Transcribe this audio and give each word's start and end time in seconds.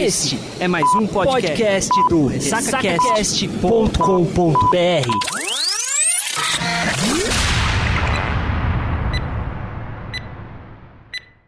Este 0.00 0.38
é 0.60 0.68
mais 0.68 0.86
um 0.94 1.08
podcast 1.08 1.90
do 2.08 2.28
ressacacast.com.br. 2.28 3.98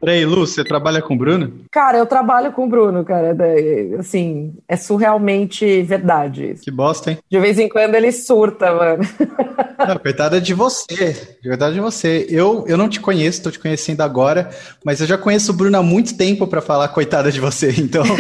Peraí, 0.01 0.25
Lu, 0.25 0.45
você 0.45 0.65
trabalha 0.65 1.01
com 1.01 1.15
o 1.15 1.17
Bruno? 1.17 1.61
Cara, 1.71 1.99
eu 1.99 2.07
trabalho 2.07 2.51
com 2.51 2.65
o 2.65 2.69
Bruno, 2.69 3.05
cara. 3.05 3.37
É, 3.39 3.95
assim, 4.01 4.57
é 4.67 4.77
surrealmente 4.77 5.83
verdade. 5.83 6.57
Que 6.61 6.73
bosta, 6.73 7.13
hein? 7.13 7.19
De 7.31 7.39
vez 7.39 7.57
em 7.57 7.69
quando 7.69 7.95
ele 7.95 8.11
surta, 8.11 8.75
mano. 8.75 9.05
Não, 9.87 9.99
coitada 9.99 10.41
de 10.41 10.55
você. 10.55 11.39
De 11.43 11.49
verdade 11.49 11.75
de 11.75 11.81
você. 11.81 12.27
Eu, 12.29 12.65
eu 12.67 12.77
não 12.77 12.89
te 12.89 13.01
conheço, 13.01 13.43
tô 13.43 13.51
te 13.51 13.59
conhecendo 13.59 14.03
agora, 14.03 14.51
mas 14.85 15.01
eu 15.01 15.07
já 15.07 15.17
conheço 15.19 15.53
o 15.53 15.55
Bruno 15.55 15.79
há 15.79 15.83
muito 15.83 16.17
tempo 16.17 16.47
para 16.47 16.61
falar 16.61 16.89
coitada 16.89 17.33
de 17.33 17.41
você, 17.41 17.71
então. 17.79 18.05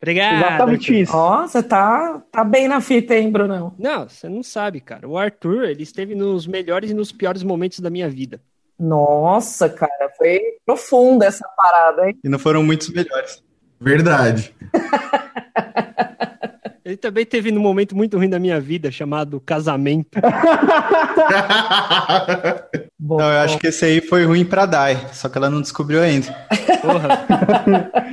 Obrigado. 0.00 0.36
Exatamente 0.36 1.00
isso. 1.00 1.16
Ó, 1.16 1.46
você 1.46 1.62
tá, 1.62 2.22
tá 2.30 2.44
bem 2.44 2.68
na 2.68 2.80
fita, 2.80 3.14
hein, 3.14 3.30
Brunão? 3.30 3.74
Não, 3.78 4.06
você 4.06 4.28
não 4.28 4.42
sabe, 4.42 4.80
cara. 4.80 5.08
O 5.08 5.16
Arthur, 5.16 5.64
ele 5.64 5.82
esteve 5.82 6.14
nos 6.14 6.46
melhores 6.46 6.90
e 6.90 6.94
nos 6.94 7.10
piores 7.10 7.42
momentos 7.42 7.80
da 7.80 7.88
minha 7.88 8.08
vida. 8.08 8.38
Nossa, 8.78 9.68
cara, 9.68 10.10
foi 10.18 10.40
profunda 10.66 11.24
essa 11.24 11.48
parada, 11.56 12.08
hein? 12.08 12.18
E 12.22 12.28
não 12.28 12.38
foram 12.38 12.62
muitos 12.62 12.90
melhores. 12.90 13.42
Verdade. 13.80 14.54
Ele 16.84 16.98
também 16.98 17.24
teve 17.24 17.50
num 17.50 17.62
momento 17.62 17.96
muito 17.96 18.18
ruim 18.18 18.28
da 18.28 18.38
minha 18.38 18.60
vida, 18.60 18.92
chamado 18.92 19.40
casamento. 19.40 20.20
Bom, 22.98 23.16
Não, 23.16 23.32
eu 23.32 23.38
acho 23.38 23.58
que 23.58 23.68
esse 23.68 23.86
aí 23.86 24.02
foi 24.02 24.26
ruim 24.26 24.44
pra 24.44 24.66
Dai, 24.66 25.08
só 25.12 25.30
que 25.30 25.38
ela 25.38 25.48
não 25.48 25.62
descobriu 25.62 26.02
ainda. 26.02 26.30
Porra. 26.82 27.24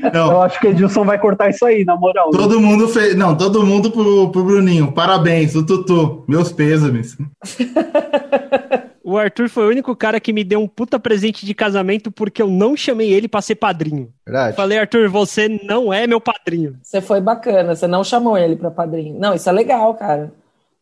Não, 0.13 0.31
Eu 0.31 0.41
acho 0.41 0.59
que 0.59 0.67
Edilson 0.67 1.03
vai 1.03 1.19
cortar 1.19 1.49
isso 1.49 1.65
aí, 1.65 1.83
na 1.83 1.95
moral. 1.95 2.31
todo 2.31 2.59
mundo 2.61 2.87
fez. 2.87 3.15
Não, 3.15 3.35
todo 3.35 3.65
mundo 3.65 3.91
pro, 3.91 4.31
pro 4.31 4.43
Bruninho. 4.43 4.91
Parabéns, 4.93 5.53
o 5.55 5.65
Tutu. 5.65 6.23
Meus 6.27 6.51
pêsames. 6.51 7.17
O 9.03 9.17
Arthur 9.17 9.49
foi 9.49 9.65
o 9.65 9.69
único 9.69 9.95
cara 9.95 10.19
que 10.19 10.31
me 10.31 10.43
deu 10.43 10.59
um 10.59 10.67
puta 10.67 10.99
presente 10.99 11.45
de 11.45 11.53
casamento 11.55 12.11
porque 12.11 12.41
eu 12.41 12.47
não 12.47 12.75
chamei 12.75 13.11
ele 13.11 13.27
pra 13.27 13.41
ser 13.41 13.55
padrinho. 13.55 14.13
Verdade. 14.25 14.55
Falei, 14.55 14.77
Arthur, 14.77 15.09
você 15.09 15.49
não 15.63 15.91
é 15.91 16.05
meu 16.05 16.21
padrinho. 16.21 16.77
Você 16.83 17.01
foi 17.01 17.19
bacana, 17.19 17.75
você 17.75 17.87
não 17.87 18.03
chamou 18.03 18.37
ele 18.37 18.55
pra 18.55 18.69
padrinho. 18.69 19.19
Não, 19.19 19.33
isso 19.33 19.49
é 19.49 19.51
legal, 19.51 19.93
cara. 19.95 20.31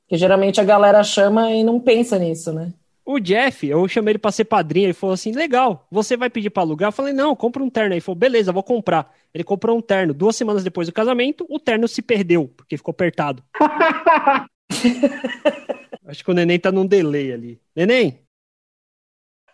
Porque 0.02 0.18
geralmente 0.18 0.60
a 0.60 0.66
galera 0.66 1.02
chama 1.04 1.52
e 1.52 1.64
não 1.64 1.80
pensa 1.80 2.20
nisso, 2.20 2.52
né? 2.52 2.74
O 3.06 3.20
Jeff, 3.20 3.66
eu 3.66 3.88
chamei 3.88 4.12
ele 4.12 4.20
pra 4.20 4.32
ser 4.32 4.46
padrinho, 4.46 4.86
ele 4.86 4.94
falou 4.94 5.16
assim, 5.16 5.32
legal, 5.32 5.88
você 5.90 6.16
vai 6.16 6.30
pedir 6.30 6.52
pra 6.52 6.62
alugar? 6.62 6.90
Eu 6.90 6.92
falei, 6.92 7.12
não, 7.12 7.36
compra 7.36 7.64
um 7.64 7.70
terno 7.70 7.92
aí. 7.92 7.96
Ele 7.96 8.02
falou, 8.02 8.20
beleza, 8.20 8.52
vou 8.52 8.62
comprar. 8.62 9.12
Ele 9.34 9.44
comprou 9.44 9.78
um 9.78 9.82
terno. 9.82 10.14
Duas 10.14 10.36
semanas 10.36 10.64
depois 10.64 10.88
do 10.88 10.94
casamento, 10.94 11.46
o 11.50 11.60
terno 11.60 11.88
se 11.88 12.02
perdeu, 12.02 12.52
porque 12.56 12.78
ficou 12.78 12.92
apertado. 12.92 13.42
Acho 16.10 16.24
que 16.24 16.32
o 16.32 16.34
neném 16.34 16.60
tá 16.60 16.72
num 16.72 16.88
delay 16.88 17.32
ali. 17.32 17.62
Neném, 17.76 18.20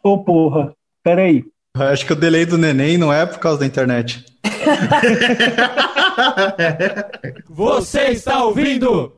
Ô, 0.06 0.24
porra. 0.24 0.72
Pera 1.04 1.24
aí. 1.24 1.44
Eu 1.76 1.82
acho 1.82 2.06
que 2.06 2.14
o 2.14 2.16
delay 2.16 2.46
do 2.46 2.60
neném 2.60 2.96
não 2.96 3.12
é 3.12 3.26
por 3.26 3.40
causa 3.40 3.62
da 3.62 3.66
internet. 3.66 4.24
você 7.50 8.12
está 8.12 8.44
ouvindo? 8.44 9.18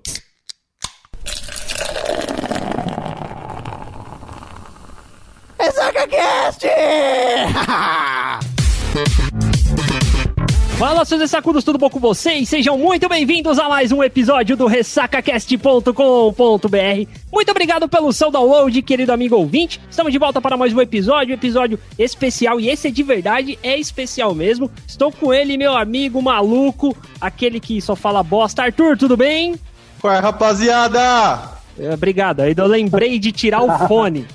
Fala, 10.78 11.04
seus 11.06 11.22
ressacudos, 11.22 11.64
tudo 11.64 11.80
bom 11.80 11.90
com 11.90 12.00
vocês? 12.00 12.48
Sejam 12.48 12.78
muito 12.78 13.10
bem-vindos 13.10 13.58
a 13.58 13.68
mais 13.68 13.92
um 13.92 14.04
episódio 14.04 14.56
do 14.56 14.68
ressacacast.com.br. 14.68 17.10
Muito 17.34 17.50
obrigado 17.50 17.90
pelo 17.90 18.14
seu 18.14 18.30
download, 18.30 18.80
querido 18.84 19.12
amigo 19.12 19.36
ouvinte. 19.36 19.82
Estamos 19.90 20.14
de 20.14 20.20
volta 20.20 20.40
para 20.40 20.56
mais 20.56 20.72
um 20.72 20.80
episódio, 20.80 21.32
um 21.32 21.34
episódio 21.34 21.80
especial, 21.98 22.60
e 22.60 22.70
esse 22.70 22.90
é 22.90 22.92
de 22.92 23.02
verdade, 23.02 23.58
é 23.64 23.76
especial 23.76 24.36
mesmo. 24.36 24.70
Estou 24.88 25.12
com 25.12 25.34
ele, 25.34 25.58
meu 25.58 25.76
amigo 25.76 26.22
maluco, 26.22 26.96
aquele 27.20 27.60
que 27.60 27.82
só 27.82 27.96
fala 27.96 28.22
bosta. 28.22 28.62
Arthur, 28.62 28.96
tudo 28.96 29.18
bem? 29.18 29.56
Qual 30.00 30.14
é, 30.14 30.20
rapaziada? 30.20 31.58
Obrigado, 31.92 32.42
ainda 32.42 32.62
eu 32.62 32.68
lembrei 32.68 33.18
de 33.18 33.32
tirar 33.32 33.64
o 33.64 33.80
fone. 33.88 34.28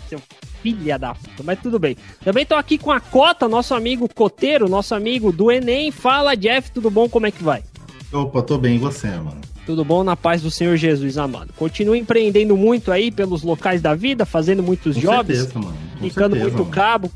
Filha 0.62 0.98
da 0.98 1.14
puta, 1.14 1.42
mas 1.42 1.58
tudo 1.60 1.78
bem. 1.78 1.96
Também 2.24 2.46
tô 2.46 2.54
aqui 2.54 2.78
com 2.78 2.90
a 2.90 3.00
Cota, 3.00 3.48
nosso 3.48 3.74
amigo 3.74 4.08
Coteiro, 4.08 4.68
nosso 4.68 4.94
amigo 4.94 5.32
do 5.32 5.50
Enem. 5.50 5.90
Fala, 5.90 6.36
Jeff, 6.36 6.70
tudo 6.70 6.88
bom? 6.90 7.08
Como 7.08 7.26
é 7.26 7.30
que 7.30 7.42
vai? 7.42 7.62
Opa, 8.12 8.42
tô 8.42 8.56
bem, 8.58 8.76
e 8.76 8.78
você, 8.78 9.08
mano? 9.08 9.40
Tudo 9.66 9.84
bom 9.84 10.02
na 10.04 10.16
paz 10.16 10.42
do 10.42 10.50
Senhor 10.50 10.76
Jesus, 10.76 11.16
amado. 11.18 11.52
Continua 11.56 11.96
empreendendo 11.96 12.56
muito 12.56 12.90
aí 12.92 13.10
pelos 13.10 13.42
locais 13.42 13.80
da 13.80 13.94
vida, 13.94 14.24
fazendo 14.24 14.62
muitos 14.62 14.94
Com 14.96 15.00
jobs, 15.02 15.36
certeza, 15.38 15.58
mano. 15.58 15.76
Com 15.98 16.08
ficando 16.08 16.34
certeza, 16.36 16.56
muito 16.56 16.58
mano. 16.58 16.70
cabo, 16.70 17.10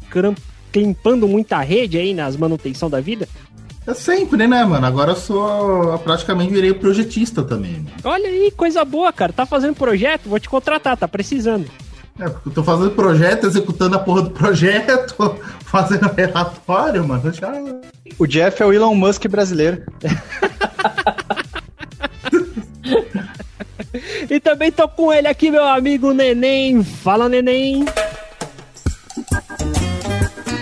limpando 0.75 1.27
muita 1.27 1.61
rede 1.61 1.99
aí 1.99 2.15
nas 2.15 2.37
manutenção 2.37 2.89
da 2.91 3.01
vida. 3.01 3.29
É 3.87 3.95
sempre, 3.95 4.47
né, 4.49 4.65
mano? 4.65 4.85
Agora 4.85 5.13
eu 5.13 5.17
sou. 5.17 5.97
praticamente 6.01 6.53
virei 6.53 6.73
projetista 6.75 7.43
também. 7.45 7.73
mano. 7.75 7.91
Olha 8.03 8.29
aí, 8.29 8.51
coisa 8.51 8.85
boa, 8.85 9.13
cara. 9.13 9.33
Tá 9.33 9.47
fazendo 9.47 9.77
projeto? 9.77 10.29
Vou 10.29 10.41
te 10.41 10.49
contratar, 10.49 10.97
tá 10.97 11.07
precisando. 11.07 11.67
É, 12.19 12.29
porque 12.29 12.49
eu 12.49 12.53
tô 12.53 12.65
fazendo 12.65 12.91
projeto, 12.93 13.47
executando 13.47 13.97
a 13.97 13.99
porra 13.99 14.23
do 14.23 14.31
projeto, 14.31 15.37
fazendo 15.65 16.11
relatório, 16.15 17.07
mano. 17.07 17.33
Já... 17.33 17.53
O 18.19 18.27
Jeff 18.27 18.63
é 18.63 18.67
o 18.67 18.73
Elon 18.73 18.95
Musk 18.95 19.27
brasileiro. 19.27 19.83
E 24.29 24.41
também 24.41 24.71
tô 24.71 24.89
com 24.89 25.13
ele 25.13 25.29
aqui, 25.29 25.51
meu 25.51 25.65
amigo 25.65 26.13
Neném. 26.13 26.83
Fala, 26.83 27.29
Neném. 27.29 27.85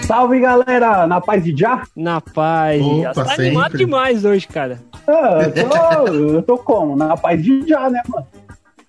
Salve, 0.07 0.39
galera! 0.39 1.07
Na 1.07 1.21
paz 1.21 1.43
de 1.43 1.57
já? 1.57 1.83
Na 1.97 2.21
paz. 2.21 2.83
Opa, 2.83 3.25
tá 3.25 3.35
animado 3.35 3.65
sempre. 3.65 3.79
demais 3.79 4.25
hoje, 4.25 4.47
cara. 4.47 4.79
Ah, 5.09 5.39
eu, 5.43 5.69
tô, 5.69 6.13
eu 6.13 6.43
tô 6.43 6.59
como? 6.59 6.95
Na 6.95 7.17
paz 7.17 7.43
de 7.43 7.67
já, 7.67 7.89
né, 7.89 8.03
mano? 8.09 8.27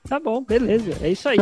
Tá 0.08 0.20
bom, 0.20 0.44
beleza. 0.44 0.94
É 1.02 1.10
isso 1.10 1.28
aí. 1.28 1.38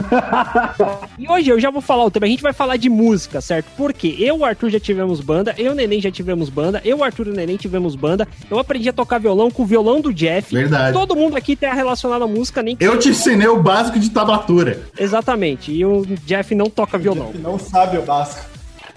e 1.19 1.29
hoje 1.29 1.49
eu 1.49 1.59
já 1.59 1.69
vou 1.69 1.81
falar 1.81 2.05
o 2.05 2.11
tema. 2.11 2.25
A 2.25 2.29
gente 2.29 2.41
vai 2.41 2.53
falar 2.53 2.77
de 2.77 2.89
música, 2.89 3.41
certo? 3.41 3.67
Porque 3.75 4.15
eu 4.19 4.37
e 4.37 4.39
o 4.39 4.45
Arthur 4.45 4.69
já 4.69 4.79
tivemos 4.79 5.19
banda, 5.19 5.53
eu 5.57 5.67
e 5.67 5.69
o 5.69 5.75
Neném 5.75 5.99
já 5.99 6.09
tivemos 6.09 6.49
banda, 6.49 6.81
eu, 6.85 6.99
o 6.99 7.03
Arthur 7.03 7.27
e 7.27 7.29
o 7.31 7.33
Neném 7.33 7.57
tivemos 7.57 7.95
banda. 7.95 8.27
Eu 8.49 8.57
aprendi 8.57 8.87
a 8.87 8.93
tocar 8.93 9.19
violão 9.19 9.51
com 9.51 9.63
o 9.63 9.65
violão 9.65 9.99
do 9.99 10.13
Jeff. 10.13 10.53
Verdade. 10.53 10.93
Todo 10.93 11.15
mundo 11.15 11.35
aqui 11.35 11.55
tá 11.55 11.73
relacionado 11.73 12.23
à 12.23 12.27
música, 12.27 12.63
nem 12.63 12.75
que 12.75 12.83
Eu 12.83 12.97
te 12.97 13.09
ensinei 13.09 13.47
o 13.47 13.61
básico 13.61 13.99
de 13.99 14.09
tablatura. 14.09 14.81
Exatamente. 14.97 15.71
E 15.71 15.85
o 15.85 16.05
Jeff 16.25 16.55
não 16.55 16.69
toca 16.69 16.97
violão. 16.97 17.31
Não 17.35 17.59
sabe 17.59 17.97
o 17.97 18.01
básico. 18.01 18.52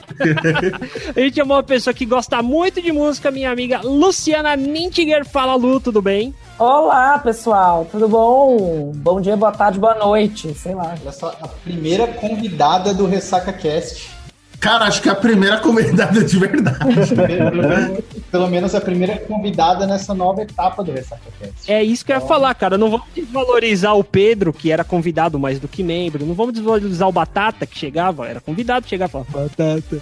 A 1.14 1.20
gente 1.20 1.36
chamou 1.36 1.56
uma 1.56 1.62
pessoa 1.62 1.92
que 1.92 2.06
gosta 2.06 2.42
muito 2.42 2.80
de 2.80 2.92
música, 2.92 3.30
minha 3.30 3.50
amiga 3.50 3.80
Luciana 3.82 4.56
Nintiger. 4.56 5.24
Fala, 5.24 5.54
Lu, 5.54 5.80
tudo 5.80 6.00
bem? 6.00 6.34
Olá, 6.58 7.18
pessoal, 7.18 7.86
tudo 7.90 8.08
bom? 8.08 8.92
Bom 8.94 9.20
dia, 9.20 9.36
boa 9.36 9.52
tarde, 9.52 9.78
boa 9.78 9.94
noite, 9.94 10.54
sei 10.54 10.74
lá. 10.74 10.94
Olha 11.00 11.12
só, 11.12 11.36
a 11.40 11.48
primeira 11.48 12.06
convidada 12.06 12.94
do 12.94 13.06
Ressaca 13.06 13.52
Cast. 13.52 14.15
Cara, 14.60 14.86
acho 14.86 15.02
que 15.02 15.08
é 15.08 15.12
a 15.12 15.16
primeira 15.16 15.58
convidada 15.58 16.22
de 16.24 16.38
verdade. 16.38 16.78
pelo, 18.30 18.48
menos, 18.48 18.74
a 18.74 18.80
primeira 18.80 19.16
convidada 19.18 19.86
nessa 19.86 20.14
nova 20.14 20.42
etapa 20.42 20.82
do 20.82 20.92
Ressaca 20.92 21.22
Cast. 21.38 21.70
É 21.70 21.82
isso 21.82 22.04
que 22.04 22.12
eu 22.12 22.16
ia 22.16 22.20
falar, 22.20 22.54
cara. 22.54 22.78
Não 22.78 22.90
vamos 22.90 23.06
desvalorizar 23.14 23.96
o 23.96 24.04
Pedro, 24.04 24.52
que 24.52 24.70
era 24.70 24.84
convidado 24.84 25.38
mais 25.38 25.60
do 25.60 25.68
que 25.68 25.82
membro. 25.82 26.24
Não 26.24 26.34
vamos 26.34 26.54
desvalorizar 26.54 27.08
o 27.08 27.12
Batata, 27.12 27.66
que 27.66 27.78
chegava, 27.78 28.26
era 28.26 28.40
convidado, 28.40 28.88
chegava 28.88 29.10
e 29.10 29.12
falava, 29.12 29.48
Batata. 29.48 30.00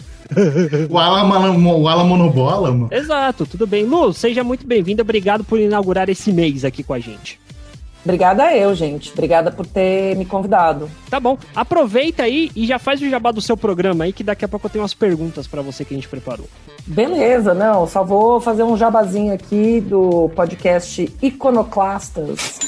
O 0.88 0.98
Alan, 0.98 1.58
o 1.78 1.88
Alan 1.88 2.04
Monobola, 2.04 2.72
mano. 2.72 2.88
Exato, 2.90 3.46
tudo 3.46 3.66
bem. 3.66 3.84
Lu, 3.84 4.12
seja 4.12 4.42
muito 4.42 4.66
bem-vinda. 4.66 5.02
Obrigado 5.02 5.44
por 5.44 5.60
inaugurar 5.60 6.08
esse 6.08 6.32
mês 6.32 6.64
aqui 6.64 6.82
com 6.82 6.94
a 6.94 6.98
gente. 6.98 7.38
Obrigada 8.04 8.54
eu, 8.54 8.74
gente. 8.74 9.10
Obrigada 9.12 9.50
por 9.50 9.66
ter 9.66 10.14
me 10.16 10.26
convidado. 10.26 10.90
Tá 11.08 11.18
bom. 11.18 11.38
Aproveita 11.56 12.22
aí 12.24 12.50
e 12.54 12.66
já 12.66 12.78
faz 12.78 13.00
o 13.00 13.08
jabá 13.08 13.32
do 13.32 13.40
seu 13.40 13.56
programa 13.56 14.04
aí, 14.04 14.12
que 14.12 14.22
daqui 14.22 14.44
a 14.44 14.48
pouco 14.48 14.66
eu 14.66 14.70
tenho 14.70 14.82
umas 14.82 14.92
perguntas 14.92 15.46
pra 15.46 15.62
você 15.62 15.84
que 15.84 15.94
a 15.94 15.96
gente 15.96 16.08
preparou. 16.08 16.46
Beleza, 16.86 17.54
não, 17.54 17.86
só 17.86 18.04
vou 18.04 18.40
fazer 18.42 18.62
um 18.62 18.76
jabazinho 18.76 19.32
aqui 19.32 19.80
do 19.80 20.28
podcast 20.36 21.10
Iconoclastas. 21.22 22.58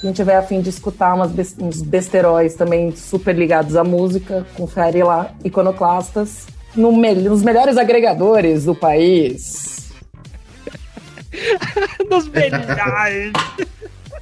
Quem 0.00 0.12
tiver 0.12 0.36
a 0.36 0.42
fim 0.42 0.60
de 0.62 0.70
escutar 0.70 1.12
umas 1.14 1.32
uns 1.60 1.82
besteróis 1.82 2.54
também 2.54 2.94
super 2.96 3.36
ligados 3.36 3.76
à 3.76 3.84
música, 3.84 4.46
confere 4.56 5.02
lá, 5.02 5.32
Iconoclastas, 5.44 6.46
no 6.74 6.92
me- 6.96 7.14
nos 7.14 7.42
melhores 7.42 7.76
agregadores 7.76 8.64
do 8.64 8.74
país. 8.74 9.92
Dos 12.08 12.26
melhores. 12.28 13.32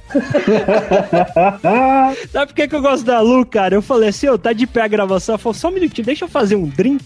Sabe 2.31 2.47
por 2.47 2.55
que, 2.55 2.67
que 2.67 2.75
eu 2.75 2.81
gosto 2.81 3.05
da 3.05 3.19
Lu, 3.19 3.45
cara? 3.45 3.75
Eu 3.75 3.81
falei 3.81 4.09
assim, 4.09 4.29
ô, 4.29 4.37
tá 4.37 4.53
de 4.53 4.67
pé 4.67 4.81
a 4.81 4.87
gravação. 4.87 5.33
Ela 5.33 5.39
falou, 5.39 5.53
só 5.53 5.69
um 5.69 5.71
minutinho, 5.71 6.05
deixa 6.05 6.25
eu 6.25 6.29
fazer 6.29 6.55
um 6.55 6.67
drink. 6.67 7.03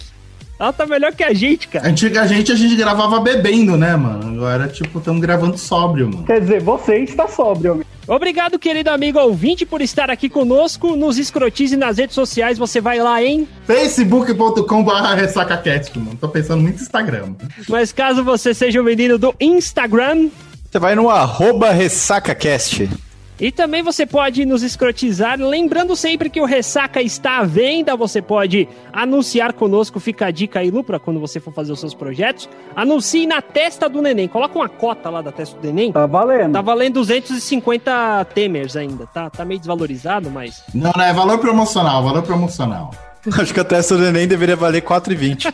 Ela 0.62 0.72
tá 0.72 0.86
melhor 0.86 1.12
que 1.12 1.24
a 1.24 1.34
gente, 1.34 1.68
cara. 1.68 1.90
Antigamente 1.90 2.52
a 2.52 2.56
gente 2.56 2.76
gravava 2.76 3.20
bebendo, 3.20 3.76
né, 3.76 3.96
mano? 3.96 4.36
Agora, 4.36 4.68
tipo, 4.68 5.00
estamos 5.00 5.20
gravando 5.20 5.58
sóbrio, 5.58 6.08
mano. 6.08 6.24
Quer 6.24 6.40
dizer, 6.40 6.62
você 6.62 6.98
está 6.98 7.28
sóbrio, 7.28 7.72
amigo. 7.72 7.90
Obrigado, 8.08 8.60
querido 8.60 8.92
amigo 8.92 9.20
ouvinte, 9.20 9.66
por 9.66 9.82
estar 9.82 10.12
aqui 10.12 10.30
conosco. 10.30 10.96
Nos 10.96 11.18
escrotize 11.18 11.76
nas 11.76 11.98
redes 11.98 12.14
sociais. 12.14 12.60
Você 12.60 12.80
vai 12.80 13.00
lá 13.00 13.24
em. 13.24 13.48
facebook.com.br 13.66 14.92
ressacacast, 15.16 15.98
mano. 15.98 16.16
Tô 16.22 16.30
pensando 16.30 16.62
muito 16.62 16.76
no 16.76 16.82
Instagram. 16.84 17.34
Mas 17.68 17.92
caso 17.92 18.24
você 18.24 18.54
seja 18.54 18.80
o 18.80 18.84
menino 18.84 19.18
do 19.18 19.34
Instagram, 19.40 20.30
Você 20.72 20.80
vai 20.80 20.96
no 20.96 21.10
arroba 21.10 21.72
ressacacast. 21.72 22.90
E 23.38 23.52
também 23.52 23.84
você 23.84 24.06
pode 24.06 24.46
nos 24.46 24.64
escrotizar, 24.64 25.38
lembrando 25.38 25.98
sempre 25.98 26.30
que 26.30 26.40
o 26.40 26.46
Ressaca 26.46 27.02
está 27.02 27.40
à 27.40 27.44
venda, 27.44 27.94
você 27.98 28.22
pode 28.22 28.70
anunciar 28.94 29.52
conosco, 29.52 30.00
fica 30.00 30.28
a 30.28 30.32
dica 30.32 30.60
aí, 30.60 30.72
Lu, 30.72 30.82
pra 30.82 30.98
quando 30.98 31.20
você 31.20 31.42
for 31.42 31.52
fazer 31.52 31.74
os 31.74 31.80
seus 31.82 31.94
projetos. 31.94 32.48
Anuncie 32.74 33.28
na 33.28 33.42
testa 33.42 33.90
do 33.90 34.02
neném, 34.02 34.30
coloca 34.30 34.58
uma 34.58 34.70
cota 34.70 35.10
lá 35.10 35.22
da 35.22 35.32
testa 35.34 35.60
do 35.60 35.68
neném. 35.68 35.92
Tá 35.92 36.06
valendo. 36.06 36.54
Tá 36.54 36.62
valendo 36.62 36.94
250 36.94 38.26
temers 38.34 38.78
ainda, 38.78 39.06
tá, 39.08 39.30
tá 39.30 39.44
meio 39.44 39.60
desvalorizado, 39.60 40.30
mas... 40.32 40.64
Não, 40.74 40.94
não, 40.96 41.04
é 41.04 41.12
valor 41.12 41.38
promocional, 41.40 42.02
valor 42.02 42.24
promocional. 42.24 42.92
Acho 43.40 43.54
que 43.54 43.60
a 43.60 43.64
testa 43.64 43.96
do 43.96 44.02
neném 44.04 44.28
deveria 44.28 44.56
valer 44.56 44.82
4,20. 44.82 45.54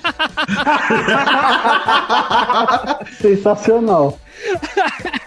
Sensacional. 3.20 4.18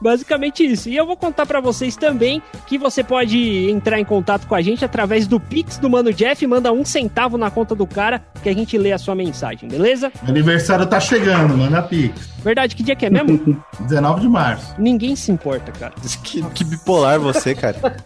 Basicamente 0.00 0.64
isso. 0.64 0.88
E 0.88 0.96
eu 0.96 1.06
vou 1.06 1.16
contar 1.16 1.46
pra 1.46 1.60
vocês 1.60 1.96
também 1.96 2.42
que 2.66 2.78
você 2.78 3.02
pode 3.04 3.70
entrar 3.70 3.98
em 4.00 4.04
contato 4.04 4.46
com 4.46 4.54
a 4.54 4.62
gente 4.62 4.84
através 4.84 5.26
do 5.26 5.38
Pix 5.40 5.78
do 5.78 5.88
Mano 5.90 6.12
Jeff, 6.12 6.46
manda 6.46 6.72
um 6.72 6.84
centavo 6.84 7.36
na 7.38 7.50
conta 7.50 7.74
do 7.74 7.86
cara 7.86 8.22
que 8.42 8.48
a 8.48 8.54
gente 8.54 8.76
lê 8.78 8.92
a 8.92 8.98
sua 8.98 9.14
mensagem, 9.14 9.68
beleza? 9.68 10.10
Meu 10.22 10.30
aniversário 10.30 10.86
tá 10.86 11.00
chegando, 11.00 11.56
manda 11.56 11.82
Pix. 11.82 12.28
Verdade, 12.42 12.76
que 12.76 12.82
dia 12.82 12.94
que 12.94 13.06
é 13.06 13.10
mesmo? 13.10 13.60
19 13.80 14.20
de 14.20 14.28
março. 14.28 14.74
Ninguém 14.78 15.16
se 15.16 15.32
importa, 15.32 15.72
cara. 15.72 15.94
Que, 16.22 16.42
que 16.42 16.64
bipolar 16.64 17.18
você, 17.18 17.54
cara. 17.54 17.76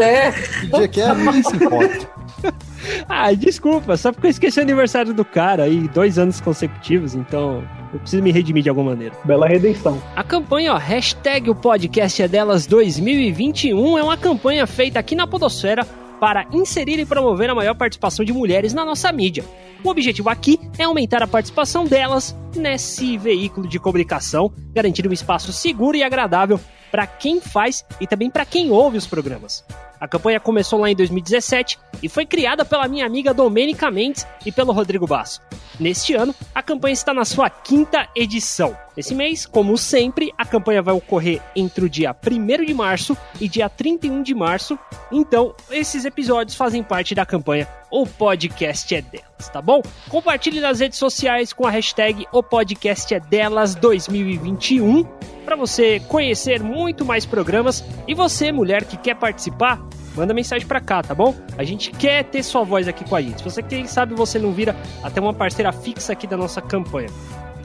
É, 0.00 0.30
Que 0.32 0.66
dia 0.66 0.88
que 0.88 1.00
é? 1.00 1.14
Ninguém 1.14 1.42
se 1.42 1.56
importa. 1.56 2.08
Ah, 3.08 3.32
desculpa, 3.32 3.96
só 3.96 4.12
porque 4.12 4.26
eu 4.26 4.30
esqueci 4.30 4.58
o 4.58 4.62
aniversário 4.62 5.12
do 5.12 5.24
cara 5.24 5.64
aí, 5.64 5.88
dois 5.88 6.18
anos 6.18 6.40
consecutivos, 6.40 7.14
então 7.14 7.64
eu 7.92 7.98
preciso 7.98 8.22
me 8.22 8.30
redimir 8.30 8.62
de 8.62 8.68
alguma 8.68 8.90
maneira. 8.90 9.14
Bela 9.24 9.46
redenção. 9.46 10.00
A 10.14 10.22
campanha, 10.22 10.74
ó, 10.74 10.76
hashtag 10.76 11.50
o 11.50 11.54
podcast 11.54 12.22
é 12.22 12.28
delas 12.28 12.66
2021 12.66 13.98
é 13.98 14.02
uma 14.02 14.16
campanha 14.16 14.66
feita 14.66 14.98
aqui 14.98 15.14
na 15.14 15.26
Podosfera 15.26 15.84
para 16.20 16.46
inserir 16.52 16.98
e 16.98 17.06
promover 17.06 17.48
a 17.48 17.54
maior 17.54 17.74
participação 17.74 18.24
de 18.24 18.32
mulheres 18.32 18.74
na 18.74 18.84
nossa 18.84 19.10
mídia. 19.10 19.44
O 19.82 19.88
objetivo 19.88 20.28
aqui 20.28 20.60
é 20.78 20.84
aumentar 20.84 21.22
a 21.22 21.26
participação 21.26 21.86
delas 21.86 22.36
nesse 22.58 23.16
veículo 23.16 23.68
de 23.68 23.78
comunicação, 23.78 24.52
garantindo 24.72 25.08
um 25.08 25.12
espaço 25.12 25.52
seguro 25.52 25.96
e 25.96 26.02
agradável 26.02 26.60
para 26.90 27.06
quem 27.06 27.40
faz 27.40 27.84
e 28.00 28.06
também 28.06 28.30
para 28.30 28.44
quem 28.44 28.70
ouve 28.70 28.98
os 28.98 29.06
programas. 29.06 29.64
A 30.00 30.08
campanha 30.08 30.40
começou 30.40 30.80
lá 30.80 30.90
em 30.90 30.96
2017 30.96 31.78
e 32.02 32.08
foi 32.08 32.24
criada 32.24 32.64
pela 32.64 32.88
minha 32.88 33.04
amiga 33.04 33.34
Domênica 33.34 33.90
Mendes 33.90 34.26
e 34.46 34.50
pelo 34.50 34.72
Rodrigo 34.72 35.06
Basso. 35.06 35.42
Neste 35.78 36.14
ano, 36.14 36.34
a 36.54 36.62
campanha 36.62 36.94
está 36.94 37.12
na 37.12 37.24
sua 37.24 37.50
quinta 37.50 38.08
edição. 38.16 38.76
Nesse 38.96 39.14
mês, 39.14 39.44
como 39.44 39.76
sempre, 39.76 40.32
a 40.38 40.44
campanha 40.44 40.82
vai 40.82 40.94
ocorrer 40.94 41.42
entre 41.54 41.84
o 41.84 41.88
dia 41.88 42.14
1 42.14 42.64
de 42.64 42.74
março 42.74 43.16
e 43.38 43.48
dia 43.48 43.68
31 43.68 44.22
de 44.22 44.34
março. 44.34 44.78
Então, 45.12 45.54
esses 45.70 46.04
episódios 46.04 46.56
fazem 46.56 46.82
parte 46.82 47.14
da 47.14 47.26
campanha 47.26 47.68
O 47.90 48.06
Podcast 48.06 48.94
é 48.94 49.02
Delas, 49.02 49.48
tá 49.52 49.60
bom? 49.60 49.82
Compartilhe 50.08 50.60
nas 50.60 50.78
redes 50.80 50.98
sociais 50.98 51.52
com 51.52 51.66
a 51.66 51.70
hashtag 51.70 52.26
O 52.32 52.42
Podcast 52.42 53.12
é 53.12 53.18
Delas 53.18 53.74
2021 53.74 55.04
para 55.44 55.56
você 55.56 55.98
conhecer 56.00 56.62
muito 56.62 57.04
mais 57.04 57.26
programas. 57.26 57.84
E 58.06 58.14
você, 58.14 58.52
mulher 58.52 58.84
que 58.84 58.96
quer 58.96 59.16
participar, 59.16 59.80
manda 60.14 60.32
mensagem 60.32 60.66
pra 60.68 60.80
cá, 60.80 61.02
tá 61.02 61.14
bom? 61.14 61.34
A 61.58 61.64
gente 61.64 61.90
quer 61.90 62.22
ter 62.24 62.42
sua 62.44 62.62
voz 62.62 62.86
aqui 62.86 63.04
com 63.04 63.16
a 63.16 63.20
gente. 63.20 63.38
Se 63.38 63.44
você, 63.44 63.62
quem 63.62 63.86
sabe, 63.86 64.14
você 64.14 64.38
não 64.38 64.52
vira 64.52 64.76
até 65.02 65.20
uma 65.20 65.34
parceira 65.34 65.72
fixa 65.72 66.12
aqui 66.12 66.26
da 66.26 66.36
nossa 66.36 66.60
campanha. 66.60 67.08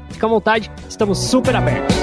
Fica 0.09 0.25
à 0.25 0.29
vontade, 0.29 0.71
estamos 0.89 1.19
super 1.19 1.55
abertos. 1.55 1.95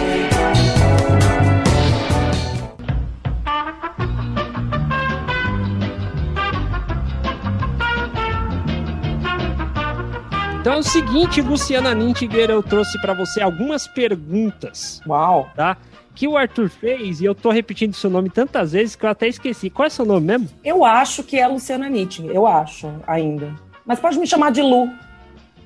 Então 10.62 10.74
é 10.74 10.78
o 10.78 10.82
seguinte, 10.84 11.42
Luciana 11.42 11.92
Nintiger, 11.92 12.48
eu 12.48 12.62
trouxe 12.62 12.96
pra 13.00 13.12
você 13.12 13.42
algumas 13.42 13.88
perguntas 13.88 15.00
uau. 15.04 15.50
tá? 15.56 15.76
Que 16.14 16.28
o 16.28 16.36
Arthur 16.36 16.68
fez, 16.70 17.20
e 17.20 17.24
eu 17.24 17.34
tô 17.34 17.50
repetindo 17.50 17.94
seu 17.94 18.08
nome 18.08 18.30
tantas 18.30 18.70
vezes 18.70 18.94
que 18.94 19.04
eu 19.04 19.10
até 19.10 19.26
esqueci. 19.26 19.68
Qual 19.68 19.86
é 19.86 19.90
seu 19.90 20.04
nome 20.04 20.24
mesmo? 20.24 20.48
Eu 20.62 20.84
acho 20.84 21.24
que 21.24 21.36
é 21.36 21.42
a 21.42 21.48
Luciana 21.48 21.88
Nietzsche, 21.88 22.24
eu 22.28 22.46
acho, 22.46 22.88
ainda. 23.08 23.52
Mas 23.84 23.98
pode 23.98 24.16
me 24.20 24.26
chamar 24.26 24.52
de 24.52 24.62
Lu. 24.62 24.88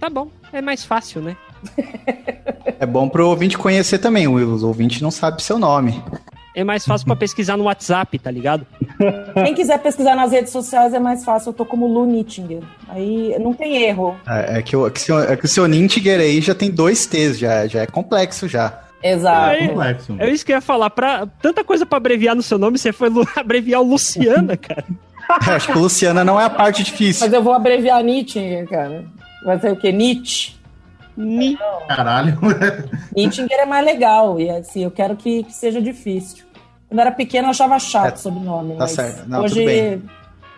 Tá 0.00 0.08
bom, 0.08 0.31
é 0.50 0.62
mais 0.62 0.82
fácil, 0.82 1.20
né? 1.20 1.37
É 2.78 2.84
bom 2.84 3.08
pro 3.08 3.26
ouvinte 3.31 3.56
conhecer 3.56 3.98
também. 3.98 4.28
Os 4.28 4.62
ouvintes 4.62 5.00
não 5.00 5.10
sabem 5.10 5.40
seu 5.40 5.58
nome. 5.58 6.02
É 6.56 6.64
mais 6.64 6.87
fácil 6.87 7.06
pra 7.06 7.14
pesquisar 7.14 7.56
no 7.58 7.64
WhatsApp, 7.64 8.19
tá 8.19 8.31
ligado? 8.31 8.67
Quem 9.35 9.55
quiser 9.55 9.79
pesquisar 9.79 10.17
nas 10.17 10.32
redes 10.32 10.50
sociais 10.50 10.94
é 10.94 10.99
mais 10.99 11.23
fácil, 11.23 11.50
eu 11.50 11.53
tô 11.53 11.67
como 11.67 11.87
Lu 11.87 12.06
Nittinger. 12.06 12.62
Aí 12.88 13.37
não 13.38 13.53
tem 13.53 13.82
erro. 13.85 14.17
É, 14.26 14.58
é 14.58 14.62
que, 14.62 14.75
o, 14.75 14.87
é, 14.87 14.91
que 14.91 14.99
o 14.99 15.03
seu- 15.03 15.19
é 15.20 15.37
que 15.37 15.44
o 15.44 15.49
seu 15.49 15.69
Nintiger 15.69 16.19
aí 16.19 16.41
já 16.41 16.55
tem 16.55 16.70
dois 16.70 17.05
T's, 17.05 17.38
já, 17.38 17.67
já 17.67 17.82
é 17.82 17.87
complexo 17.87 18.49
já. 18.49 18.81
Exato. 19.03 19.50
Aí- 19.50 19.69
Complexo. 19.69 20.17
É 20.19 20.31
isso 20.31 20.47
que 20.47 20.53
eu 20.53 20.56
ia 20.56 20.61
falar. 20.62 20.88
Pra, 20.88 21.26
tanta 21.43 21.62
coisa 21.62 21.85
pra 21.85 21.99
abreviar 21.99 22.35
no 22.35 22.43
seu 22.43 22.56
nome, 22.56 22.79
você 22.79 22.91
foi 22.91 23.11
abreviar 23.37 23.82
o 23.82 23.85
Luciana, 23.85 24.56
cara. 24.56 24.85
Eu 25.47 25.53
acho 25.55 25.70
que 25.70 25.79
Luciana 25.79 26.25
não 26.25 26.41
é 26.41 26.44
a 26.47 26.50
parte 26.50 26.82
difícil. 26.82 27.26
Mas 27.26 27.35
eu 27.35 27.43
vou 27.43 27.53
abreviar 27.53 28.03
Nittinger, 28.03 28.67
cara. 28.67 29.05
Vai 29.44 29.61
ser 29.61 29.73
o 29.73 29.76
quê? 29.76 29.93
Nietzsche. 29.93 30.56
Ni- 31.19 31.58
Caralho. 31.88 32.38
Nittinger 33.14 33.61
é 33.61 33.67
mais 33.67 33.85
legal. 33.85 34.38
E 34.41 34.50
assim, 34.50 34.85
eu 34.85 34.91
quero 34.91 35.17
que, 35.17 35.43
que 35.44 35.53
seja 35.53 35.81
difícil. 35.81 36.44
Quando 36.88 37.00
era 37.00 37.11
pequena, 37.11 37.47
eu 37.49 37.50
achava 37.50 37.79
chato 37.79 38.12
É, 38.12 38.15
o 38.15 38.19
sobrenome. 38.19 38.73
tá 38.75 38.79
mas 38.81 38.91
certo. 38.93 39.29
Não, 39.29 39.43
hoje 39.43 40.00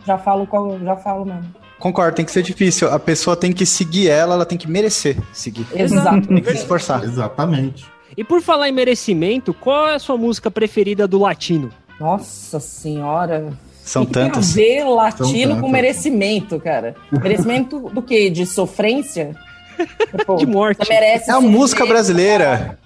já 0.06 0.18
falo 0.18 0.46
qual, 0.46 0.78
já 0.80 0.96
falo 0.96 1.24
mesmo. 1.24 1.54
Concordo, 1.78 2.16
tem 2.16 2.24
que 2.24 2.32
ser 2.32 2.42
difícil. 2.42 2.90
A 2.92 2.98
pessoa 2.98 3.36
tem 3.36 3.52
que 3.52 3.64
seguir 3.64 4.08
ela, 4.08 4.34
ela 4.34 4.46
tem 4.46 4.58
que 4.58 4.68
merecer 4.68 5.16
seguir. 5.32 5.66
Exato. 5.74 6.26
Tem 6.26 6.40
que 6.42 6.50
se 6.50 6.56
esforçar. 6.58 7.04
Exatamente. 7.04 7.86
E 8.16 8.24
por 8.24 8.42
falar 8.42 8.68
em 8.68 8.72
merecimento, 8.72 9.54
qual 9.54 9.88
é 9.88 9.94
a 9.94 9.98
sua 9.98 10.16
música 10.16 10.50
preferida 10.50 11.06
do 11.06 11.18
latino? 11.18 11.70
Nossa 12.00 12.58
senhora. 12.58 13.52
São 13.82 14.04
que 14.04 14.12
tem 14.12 14.24
a 14.24 14.40
ver 14.40 14.84
latino 14.84 15.52
São 15.54 15.60
com 15.62 15.68
merecimento, 15.68 16.58
cara? 16.60 16.94
Merecimento 17.12 17.88
do 17.90 18.02
quê? 18.02 18.28
De 18.28 18.44
sofrência? 18.44 19.36
Pô, 20.26 20.36
De 20.36 20.46
morte. 20.46 20.84
Você 20.84 20.92
merece 20.92 21.30
É 21.30 21.34
a 21.34 21.40
música 21.40 21.86
brasileira. 21.86 22.78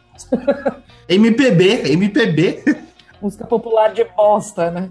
MPB, 1.08 1.92
MPB. 1.92 2.62
Música 3.22 3.46
popular 3.46 3.92
de 3.92 4.04
bosta, 4.16 4.68
né? 4.72 4.90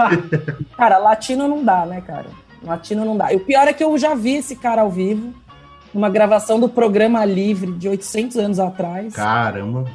cara, 0.76 0.98
latino 0.98 1.48
não 1.48 1.64
dá, 1.64 1.86
né, 1.86 2.02
cara? 2.06 2.26
Latino 2.62 3.06
não 3.06 3.16
dá. 3.16 3.32
E 3.32 3.36
o 3.36 3.40
pior 3.40 3.66
é 3.66 3.72
que 3.72 3.82
eu 3.82 3.96
já 3.96 4.14
vi 4.14 4.34
esse 4.34 4.54
cara 4.54 4.82
ao 4.82 4.90
vivo, 4.90 5.32
numa 5.94 6.10
gravação 6.10 6.60
do 6.60 6.68
programa 6.68 7.24
Livre 7.24 7.72
de 7.72 7.88
800 7.88 8.36
anos 8.36 8.60
atrás. 8.60 9.14
Caramba. 9.14 9.86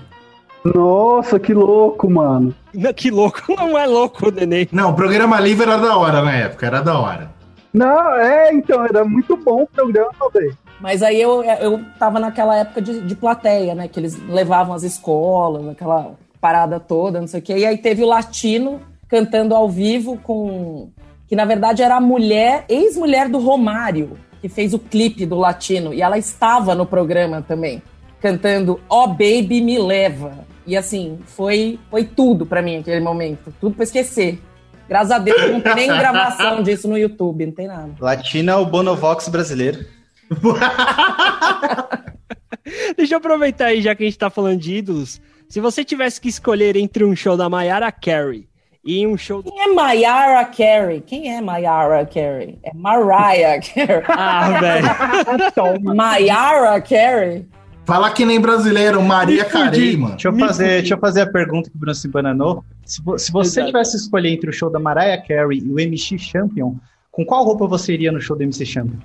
Nossa, 0.66 1.40
que 1.40 1.54
louco, 1.54 2.10
mano. 2.10 2.56
Não, 2.74 2.92
que 2.92 3.12
louco, 3.12 3.44
não 3.56 3.78
é 3.78 3.86
louco, 3.86 4.32
neném. 4.32 4.68
Não, 4.72 4.90
o 4.90 4.96
programa 4.96 5.40
livre 5.40 5.70
era 5.70 5.78
da 5.78 5.96
hora 5.96 6.24
na 6.24 6.34
época, 6.34 6.66
era 6.66 6.82
da 6.82 6.98
hora. 7.00 7.32
Não, 7.72 8.16
é, 8.16 8.52
então, 8.52 8.84
era 8.84 9.06
muito 9.06 9.38
bom 9.38 9.62
o 9.62 9.68
programa, 9.68 10.12
velho. 10.34 10.58
Mas 10.82 11.04
aí 11.04 11.22
eu, 11.22 11.44
eu 11.44 11.80
tava 12.00 12.20
naquela 12.20 12.56
época 12.56 12.82
de, 12.82 13.02
de 13.02 13.16
plateia, 13.16 13.76
né? 13.76 13.88
Que 13.88 14.00
eles 14.00 14.18
levavam 14.28 14.74
as 14.74 14.82
escolas, 14.82 15.68
aquela 15.68 16.14
parada 16.40 16.80
toda, 16.80 17.20
não 17.20 17.28
sei 17.28 17.40
o 17.40 17.44
quê. 17.44 17.58
E 17.58 17.66
aí 17.66 17.78
teve 17.78 18.04
o 18.04 18.08
latino 18.08 18.82
cantando 19.08 19.56
ao 19.56 19.70
vivo 19.70 20.18
com. 20.18 20.90
Que 21.28 21.36
na 21.36 21.46
verdade 21.46 21.84
era 21.84 21.98
a 21.98 22.02
mulher, 22.02 22.66
ex-mulher 22.68 23.30
do 23.30 23.40
Romário, 23.40 24.18
que 24.42 24.50
fez 24.50 24.74
o 24.74 24.80
clipe 24.80 25.26
do 25.26 25.38
latino. 25.38 25.94
E 25.94 26.02
ela 26.02 26.18
estava 26.18 26.74
no 26.74 26.86
programa 26.86 27.42
também, 27.42 27.82
cantando 28.20 28.80
Ó 28.90 29.08
Baby 29.08 29.62
Me 29.62 29.78
Leva. 29.78 30.48
E 30.66 30.76
assim, 30.76 31.20
foi, 31.26 31.80
foi 31.90 32.04
tudo 32.04 32.46
pra 32.46 32.62
mim 32.62 32.78
aquele 32.78 33.00
momento. 33.00 33.54
Tudo 33.60 33.76
pra 33.76 33.84
esquecer. 33.84 34.42
Graças 34.88 35.12
a 35.12 35.20
Deus 35.20 35.52
não 35.52 35.62
tem 35.62 35.76
nem 35.76 35.88
gravação 35.88 36.62
disso 36.64 36.88
no 36.88 36.98
YouTube, 36.98 37.46
não 37.46 37.54
tem 37.54 37.68
nada. 37.68 37.92
Latina 38.00 38.54
é 38.54 38.56
o 38.56 38.66
Bonovox 38.66 39.30
brasileiro. 39.30 39.86
Deixa 42.98 43.14
eu 43.14 43.20
aproveitar 43.20 43.68
aí, 43.68 43.82
já 43.82 43.96
que 43.96 44.04
a 44.04 44.06
gente 44.06 44.18
tá 44.18 44.30
falando 44.30 44.60
de 44.60 44.78
ídolos. 44.78 45.22
Se 45.50 45.60
você 45.60 45.84
tivesse 45.84 46.22
que 46.22 46.30
escolher 46.30 46.76
entre 46.76 47.04
um 47.04 47.16
show 47.16 47.36
da 47.36 47.50
Mayara 47.50 47.92
Carey 47.92 48.48
e 48.86 49.06
um 49.08 49.18
show 49.18 49.42
do... 49.42 49.52
Quem 49.52 49.62
é 49.64 49.74
Mayara 49.74 50.46
Carey? 50.46 51.02
Quem 51.02 51.36
é 51.36 51.42
Mayara 51.42 52.06
Carey? 52.06 52.60
É 52.64 52.72
Mariah 52.74 53.60
Carey. 53.74 54.04
Ah, 54.08 54.60
velho. 54.60 55.82
Mayara 55.96 56.80
Carey? 56.82 57.48
Fala 57.84 58.12
que 58.12 58.24
nem 58.24 58.40
brasileiro, 58.40 59.02
Maria 59.02 59.44
Carey, 59.44 59.98
mano. 59.98 60.12
Deixa 60.14 60.28
eu, 60.28 60.38
fazer, 60.38 60.68
deixa 60.82 60.94
eu 60.94 61.00
fazer 61.00 61.22
a 61.22 61.32
pergunta 61.32 61.72
que 61.72 61.76
o 61.76 61.80
Bruno 61.80 61.96
se 61.96 62.08
bananou. 62.08 62.64
Se, 62.86 63.02
vo- 63.02 63.18
se 63.18 63.32
você 63.32 63.62
Exato. 63.62 63.68
tivesse 63.72 63.92
que 63.94 63.98
escolher 64.04 64.30
entre 64.30 64.50
o 64.52 64.54
show 64.54 64.70
da 64.70 64.80
Mariah 64.80 65.20
Carey 65.28 65.58
e 65.66 65.72
o 65.72 65.80
MC 65.80 66.20
Champion, 66.20 66.76
com 67.12 67.26
qual 67.26 67.44
roupa 67.44 67.66
você 67.66 67.94
iria 67.94 68.12
no 68.12 68.22
show 68.22 68.38
do 68.38 68.44
MC 68.44 68.64
Champion? 68.68 69.00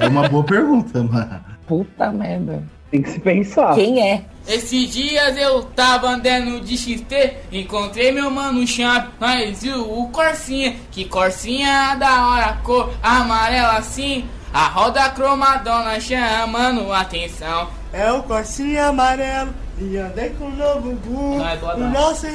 É 0.00 0.08
uma 0.08 0.28
boa 0.28 0.42
pergunta, 0.42 1.04
mano. 1.04 1.40
Puta 1.68 2.10
merda. 2.10 2.60
Tem 2.94 3.02
que 3.02 3.10
se 3.10 3.18
pensar. 3.18 3.74
Quem 3.74 4.08
é? 4.08 4.22
Esses 4.46 4.88
dias 4.88 5.36
eu 5.36 5.64
tava 5.64 6.10
andando 6.10 6.60
de 6.60 6.78
XT, 6.78 7.38
encontrei 7.50 8.12
meu 8.12 8.30
mano 8.30 8.64
Champ, 8.64 9.08
mas 9.18 9.64
viu 9.64 9.80
o 9.80 10.08
Corsinha, 10.10 10.76
que 10.92 11.04
Corsinha 11.06 11.96
da 11.96 12.28
hora, 12.28 12.58
cor 12.62 12.92
amarela 13.02 13.78
assim, 13.78 14.24
a 14.52 14.68
roda 14.68 15.08
cromadona 15.10 15.98
chamando 15.98 16.92
atenção. 16.92 17.68
É 17.92 18.12
o 18.12 18.22
Corsinha 18.22 18.86
amarelo 18.86 19.52
e 19.76 19.96
andei 19.96 20.30
com 20.30 20.44
um 20.44 20.54
novo 20.54 20.92
Gu. 20.92 21.38
Não 21.38 21.48
é 21.48 21.74
o, 21.74 21.90
nosso, 21.90 22.26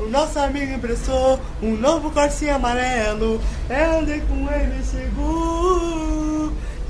o 0.00 0.08
nosso 0.08 0.36
amigo 0.40 0.72
emprestou 0.72 1.38
um 1.62 1.76
novo 1.76 2.10
Corsinha 2.10 2.56
amarelo. 2.56 3.40
Eu 3.70 3.98
andei 4.00 4.20
com 4.22 4.52
ele 4.52 4.82
seguro. 4.82 6.07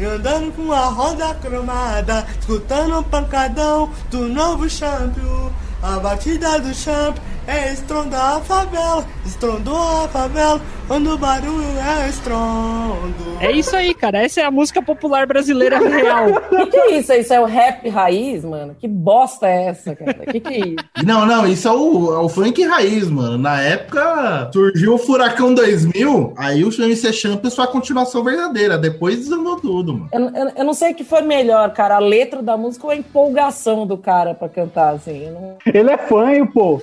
Andando 0.05 0.53
com 0.53 0.73
a 0.73 0.87
roda 0.87 1.35
cromada, 1.35 2.25
escutando 2.39 2.99
o 2.99 3.03
pancadão 3.03 3.91
do 4.11 4.29
novo 4.29 4.69
champion. 4.71 5.51
A 5.83 5.99
batida 6.01 6.59
do 6.59 6.75
champ 6.75 7.17
é 7.47 7.73
estrondar 7.73 8.37
a 8.37 8.41
favela, 8.41 9.07
estrondou 9.25 10.05
a 10.05 10.09
favela, 10.09 10.61
quando 10.87 11.15
o 11.15 11.17
barulho 11.17 11.65
é 11.79 12.09
estrondo. 12.09 13.39
É 13.41 13.53
isso 13.53 13.75
aí, 13.75 13.95
cara. 13.95 14.19
Essa 14.23 14.41
é 14.41 14.45
a 14.45 14.51
música 14.51 14.83
popular 14.83 15.27
brasileira 15.27 15.79
real. 15.79 16.27
O 16.31 16.67
que, 16.67 16.73
que 16.73 16.77
é 16.77 16.99
isso? 16.99 17.13
Isso 17.13 17.33
é 17.33 17.41
o 17.41 17.45
rap 17.47 17.89
raiz, 17.89 18.45
mano? 18.45 18.77
Que 18.79 18.87
bosta 18.89 19.47
é 19.47 19.67
essa, 19.67 19.95
cara? 19.95 20.27
Que 20.31 20.41
que 20.41 20.53
é 20.55 20.59
isso? 20.59 20.77
Não, 21.07 21.25
não, 21.25 21.47
isso 21.47 21.67
é 21.69 21.73
o, 21.73 22.15
é 22.15 22.19
o 22.19 22.29
funk 22.29 22.63
raiz, 22.67 23.09
mano. 23.09 23.39
Na 23.39 23.61
época 23.63 24.51
surgiu 24.53 24.95
o 24.95 24.99
Furacão 24.99 25.55
2000, 25.55 26.35
aí 26.37 26.65
o 26.65 26.69
MC 26.83 27.13
Champions 27.13 27.55
foi 27.55 27.65
a 27.65 27.69
continuação 27.69 28.23
verdadeira. 28.25 28.77
Depois 28.77 29.17
desandou 29.17 29.57
tudo, 29.57 29.95
mano. 29.95 30.09
Eu, 30.13 30.21
eu, 30.35 30.53
eu 30.57 30.65
não 30.65 30.75
sei 30.75 30.93
o 30.93 30.95
que 30.95 31.05
foi 31.05 31.23
melhor, 31.23 31.73
cara. 31.73 31.97
A 31.97 32.01
letra 32.01 32.43
da 32.43 32.57
música 32.57 32.85
ou 32.87 32.91
a 32.93 32.97
empolgação 32.97 33.87
do 33.87 33.97
cara 33.97 34.35
pra 34.35 34.49
cantar, 34.49 34.95
assim. 34.95 35.25
Eu 35.27 35.33
não- 35.33 35.57
Ele 35.75 35.91
é 35.91 35.99
fanho, 35.99 36.47
pô. 36.47 36.81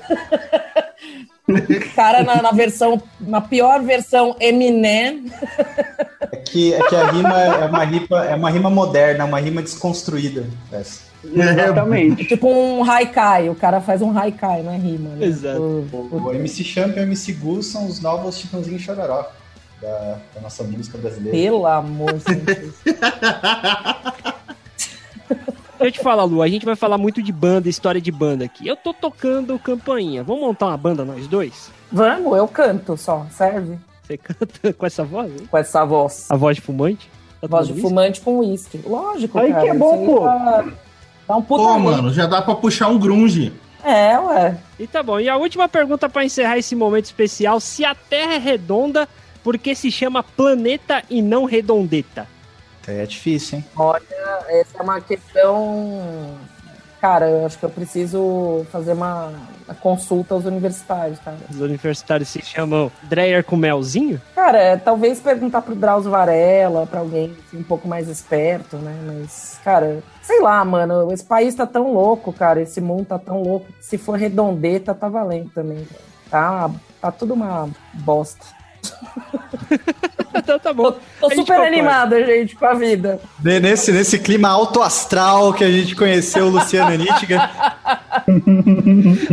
O 1.47 1.93
cara 1.95 2.23
na, 2.23 2.41
na 2.41 2.51
versão, 2.51 3.01
na 3.19 3.39
pior 3.41 3.81
versão 3.83 4.35
Eminem. 4.39 5.31
É 6.31 6.37
que, 6.37 6.73
é 6.73 6.81
que 6.87 6.95
a 6.95 7.11
rima 7.11 7.39
é 7.41 7.65
uma 7.65 7.83
rima, 7.83 8.25
é 8.25 8.35
uma 8.35 8.49
rima 8.49 8.69
moderna, 8.69 9.25
uma 9.25 9.39
rima 9.39 9.61
desconstruída. 9.61 10.45
Essa. 10.71 11.05
Exatamente. 11.23 12.25
Tipo 12.25 12.47
um 12.49 12.83
haikai. 12.89 13.49
O 13.49 13.55
cara 13.55 13.81
faz 13.81 14.01
um 14.01 14.15
haikai, 14.17 14.61
não 14.63 14.71
é 14.73 14.77
rima. 14.77 15.09
Né? 15.09 15.25
Exato. 15.25 15.59
O- 15.61 16.21
O 16.25 16.33
MC 16.33 16.63
Champion 16.63 16.97
e 16.97 16.99
o 17.01 17.03
MC 17.03 17.33
Gu 17.33 17.63
são 17.63 17.87
os 17.87 17.99
novos 18.01 18.37
Chitãozinho 18.37 18.79
Chororó 18.79 19.27
da, 19.81 20.17
da 20.35 20.41
nossa 20.41 20.63
música 20.63 20.97
brasileira. 20.97 21.37
Pelo 21.37 21.65
amor 21.67 22.13
de 22.13 22.35
Deus. 22.35 22.73
Deixa 25.85 25.99
eu 25.99 26.01
te 26.01 26.03
falar, 26.03 26.23
Lu, 26.23 26.41
a 26.41 26.47
gente 26.47 26.65
vai 26.65 26.75
falar 26.75 26.97
muito 26.97 27.21
de 27.21 27.31
banda, 27.31 27.69
história 27.69 28.01
de 28.01 28.11
banda 28.11 28.43
aqui. 28.43 28.67
Eu 28.67 28.75
tô 28.75 28.91
tocando 28.91 29.59
campainha. 29.59 30.23
Vamos 30.23 30.41
montar 30.41 30.65
uma 30.65 30.77
banda 30.77 31.05
nós 31.05 31.27
dois? 31.27 31.69
Vamos, 31.91 32.35
eu 32.35 32.47
canto 32.47 32.97
só. 32.97 33.27
Serve? 33.29 33.77
Você 34.01 34.17
canta 34.17 34.73
com 34.73 34.83
essa 34.83 35.03
voz? 35.03 35.31
hein? 35.31 35.47
Com 35.47 35.55
essa 35.55 35.85
voz. 35.85 36.25
A 36.31 36.35
voz 36.35 36.55
de 36.55 36.61
fumante? 36.63 37.07
Tá 37.39 37.45
Voz 37.45 37.67
de 37.67 37.73
tomando 37.73 37.87
fumante 37.87 38.21
com 38.21 38.39
uísque. 38.39 38.81
Lógico, 38.83 39.37
Aí 39.37 39.51
cara. 39.51 39.61
que 39.61 39.69
é 39.69 39.73
bom, 39.75 40.05
pô. 40.07 40.19
Dá, 40.21 40.65
dá 41.27 41.35
um 41.37 41.41
puta 41.43 41.63
Pô, 41.63 41.77
mano, 41.77 42.11
já 42.11 42.25
dá 42.25 42.41
pra 42.41 42.55
puxar 42.55 42.87
um 42.87 42.97
grunge. 42.97 43.53
É, 43.83 44.17
ué. 44.17 44.57
E 44.79 44.87
tá 44.87 45.03
bom. 45.03 45.19
E 45.19 45.29
a 45.29 45.37
última 45.37 45.69
pergunta 45.69 46.09
pra 46.09 46.25
encerrar 46.25 46.57
esse 46.57 46.75
momento 46.75 47.05
especial: 47.05 47.59
se 47.59 47.85
a 47.85 47.93
Terra 47.93 48.33
é 48.33 48.39
redonda, 48.39 49.07
por 49.43 49.55
que 49.55 49.75
se 49.75 49.91
chama 49.91 50.23
planeta 50.23 51.03
e 51.11 51.21
não 51.21 51.45
redondeta? 51.45 52.27
É 52.87 53.05
difícil, 53.05 53.59
hein? 53.59 53.65
Essa 54.49 54.79
é 54.79 54.81
uma 54.81 55.01
questão. 55.01 56.35
Cara, 57.01 57.29
eu 57.29 57.45
acho 57.45 57.59
que 57.59 57.65
eu 57.65 57.69
preciso 57.69 58.65
fazer 58.71 58.93
uma, 58.93 59.31
uma 59.67 59.75
consulta 59.75 60.33
aos 60.33 60.45
universitários, 60.45 61.19
cara. 61.19 61.37
Os 61.51 61.59
universitários 61.59 62.29
se 62.29 62.41
chamam 62.41 62.91
Dreyer 63.03 63.43
com 63.43 63.55
melzinho? 63.55 64.19
Cara, 64.33 64.57
é, 64.57 64.75
talvez 64.75 65.19
perguntar 65.19 65.61
pro 65.61 65.75
Drauzio 65.75 66.09
Varela, 66.09 66.87
pra 66.87 67.01
alguém 67.01 67.35
assim, 67.47 67.59
um 67.59 67.63
pouco 67.63 67.87
mais 67.87 68.07
esperto, 68.07 68.77
né? 68.77 68.97
Mas, 69.05 69.59
cara, 69.63 70.01
sei 70.23 70.41
lá, 70.41 70.65
mano, 70.65 71.11
esse 71.13 71.23
país 71.23 71.53
tá 71.53 71.67
tão 71.67 71.93
louco, 71.93 72.33
cara, 72.33 72.61
esse 72.61 72.81
mundo 72.81 73.05
tá 73.05 73.19
tão 73.19 73.43
louco. 73.43 73.67
Se 73.79 73.99
for 73.99 74.17
redondeta, 74.17 74.95
tá 74.95 75.07
valendo 75.07 75.51
também. 75.53 75.85
cara. 75.85 76.01
Tá, 76.29 76.71
tá 77.01 77.11
tudo 77.11 77.35
uma 77.35 77.69
bosta. 77.93 78.45
então 80.35 80.59
tá 80.59 80.73
bom. 80.73 80.91
Tô, 81.19 81.29
tô 81.29 81.35
super 81.35 81.59
animada, 81.61 82.23
gente, 82.25 82.55
com 82.55 82.65
a 82.65 82.73
vida. 82.73 83.19
Ne- 83.43 83.59
Nesse, 83.59 83.91
nesse 83.91 84.19
clima 84.19 84.49
alto 84.49 84.81
astral 84.81 85.53
que 85.53 85.63
a 85.63 85.71
gente 85.71 85.95
conheceu 85.95 86.45
o 86.45 86.49
Luciano 86.49 86.91
Nittiga. 86.97 87.49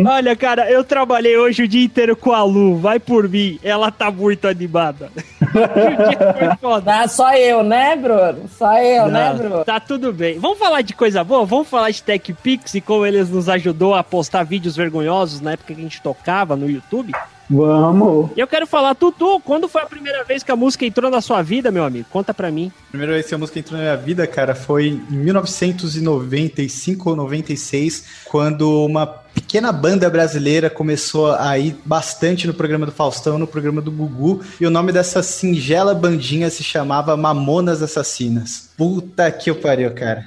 Olha, 0.07 0.35
cara, 0.37 0.71
eu 0.71 0.85
trabalhei 0.85 1.37
hoje 1.37 1.63
o 1.65 1.69
dia 1.69 1.85
inteiro 1.85 2.17
com 2.17 2.33
a 2.33 2.43
Lu. 2.45 2.77
Vai 2.79 2.99
por 2.99 3.29
mim. 3.29 3.59
Ela 3.63 3.91
tá 3.91 4.11
muito 4.11 4.47
animada. 4.49 5.11
o 5.43 6.09
dia 6.09 6.35
foi 6.39 6.57
foda. 6.61 7.01
Ah, 7.01 7.09
só 7.09 7.35
eu, 7.35 7.63
né, 7.63 7.97
Bruno? 7.97 8.49
Só 8.57 8.77
eu, 8.79 9.09
né, 9.09 9.31
Não, 9.31 9.37
Bruno? 9.39 9.65
Tá 9.65 9.81
tudo 9.81 10.13
bem. 10.13 10.39
Vamos 10.39 10.59
falar 10.59 10.83
de 10.83 10.95
coisa 10.95 11.23
boa? 11.25 11.45
Vamos 11.45 11.69
falar 11.69 11.91
de 11.91 12.03
TechPix 12.03 12.75
e 12.75 12.81
como 12.81 13.05
eles 13.07 13.29
nos 13.29 13.49
ajudou 13.49 13.95
a 13.95 14.03
postar 14.03 14.45
vídeos 14.45 14.77
vergonhosos 14.77 15.41
na 15.41 15.53
época 15.53 15.75
que 15.75 15.81
a 15.81 15.83
gente 15.85 16.01
tocava 16.03 16.57
no 16.57 16.69
YouTube? 16.69 17.13
Vamos. 17.53 18.31
E 18.35 18.41
eu 18.41 18.47
quero 18.47 18.67
falar, 18.67 18.95
Tutu, 18.95 19.39
quando 19.41 19.69
foi 19.69 19.83
a 19.83 19.87
primeira 19.87 20.25
vez 20.25 20.43
que 20.43 20.51
a 20.51 20.57
música 20.57 20.87
entrou 20.87 21.11
na 21.11 21.21
sua 21.21 21.43
vida, 21.43 21.71
meu 21.71 21.85
amigo? 21.85 22.07
Conta 22.11 22.33
pra 22.33 22.51
mim. 22.51 22.73
A 22.89 22.91
primeira 22.91 23.13
vez 23.13 23.27
que 23.27 23.35
a 23.35 23.39
música 23.39 23.59
entrou 23.59 23.79
na 23.79 23.85
minha 23.85 23.97
vida, 23.97 24.27
cara, 24.27 24.55
foi 24.55 24.89
em 24.89 25.01
1995 25.11 27.11
ou 27.11 27.17
96, 27.17 28.07
quando 28.25 28.87
uma 28.87 29.07
pequena 29.07 29.71
banda 29.71 30.09
brasileira 30.09 30.71
começou 30.71 31.33
a 31.33 31.59
ir 31.59 31.77
bastante 31.85 32.47
no 32.47 32.55
programa 32.55 32.87
do 32.87 32.93
Faustão, 32.93 33.39
no 33.39 33.47
programa 33.47 33.83
do 33.83 33.91
Gugu, 33.91 34.43
e 34.61 34.67
o 34.67 34.71
nome 34.71 34.93
dessa 34.93 35.23
singela 35.23 35.95
bandinha 35.95 36.49
se 36.49 36.63
chamava 36.63 37.17
Mamonas 37.17 37.83
Assassinas. 37.83 38.71
Puta 38.77 39.31
que 39.31 39.51
eu 39.51 39.57
pariu, 39.57 39.93
cara. 39.93 40.25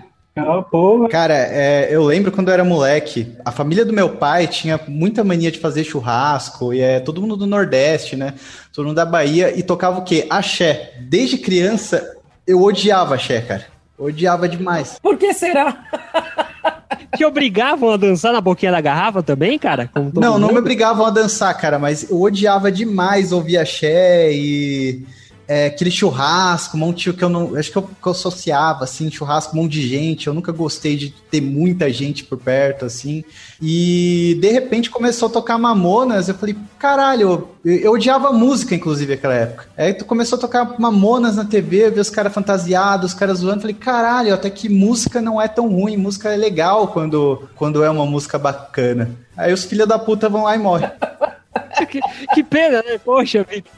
Porra. 0.70 1.08
Cara, 1.08 1.34
é, 1.34 1.88
eu 1.90 2.04
lembro 2.04 2.30
quando 2.30 2.50
eu 2.50 2.54
era 2.54 2.64
moleque, 2.66 3.34
a 3.46 3.52
família 3.52 3.86
do 3.86 3.94
meu 3.94 4.10
pai 4.10 4.48
tinha 4.48 4.78
muita 4.86 5.24
mania 5.24 5.50
de 5.50 5.60
fazer 5.60 5.86
churrasco, 5.86 6.74
e 6.74 6.82
é 6.82 7.00
todo 7.00 7.22
mundo 7.22 7.38
do 7.38 7.48
Nordeste, 7.48 8.18
né? 8.18 8.34
Todo 8.74 8.88
mundo 8.88 8.98
da 8.98 9.06
Bahia, 9.06 9.58
e 9.58 9.64
tocava 9.64 10.00
o 10.00 10.04
quê? 10.04 10.28
Axé. 10.30 10.94
Desde 11.00 11.38
criança, 11.38 12.18
eu 12.46 12.62
odiava 12.62 13.16
axé, 13.16 13.40
cara. 13.40 13.66
Odiava 13.98 14.50
demais. 14.50 15.00
Por 15.02 15.18
que 15.18 15.34
será? 15.34 15.86
Te 17.16 17.24
obrigavam 17.24 17.92
a 17.92 17.98
dançar 17.98 18.34
na 18.34 18.42
boquinha 18.42 18.74
da 18.74 18.82
garrafa 18.82 19.24
também, 19.24 19.58
cara? 19.58 19.90
Não, 20.14 20.38
não 20.38 20.52
me 20.52 20.60
obrigavam 20.60 21.06
a 21.06 21.10
dançar, 21.10 21.58
cara, 21.58 21.80
mas 21.80 22.10
eu 22.10 22.22
odiava 22.22 22.70
demais 22.70 23.32
ouvir 23.32 23.58
axé 23.58 24.34
e 24.34 25.06
é, 25.48 25.68
aquele 25.68 25.92
churrasco, 25.92 26.76
um 26.76 26.80
monte 26.80 27.14
que 27.14 27.24
eu 27.24 27.30
não. 27.30 27.56
Acho 27.56 27.72
que 27.72 27.78
eu, 27.78 27.84
que 27.84 28.08
eu 28.08 28.12
associava, 28.12 28.84
assim, 28.84 29.12
churrasco, 29.12 29.56
um 29.56 29.62
monte 29.62 29.74
de 29.74 29.88
gente. 29.88 30.28
Eu 30.28 30.34
nunca 30.34 30.52
gostei 30.52 30.96
de 30.96 31.12
ter 31.30 31.42
muita 31.42 31.92
gente 31.92 32.24
por 32.24 32.38
perto, 32.38 32.86
assim. 32.86 33.24
E 33.62 34.38
de 34.42 34.52
repente 34.52 34.90
começou 34.90 35.30
a 35.30 35.32
tocar 35.32 35.58
Mamonas. 35.58 36.28
Eu 36.28 36.36
falei, 36.36 36.56
caralho, 36.80 37.50
eu, 37.64 37.82
eu 37.84 37.92
odiava 37.94 38.32
música, 38.32 38.74
inclusive, 38.74 39.16
naquela 39.16 39.36
época. 39.36 39.68
Aí 39.78 39.94
tu 39.94 40.06
começou 40.06 40.38
a 40.38 40.42
tocar 40.42 40.80
Mamonas 40.80 41.36
na 41.36 41.46
TV, 41.46 41.92
ver 41.92 42.00
os 42.00 42.10
caras 42.10 42.34
fantasiados, 42.34 43.12
os 43.12 43.18
caras 43.18 43.40
zoando. 43.40 43.58
Eu 43.58 43.62
falei, 43.62 43.76
caralho, 43.76 44.34
até 44.34 44.50
que 44.50 44.68
música 44.68 45.22
não 45.22 45.42
é 45.42 45.48
tão 45.48 45.70
ruim, 45.70 45.96
música 45.96 46.34
é 46.34 46.38
legal 46.38 46.88
quando, 46.88 47.48
quando 47.56 47.84
é 47.84 47.90
uma 47.90 48.06
música 48.06 48.40
bacana. 48.40 49.12
Aí 49.38 49.54
os 49.54 49.64
filhos 49.66 49.88
da 49.88 50.00
puta 50.00 50.28
vão 50.28 50.44
lá 50.44 50.56
e 50.56 50.60
morrem. 50.60 50.90
que, 51.90 52.00
que 52.34 52.44
pena, 52.44 52.84
né? 52.84 53.00
Poxa 53.04 53.44
vida. 53.44 53.70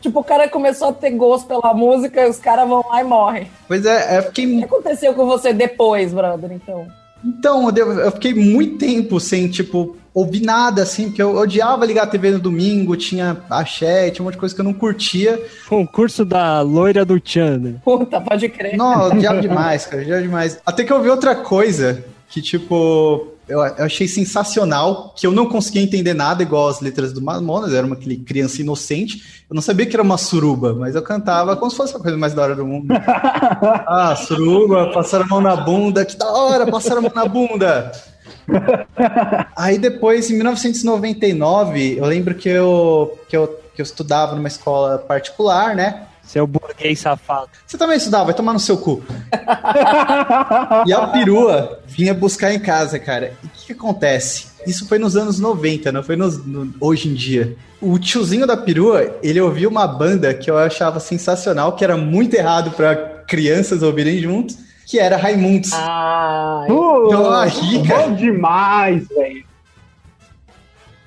Tipo, 0.00 0.20
o 0.20 0.24
cara 0.24 0.48
começou 0.48 0.88
a 0.88 0.92
ter 0.92 1.10
gosto 1.10 1.46
pela 1.46 1.74
música 1.74 2.22
e 2.22 2.28
os 2.28 2.38
caras 2.38 2.68
vão 2.68 2.84
lá 2.88 3.00
e 3.00 3.04
morrem. 3.04 3.50
Pois 3.66 3.84
é, 3.84 4.18
eu 4.18 4.22
fiquei 4.24 4.46
O 4.46 4.58
que 4.58 4.64
aconteceu 4.64 5.14
com 5.14 5.26
você 5.26 5.52
depois, 5.52 6.12
brother, 6.12 6.52
então? 6.52 6.86
Então, 7.24 7.68
eu 7.76 8.10
fiquei 8.12 8.32
muito 8.32 8.78
tempo 8.78 9.20
sem, 9.20 9.46
tipo, 9.48 9.96
ouvir 10.14 10.40
nada, 10.40 10.82
assim, 10.82 11.06
porque 11.06 11.20
eu 11.20 11.36
odiava 11.36 11.84
ligar 11.84 12.04
a 12.04 12.06
TV 12.06 12.30
no 12.30 12.38
domingo, 12.38 12.96
tinha 12.96 13.36
axé, 13.50 14.10
tinha 14.10 14.22
um 14.22 14.24
monte 14.24 14.34
de 14.34 14.40
coisa 14.40 14.54
que 14.54 14.60
eu 14.60 14.64
não 14.64 14.72
curtia. 14.72 15.40
Concurso 15.68 16.24
da 16.24 16.62
loira 16.62 17.04
do 17.04 17.20
Chan, 17.22 17.58
né? 17.58 17.74
Puta, 17.84 18.20
pode 18.20 18.48
crer. 18.48 18.76
Não, 18.76 19.04
eu 19.04 19.16
odiava 19.16 19.40
demais, 19.40 19.84
cara, 19.84 20.02
odiava 20.02 20.22
demais. 20.22 20.58
Até 20.64 20.82
que 20.82 20.92
eu 20.92 21.02
vi 21.02 21.10
outra 21.10 21.34
coisa, 21.36 22.02
que, 22.30 22.40
tipo, 22.40 23.34
eu, 23.50 23.58
eu 23.58 23.84
achei 23.84 24.06
sensacional, 24.06 25.12
que 25.16 25.26
eu 25.26 25.32
não 25.32 25.46
conseguia 25.46 25.82
entender 25.82 26.14
nada 26.14 26.42
igual 26.42 26.68
as 26.68 26.80
letras 26.80 27.12
do 27.12 27.20
Mamonas, 27.20 27.74
era 27.74 27.86
uma 27.86 27.96
criança 27.96 28.60
inocente. 28.60 29.44
Eu 29.50 29.54
não 29.54 29.60
sabia 29.60 29.84
que 29.84 29.96
era 29.96 30.02
uma 30.02 30.16
suruba, 30.16 30.72
mas 30.72 30.94
eu 30.94 31.02
cantava 31.02 31.56
como 31.56 31.70
se 31.70 31.76
fosse 31.76 31.96
a 31.96 31.98
coisa 31.98 32.16
mais 32.16 32.32
da 32.32 32.42
hora 32.42 32.54
do 32.54 32.64
mundo. 32.64 32.94
ah, 32.94 34.14
suruba, 34.16 34.92
passaram 34.92 35.24
a 35.24 35.28
mão 35.28 35.40
na 35.40 35.56
bunda, 35.56 36.04
que 36.04 36.16
da 36.16 36.30
hora, 36.30 36.66
passaram 36.66 36.98
a 36.98 37.02
mão 37.02 37.12
na 37.14 37.26
bunda. 37.26 37.92
Aí 39.56 39.78
depois, 39.78 40.30
em 40.30 40.36
1999, 40.36 41.98
eu 41.98 42.06
lembro 42.06 42.34
que 42.36 42.48
eu, 42.48 43.18
que 43.28 43.36
eu, 43.36 43.48
que 43.74 43.82
eu 43.82 43.84
estudava 43.84 44.36
numa 44.36 44.48
escola 44.48 44.98
particular, 44.98 45.74
né? 45.74 46.06
Seu 46.30 46.46
burguês 46.46 47.00
safado. 47.00 47.48
Você 47.66 47.76
também 47.76 47.96
estudava, 47.96 48.26
vai 48.26 48.34
tomar 48.34 48.52
no 48.52 48.60
seu 48.60 48.78
cu. 48.78 49.02
e 50.86 50.92
a 50.92 51.08
perua 51.08 51.80
vinha 51.88 52.14
buscar 52.14 52.54
em 52.54 52.60
casa, 52.60 53.00
cara. 53.00 53.32
E 53.42 53.46
o 53.46 53.50
que, 53.50 53.66
que 53.66 53.72
acontece? 53.72 54.46
Isso 54.64 54.86
foi 54.86 55.00
nos 55.00 55.16
anos 55.16 55.40
90, 55.40 55.90
não 55.90 56.04
foi 56.04 56.14
nos, 56.14 56.38
no- 56.46 56.72
hoje 56.80 57.08
em 57.08 57.14
dia. 57.14 57.56
O 57.80 57.98
tiozinho 57.98 58.46
da 58.46 58.56
perua, 58.56 59.18
ele 59.24 59.40
ouvia 59.40 59.68
uma 59.68 59.88
banda 59.88 60.32
que 60.32 60.48
eu 60.48 60.56
achava 60.56 61.00
sensacional, 61.00 61.74
que 61.74 61.82
era 61.82 61.96
muito 61.96 62.34
errado 62.34 62.70
para 62.76 62.94
crianças 63.26 63.82
ouvirem 63.82 64.20
juntos, 64.20 64.56
que 64.86 65.00
era 65.00 65.16
Raimundos. 65.16 65.72
Ah, 65.72 66.62
Então, 66.64 67.32
aí, 67.32 67.78
bom 67.88 68.14
demais, 68.14 69.08
velho. 69.08 69.44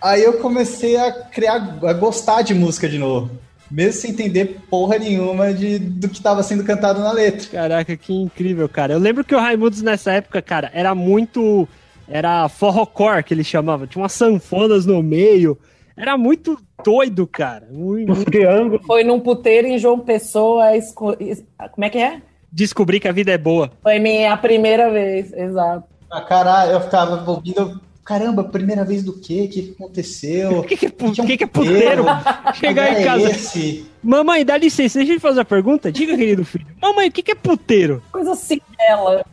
Aí 0.02 0.22
eu 0.22 0.34
comecei 0.34 0.98
a 0.98 1.14
criar, 1.14 1.78
a 1.86 1.94
gostar 1.94 2.42
de 2.42 2.54
música 2.54 2.90
de 2.90 2.98
novo. 3.00 3.42
Mesmo 3.72 3.94
sem 4.02 4.12
entender 4.12 4.60
porra 4.70 4.98
nenhuma 5.00 5.54
de, 5.54 5.80
do 5.80 6.08
que 6.08 6.16
estava 6.18 6.44
sendo 6.44 6.64
cantado 6.64 7.00
na 7.00 7.12
letra. 7.12 7.48
Caraca, 7.50 7.98
que 7.98 8.14
incrível, 8.14 8.70
cara. 8.70 8.94
Eu 8.94 9.00
lembro 9.00 9.24
que 9.24 9.34
o 9.34 9.40
Raimundos 9.40 9.82
nessa 9.82 10.12
época, 10.14 10.42
cara, 10.42 10.70
era 10.74 10.94
muito. 10.94 11.68
Era 12.08 12.48
forrocore 12.50 13.24
que 13.24 13.34
ele 13.34 13.44
chamava. 13.44 13.88
Tinha 13.88 14.02
umas 14.02 14.12
sanfonas 14.12 14.86
no 14.86 15.02
meio. 15.02 15.58
Era 15.96 16.18
muito 16.18 16.58
doido, 16.84 17.26
cara. 17.26 17.68
Muito, 17.72 18.12
Os 18.12 18.24
triângulos. 18.26 18.86
foi 18.86 19.04
num 19.04 19.20
puteiro 19.20 19.68
em 19.68 19.78
João 19.80 20.00
Pessoa. 20.00 20.76
esco- 20.76 21.16
es- 21.20 21.44
Como 21.72 21.86
é 21.86 21.90
que 21.90 21.98
é? 21.98 22.22
Descobri 22.52 23.00
que 23.00 23.08
a 23.08 23.12
vida 23.12 23.32
é 23.32 23.38
boa. 23.38 23.72
Foi 23.82 23.98
minha 24.00 24.36
primeira 24.38 24.92
vez, 24.92 25.32
exato. 25.34 25.86
Ah, 26.12 26.22
caralho, 26.22 26.72
eu 26.74 26.82
ficava 26.82 27.24
ouvindo. 27.32 27.82
Caramba, 28.04 28.44
primeira 28.44 28.84
vez 28.84 29.02
do 29.04 29.14
quê? 29.14 29.46
O 29.46 29.50
que 29.50 29.62
que 29.64 29.72
aconteceu? 29.72 30.60
O 30.60 30.64
que, 30.64 30.76
que 30.78 30.86
é, 30.88 30.90
pu- 30.90 31.12
Que 31.12 31.22
é 31.22 31.24
um 31.24 31.28
que 31.28 31.38
que 31.38 31.44
é 31.44 31.48
puteiro? 31.48 32.06
Chegar 32.56 33.00
em 33.00 33.04
casa. 33.06 33.30
esse? 33.32 33.86
Mamãe, 34.04 34.44
dá 34.44 34.58
licença, 34.58 35.00
deixa 35.00 35.14
eu 35.14 35.18
te 35.18 35.22
fazer 35.22 35.40
uma 35.40 35.46
pergunta. 35.46 35.92
Diga, 35.92 36.16
querido 36.18 36.44
filho. 36.44 36.66
Mamãe, 36.82 37.08
o 37.08 37.12
que, 37.12 37.24
que 37.24 37.32
é 37.32 37.36
puteiro? 37.36 38.04
Coisa 38.12 38.36
singela. 38.36 39.26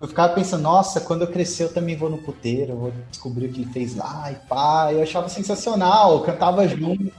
Eu 0.00 0.06
ficava 0.06 0.32
pensando, 0.34 0.62
nossa, 0.62 1.00
quando 1.00 1.22
eu 1.22 1.26
crescer 1.28 1.64
eu 1.64 1.72
também 1.72 1.96
vou 1.96 2.08
no 2.08 2.18
puteiro, 2.18 2.72
eu 2.72 2.76
vou 2.76 2.92
descobrir 3.10 3.46
o 3.46 3.52
que 3.52 3.62
ele 3.62 3.72
fez 3.72 3.96
lá 3.96 4.30
e 4.30 4.34
pá. 4.48 4.90
Eu 4.92 5.02
achava 5.02 5.28
sensacional, 5.28 6.12
eu 6.12 6.20
cantava 6.20 6.68
junto. 6.68 7.10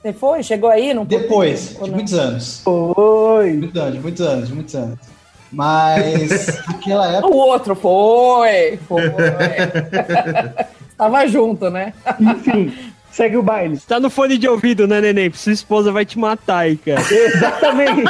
Você 0.00 0.12
foi? 0.12 0.42
Chegou 0.42 0.70
aí? 0.70 0.94
Não 0.94 1.04
Depois, 1.04 1.76
Ou 1.78 1.84
de 1.86 1.90
muitos 1.92 2.14
anos. 2.14 2.62
Oi. 2.66 3.52
Muitos 3.52 3.80
anos, 3.80 4.00
muitos 4.02 4.20
anos, 4.26 4.50
muitos 4.50 4.74
anos. 4.74 4.98
Mas 5.52 6.58
naquela 6.66 7.06
época. 7.18 7.26
O 7.34 7.36
outro 7.36 7.74
foi. 7.74 8.78
Foi. 8.88 9.02
Tava 10.96 11.26
junto, 11.26 11.68
né? 11.70 11.92
Enfim, 12.20 12.72
segue 13.10 13.36
o 13.36 13.42
baile. 13.42 13.78
Tá 13.80 13.98
no 14.00 14.08
fone 14.08 14.38
de 14.38 14.48
ouvido, 14.48 14.86
né, 14.86 15.00
neném? 15.00 15.30
Porque 15.30 15.42
Sua 15.42 15.52
esposa 15.52 15.92
vai 15.92 16.04
te 16.04 16.18
matar 16.18 16.58
aí, 16.58 16.76
cara. 16.76 17.00
Exatamente. 17.00 18.04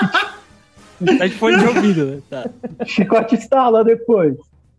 Tá 1.18 1.26
de 1.26 1.34
fone 1.34 1.58
de 1.58 1.66
ouvido, 1.66 2.06
né? 2.06 2.18
Tá. 2.30 2.48
Chicote 2.86 3.34
estala 3.34 3.82
depois. 3.82 4.34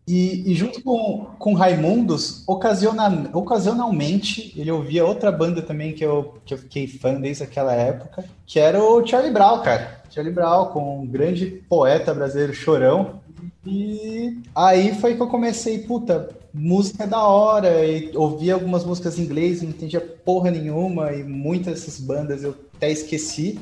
E, 0.06 0.52
e 0.52 0.54
junto 0.54 0.82
com, 0.82 1.26
com 1.38 1.54
Raimundos, 1.54 2.42
ocasiona- 2.46 3.30
ocasionalmente, 3.32 4.52
ele 4.54 4.70
ouvia 4.70 5.04
outra 5.04 5.32
banda 5.32 5.62
também 5.62 5.94
que 5.94 6.04
eu, 6.04 6.34
que 6.44 6.52
eu 6.52 6.58
fiquei 6.58 6.86
fã 6.86 7.14
desde 7.14 7.42
aquela 7.42 7.72
época, 7.72 8.24
que 8.46 8.58
era 8.58 8.82
o 8.82 9.06
Charlie 9.06 9.32
Brown, 9.32 9.60
cara. 9.62 10.02
Charlie 10.10 10.34
Brown, 10.34 10.66
com 10.66 11.00
um 11.00 11.06
grande 11.06 11.46
poeta 11.68 12.12
brasileiro 12.12 12.52
chorão. 12.52 13.20
E 13.66 14.38
aí 14.54 14.94
foi 14.94 15.14
que 15.14 15.22
eu 15.22 15.26
comecei, 15.26 15.78
puta, 15.78 16.28
música 16.52 17.06
da 17.06 17.26
hora, 17.26 17.84
e 17.84 18.14
ouvia 18.14 18.54
algumas 18.54 18.84
músicas 18.84 19.18
em 19.18 19.22
inglês, 19.22 19.62
não 19.62 19.70
entendia 19.70 20.00
porra 20.00 20.50
nenhuma, 20.50 21.12
e 21.12 21.24
muitas 21.24 21.80
dessas 21.80 21.98
bandas 21.98 22.44
eu 22.44 22.54
até 22.76 22.90
esqueci. 22.92 23.58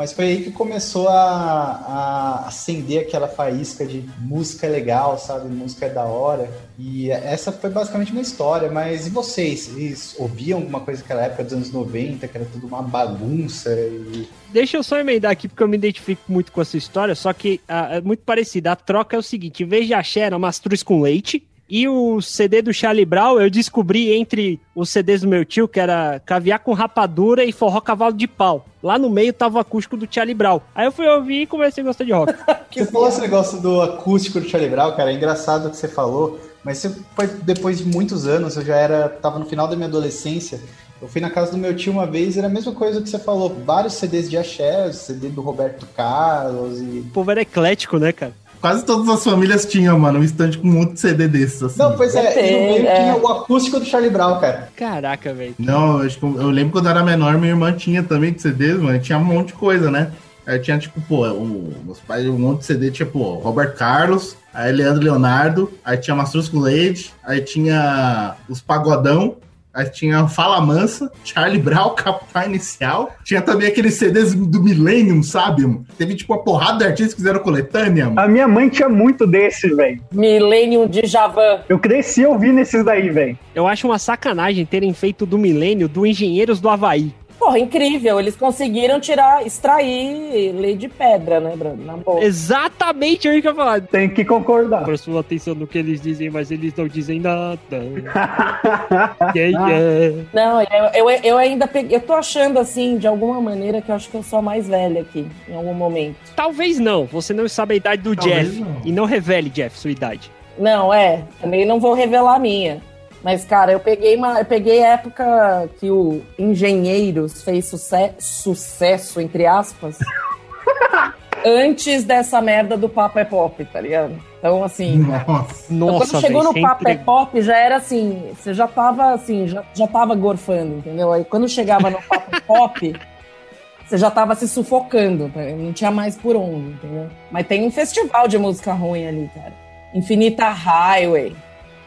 Mas 0.00 0.14
foi 0.14 0.24
aí 0.24 0.42
que 0.44 0.50
começou 0.50 1.10
a, 1.10 1.12
a 1.12 2.46
acender 2.46 3.02
aquela 3.02 3.28
faísca 3.28 3.84
de 3.84 4.02
música 4.18 4.66
legal, 4.66 5.18
sabe? 5.18 5.46
Música 5.46 5.90
da 5.90 6.04
hora. 6.04 6.50
E 6.78 7.10
essa 7.10 7.52
foi 7.52 7.68
basicamente 7.68 8.10
minha 8.10 8.22
história. 8.22 8.70
Mas 8.70 9.06
e 9.06 9.10
vocês? 9.10 9.66
Vocês 9.66 10.16
ouviam 10.18 10.60
alguma 10.60 10.80
coisa 10.80 11.02
naquela 11.02 11.24
época 11.24 11.44
dos 11.44 11.52
anos 11.52 11.70
90, 11.70 12.26
que 12.26 12.34
era 12.34 12.46
tudo 12.46 12.66
uma 12.66 12.80
bagunça? 12.80 13.74
E... 13.78 14.26
Deixa 14.50 14.78
eu 14.78 14.82
só 14.82 14.98
emendar 14.98 15.32
aqui, 15.32 15.46
porque 15.46 15.62
eu 15.62 15.68
me 15.68 15.76
identifico 15.76 16.22
muito 16.32 16.50
com 16.50 16.62
essa 16.62 16.78
história, 16.78 17.14
só 17.14 17.30
que 17.34 17.60
ah, 17.68 17.96
é 17.96 18.00
muito 18.00 18.22
parecida. 18.22 18.72
A 18.72 18.76
troca 18.76 19.14
é 19.14 19.18
o 19.18 19.22
seguinte: 19.22 19.64
em 19.64 19.66
vez 19.66 19.86
de 19.86 19.92
axé, 19.92 20.20
era 20.20 20.38
mastruz 20.38 20.82
com 20.82 21.02
leite. 21.02 21.46
E 21.70 21.88
o 21.88 22.20
CD 22.20 22.60
do 22.60 22.74
Charlie 22.74 23.04
Brown 23.04 23.40
eu 23.40 23.48
descobri 23.48 24.12
entre 24.12 24.60
os 24.74 24.90
CDs 24.90 25.20
do 25.20 25.28
meu 25.28 25.44
tio, 25.44 25.68
que 25.68 25.78
era 25.78 26.20
Caviar 26.26 26.58
com 26.58 26.72
Rapadura 26.72 27.44
e 27.44 27.52
Forró 27.52 27.80
Cavalo 27.80 28.12
de 28.12 28.26
Pau. 28.26 28.66
Lá 28.82 28.98
no 28.98 29.08
meio 29.08 29.32
tava 29.32 29.58
o 29.58 29.60
acústico 29.60 29.96
do 29.96 30.08
Charlie 30.10 30.34
Brown. 30.34 30.60
Aí 30.74 30.86
eu 30.86 30.92
fui 30.92 31.06
ouvir 31.06 31.42
e 31.42 31.46
comecei 31.46 31.82
a 31.82 31.86
gostar 31.86 32.04
de 32.04 32.12
rock. 32.12 32.34
Você 32.72 32.86
falou 32.86 33.08
esse 33.08 33.20
negócio 33.20 33.60
do 33.60 33.80
acústico 33.82 34.40
do 34.40 34.48
Charlie 34.48 34.70
Brown, 34.70 34.96
cara. 34.96 35.12
É 35.12 35.14
engraçado 35.14 35.68
o 35.68 35.70
que 35.70 35.76
você 35.76 35.88
falou. 35.88 36.40
Mas 36.64 36.84
foi 37.16 37.26
depois 37.26 37.78
de 37.78 37.84
muitos 37.84 38.26
anos. 38.26 38.56
Eu 38.56 38.64
já 38.64 38.76
era. 38.76 39.08
Tava 39.08 39.38
no 39.38 39.46
final 39.46 39.66
da 39.66 39.74
minha 39.74 39.88
adolescência. 39.88 40.60
Eu 41.00 41.08
fui 41.08 41.20
na 41.20 41.30
casa 41.30 41.52
do 41.52 41.58
meu 41.58 41.74
tio 41.74 41.92
uma 41.92 42.06
vez 42.06 42.36
e 42.36 42.38
era 42.38 42.48
a 42.48 42.50
mesma 42.50 42.72
coisa 42.72 43.00
que 43.00 43.08
você 43.08 43.18
falou. 43.18 43.56
Vários 43.64 43.94
CDs 43.94 44.28
de 44.28 44.36
axé, 44.36 44.92
CD 44.92 45.30
do 45.30 45.40
Roberto 45.40 45.86
Carlos 45.96 46.78
e 46.78 47.00
O 47.00 47.10
povo 47.12 47.30
era 47.30 47.40
eclético, 47.40 47.98
né, 47.98 48.12
cara? 48.12 48.34
Quase 48.60 48.84
todas 48.84 49.08
as 49.08 49.24
famílias 49.24 49.64
tinham, 49.64 49.98
mano, 49.98 50.18
um 50.18 50.22
estande 50.22 50.58
com 50.58 50.68
um 50.68 50.72
monte 50.72 50.92
de 50.92 51.00
CD 51.00 51.26
desses, 51.26 51.62
assim. 51.62 51.78
Não, 51.78 51.96
pois 51.96 52.14
é, 52.14 52.46
e 52.46 52.52
no 52.52 52.74
meio 52.74 52.86
é. 52.86 53.00
tinha 53.00 53.16
o 53.16 53.26
acústico 53.26 53.80
do 53.80 53.86
Charlie 53.86 54.10
Brown, 54.10 54.38
cara. 54.38 54.68
Caraca, 54.76 55.32
velho. 55.32 55.54
Não, 55.58 56.00
eu, 56.00 56.06
acho 56.06 56.18
que 56.18 56.24
eu, 56.24 56.50
lembro 56.50 56.72
quando 56.72 56.84
eu 56.84 56.90
era 56.90 57.02
menor, 57.02 57.38
minha 57.38 57.52
irmã 57.52 57.72
tinha 57.72 58.02
também 58.02 58.32
de 58.32 58.42
CDs, 58.42 58.78
mano, 58.78 58.98
tinha 58.98 59.16
um 59.16 59.24
monte 59.24 59.48
de 59.48 59.52
coisa, 59.54 59.90
né? 59.90 60.10
Aí 60.46 60.58
tinha, 60.58 60.78
tipo, 60.78 61.00
pô, 61.02 61.26
o, 61.28 61.72
meus 61.84 62.00
pais, 62.00 62.26
um 62.26 62.38
monte 62.38 62.60
de 62.60 62.64
CD, 62.66 62.90
tinha, 62.90 63.06
pô, 63.06 63.34
Roberto 63.34 63.78
Carlos, 63.78 64.36
aí 64.52 64.72
Leandro 64.72 65.02
Leonardo, 65.02 65.72
aí 65.82 65.96
tinha 65.96 66.14
Mastruz 66.14 66.48
com 66.48 66.58
Leite, 66.58 67.14
aí 67.24 67.40
tinha 67.40 68.36
os 68.48 68.60
Pagodão, 68.60 69.36
aí 69.72 69.88
tinha 69.90 70.26
Fala 70.28 70.60
Mansa, 70.60 71.10
Charlie 71.24 71.60
Brown, 71.60 71.90
Capital 71.94 72.46
Inicial, 72.46 73.14
tinha 73.24 73.40
também 73.40 73.68
aqueles 73.68 73.94
CDs 73.94 74.34
do 74.34 74.62
Millennium, 74.62 75.22
sabe? 75.22 75.62
mano? 75.62 75.84
Teve, 75.96 76.14
tipo, 76.14 76.32
uma 76.32 76.42
porrada 76.42 76.78
de 76.78 76.84
artistas 76.84 77.14
que 77.14 77.20
fizeram 77.20 77.40
coletânea, 77.40 78.06
mano. 78.06 78.20
A 78.20 78.28
minha 78.28 78.48
mãe 78.48 78.68
tinha 78.68 78.88
muito 78.88 79.26
desse, 79.26 79.68
velho. 79.74 80.00
Millennium 80.12 80.86
de 80.86 81.06
Javan. 81.06 81.60
Eu 81.68 81.78
cresci 81.78 82.24
ouvindo 82.24 82.60
esses 82.60 82.84
daí, 82.84 83.10
velho. 83.10 83.38
Eu 83.54 83.66
acho 83.66 83.86
uma 83.86 83.98
sacanagem 83.98 84.64
terem 84.64 84.92
feito 84.92 85.26
do 85.26 85.38
milênio 85.38 85.88
do 85.88 86.06
Engenheiros 86.06 86.60
do 86.60 86.68
Havaí. 86.68 87.12
Porra, 87.40 87.58
incrível. 87.58 88.20
Eles 88.20 88.36
conseguiram 88.36 89.00
tirar, 89.00 89.46
extrair 89.46 90.52
lei 90.52 90.76
de 90.76 90.88
pedra, 90.88 91.40
né, 91.40 91.54
Bruno? 91.56 91.82
Na 91.82 91.96
boa. 91.96 92.22
Exatamente 92.22 93.26
o 93.26 93.32
que 93.32 93.38
eu 93.38 93.50
ia 93.50 93.54
falar. 93.54 93.80
Tem 93.80 94.10
que 94.10 94.26
concordar. 94.26 94.84
Prestou 94.84 95.18
atenção 95.18 95.54
no 95.54 95.66
que 95.66 95.78
eles 95.78 96.02
dizem, 96.02 96.28
mas 96.28 96.50
eles 96.50 96.74
não 96.76 96.86
dizem 96.86 97.18
nada. 97.18 97.58
yeah, 99.34 99.68
yeah. 99.68 100.24
Não, 100.34 100.60
eu, 100.60 101.08
eu, 101.08 101.10
eu 101.24 101.38
ainda 101.38 101.66
peguei. 101.66 101.96
Eu 101.96 102.02
tô 102.02 102.12
achando, 102.12 102.58
assim, 102.58 102.98
de 102.98 103.06
alguma 103.06 103.40
maneira, 103.40 103.80
que 103.80 103.90
eu 103.90 103.94
acho 103.94 104.10
que 104.10 104.16
eu 104.16 104.22
sou 104.22 104.40
a 104.40 104.42
mais 104.42 104.68
velha 104.68 105.00
aqui, 105.00 105.26
em 105.48 105.54
algum 105.54 105.72
momento. 105.72 106.16
Talvez 106.36 106.78
não. 106.78 107.06
Você 107.06 107.32
não 107.32 107.48
sabe 107.48 107.72
a 107.72 107.76
idade 107.78 108.02
do 108.02 108.14
Talvez 108.14 108.48
Jeff. 108.48 108.60
não. 108.60 108.82
E 108.84 108.92
não 108.92 109.06
revele, 109.06 109.48
Jeff, 109.48 109.78
sua 109.78 109.90
idade. 109.90 110.30
Não, 110.58 110.92
é. 110.92 111.24
Também 111.40 111.64
não 111.64 111.80
vou 111.80 111.94
revelar 111.94 112.34
a 112.34 112.38
minha. 112.38 112.82
Mas, 113.22 113.44
cara, 113.44 113.72
eu 113.72 113.80
peguei 113.80 114.16
uma. 114.16 114.38
Eu 114.38 114.44
peguei 114.44 114.82
a 114.84 114.94
época 114.94 115.68
que 115.78 115.90
o 115.90 116.22
Engenheiros 116.38 117.42
fez 117.42 117.66
suce- 117.66 118.12
sucesso, 118.18 119.20
entre 119.20 119.46
aspas. 119.46 119.98
antes 121.44 122.04
dessa 122.04 122.40
merda 122.40 122.76
do 122.76 122.88
Papo 122.88 123.18
é 123.18 123.24
Pop, 123.24 123.64
tá 123.66 123.80
ligado? 123.80 124.14
Então, 124.38 124.64
assim. 124.64 124.98
Nossa. 124.98 125.72
Então, 125.72 125.86
Nossa, 125.88 126.12
quando 126.12 126.20
chegou 126.22 126.42
velho, 126.42 126.54
no 126.54 126.68
Papo 126.68 126.88
é 126.88 126.96
Pop, 126.96 127.42
já 127.42 127.56
era 127.58 127.76
assim, 127.76 128.30
você 128.34 128.54
já 128.54 128.66
tava 128.66 129.12
assim, 129.12 129.46
já, 129.46 129.62
já 129.74 129.86
tava 129.86 130.14
gorfando, 130.14 130.76
entendeu? 130.78 131.12
Aí 131.12 131.24
quando 131.24 131.48
chegava 131.48 131.90
no 131.90 132.00
Papo 132.02 132.34
é 132.36 132.40
Pop, 132.40 133.00
você 133.86 133.98
já 133.98 134.10
tava 134.10 134.34
se 134.34 134.48
sufocando, 134.48 135.28
tá? 135.28 135.40
não 135.40 135.72
tinha 135.72 135.90
mais 135.90 136.16
por 136.16 136.36
onde, 136.36 136.70
entendeu? 136.72 137.08
Mas 137.30 137.46
tem 137.46 137.66
um 137.66 137.70
festival 137.70 138.26
de 138.28 138.38
música 138.38 138.72
ruim 138.72 139.06
ali, 139.06 139.30
cara. 139.34 139.52
Infinita 139.94 140.48
Highway. 140.48 141.34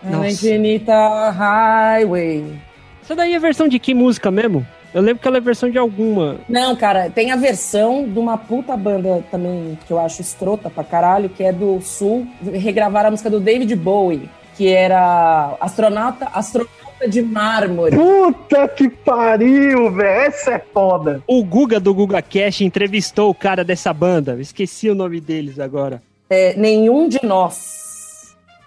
Nossa. 0.03 0.27
Infinita 0.29 1.29
Highway. 1.31 2.45
Essa 3.03 3.15
daí 3.15 3.33
é 3.33 3.35
a 3.35 3.39
versão 3.39 3.67
de 3.67 3.79
que 3.79 3.93
música 3.93 4.29
mesmo? 4.31 4.65
Eu 4.93 5.01
lembro 5.01 5.21
que 5.21 5.27
ela 5.27 5.37
é 5.37 5.41
versão 5.41 5.69
de 5.71 5.77
alguma. 5.77 6.37
Não, 6.47 6.75
cara, 6.75 7.09
tem 7.09 7.31
a 7.31 7.35
versão 7.35 8.07
de 8.07 8.19
uma 8.19 8.37
puta 8.37 8.77
banda 8.77 9.23
também 9.31 9.77
que 9.87 9.91
eu 9.91 9.99
acho 9.99 10.21
escrota 10.21 10.69
pra 10.69 10.83
caralho, 10.83 11.29
que 11.29 11.43
é 11.43 11.51
do 11.51 11.81
Sul, 11.81 12.27
regravaram 12.53 13.07
a 13.07 13.11
música 13.11 13.29
do 13.29 13.39
David 13.39 13.75
Bowie. 13.75 14.29
que 14.55 14.67
era 14.69 15.55
astronauta, 15.59 16.27
astronauta 16.31 17.09
de 17.09 17.23
mármore. 17.23 17.97
Puta 17.97 18.67
que 18.67 18.87
pariu, 18.87 19.91
velho. 19.91 20.07
Essa 20.27 20.51
é 20.51 20.59
foda. 20.59 21.23
O 21.25 21.43
Guga 21.43 21.79
do 21.79 21.91
Guga 21.93 22.21
Cash 22.21 22.61
entrevistou 22.61 23.31
o 23.31 23.35
cara 23.35 23.63
dessa 23.63 23.91
banda. 23.91 24.37
Esqueci 24.39 24.89
o 24.91 24.95
nome 24.95 25.19
deles 25.19 25.59
agora. 25.59 26.03
É, 26.29 26.53
nenhum 26.55 27.09
de 27.09 27.19
nós. 27.25 27.92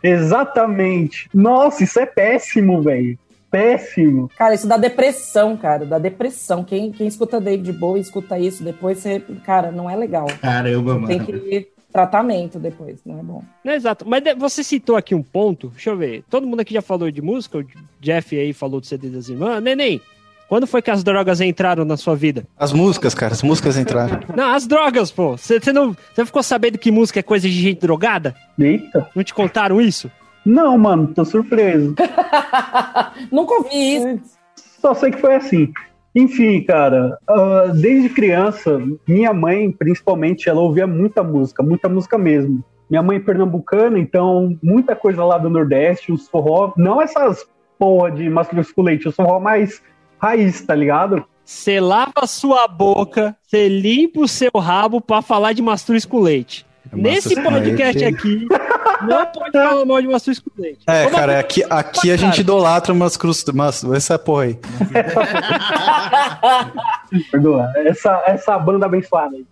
Exatamente. 0.06 1.28
Nossa, 1.34 1.84
isso 1.84 1.98
é 1.98 2.06
péssimo, 2.06 2.82
velho. 2.82 3.18
Péssimo. 3.50 4.30
Cara, 4.36 4.54
isso 4.54 4.66
dá 4.66 4.76
depressão, 4.76 5.56
cara. 5.56 5.86
Dá 5.86 5.98
depressão. 5.98 6.64
Quem, 6.64 6.90
quem 6.92 7.06
escuta 7.06 7.40
David 7.40 7.72
Bowie 7.72 8.02
escuta 8.02 8.38
isso, 8.38 8.62
depois 8.62 8.98
você. 8.98 9.20
Cara, 9.44 9.70
não 9.70 9.88
é 9.88 9.96
legal. 9.96 10.26
Caramba, 10.40 10.94
mano. 10.94 11.06
Tem 11.06 11.18
que 11.18 11.68
tratamento 11.96 12.58
depois, 12.58 13.00
não 13.06 13.18
é 13.18 13.22
bom. 13.22 13.42
Não, 13.64 13.72
exato. 13.72 14.06
Mas 14.06 14.22
você 14.36 14.62
citou 14.62 14.96
aqui 14.96 15.14
um 15.14 15.22
ponto. 15.22 15.68
Deixa 15.68 15.88
eu 15.88 15.96
ver. 15.96 16.22
Todo 16.28 16.46
mundo 16.46 16.60
aqui 16.60 16.74
já 16.74 16.82
falou 16.82 17.10
de 17.10 17.22
música. 17.22 17.58
O 17.58 17.66
Jeff 18.00 18.38
aí 18.38 18.52
falou 18.52 18.80
do 18.80 18.86
CD 18.86 19.08
das 19.08 19.30
irmãs. 19.30 19.62
Neném, 19.62 20.02
quando 20.48 20.66
foi 20.66 20.80
que 20.80 20.90
as 20.90 21.02
drogas 21.02 21.40
entraram 21.40 21.84
na 21.84 21.96
sua 21.96 22.14
vida? 22.14 22.44
As 22.56 22.72
músicas, 22.72 23.14
cara, 23.14 23.32
as 23.32 23.42
músicas 23.42 23.76
entraram. 23.76 24.20
Não, 24.34 24.52
as 24.52 24.66
drogas, 24.66 25.10
pô. 25.10 25.36
Você 25.36 25.72
não. 25.72 25.96
Você 26.14 26.24
ficou 26.24 26.42
sabendo 26.42 26.78
que 26.78 26.90
música 26.90 27.20
é 27.20 27.22
coisa 27.22 27.48
de 27.48 27.54
gente 27.54 27.80
drogada? 27.80 28.34
Eita. 28.58 29.08
Não 29.14 29.24
te 29.24 29.34
contaram 29.34 29.80
isso? 29.80 30.10
Não, 30.44 30.78
mano, 30.78 31.08
tô 31.08 31.24
surpreso. 31.24 31.94
Nunca 33.32 33.54
ouvi 33.54 33.96
isso. 33.96 34.36
Só 34.80 34.94
sei 34.94 35.10
que 35.10 35.20
foi 35.20 35.34
assim. 35.34 35.72
Enfim, 36.14 36.62
cara, 36.62 37.18
ah, 37.28 37.72
desde 37.74 38.08
criança, 38.08 38.80
minha 39.06 39.34
mãe, 39.34 39.70
principalmente, 39.70 40.48
ela 40.48 40.60
ouvia 40.60 40.86
muita 40.86 41.22
música, 41.22 41.62
muita 41.62 41.88
música 41.88 42.16
mesmo. 42.16 42.64
Minha 42.88 43.02
mãe 43.02 43.16
é 43.16 43.20
pernambucana, 43.20 43.98
então 43.98 44.56
muita 44.62 44.94
coisa 44.94 45.24
lá 45.24 45.36
do 45.36 45.50
Nordeste, 45.50 46.12
os 46.12 46.28
forró, 46.28 46.72
não 46.76 47.02
essas 47.02 47.44
porra 47.78 48.10
de 48.12 48.30
com 48.74 48.82
leite, 48.82 49.08
os 49.08 49.14
forró 49.14 49.40
mais 49.40 49.82
raiz, 50.18 50.60
tá 50.62 50.74
ligado? 50.74 51.24
Você 51.44 51.78
lava 51.78 52.12
a 52.16 52.26
sua 52.26 52.66
boca, 52.66 53.36
você 53.46 53.68
limpa 53.68 54.20
o 54.20 54.28
seu 54.28 54.50
rabo 54.56 55.00
pra 55.00 55.22
falar 55.22 55.52
de 55.52 55.62
mastruz 55.62 56.04
com 56.04 56.20
leite. 56.20 56.66
Nesse 56.92 57.34
Mastruz 57.34 57.46
com 57.46 57.52
podcast 57.52 57.98
leite. 57.98 58.14
aqui, 58.14 58.46
não 59.06 59.26
pode 59.26 59.52
falar 59.52 59.84
mal 59.84 60.00
de 60.00 60.08
mastruz 60.08 60.38
com 60.38 60.50
leite. 60.58 60.80
É, 60.86 61.06
Ô, 61.06 61.10
cara, 61.10 61.38
aqui, 61.38 61.62
aqui 61.68 62.10
a 62.10 62.16
gente 62.16 62.40
idolatra 62.40 62.92
umas 62.92 63.16
cruz, 63.16 63.44
umas, 63.48 63.84
essa 63.84 64.18
porra 64.18 64.44
aí. 64.44 64.58
Perdoa, 67.30 67.72
essa, 67.76 68.22
essa 68.26 68.58
banda 68.58 68.86
abençoada 68.86 69.36
aí. 69.36 69.46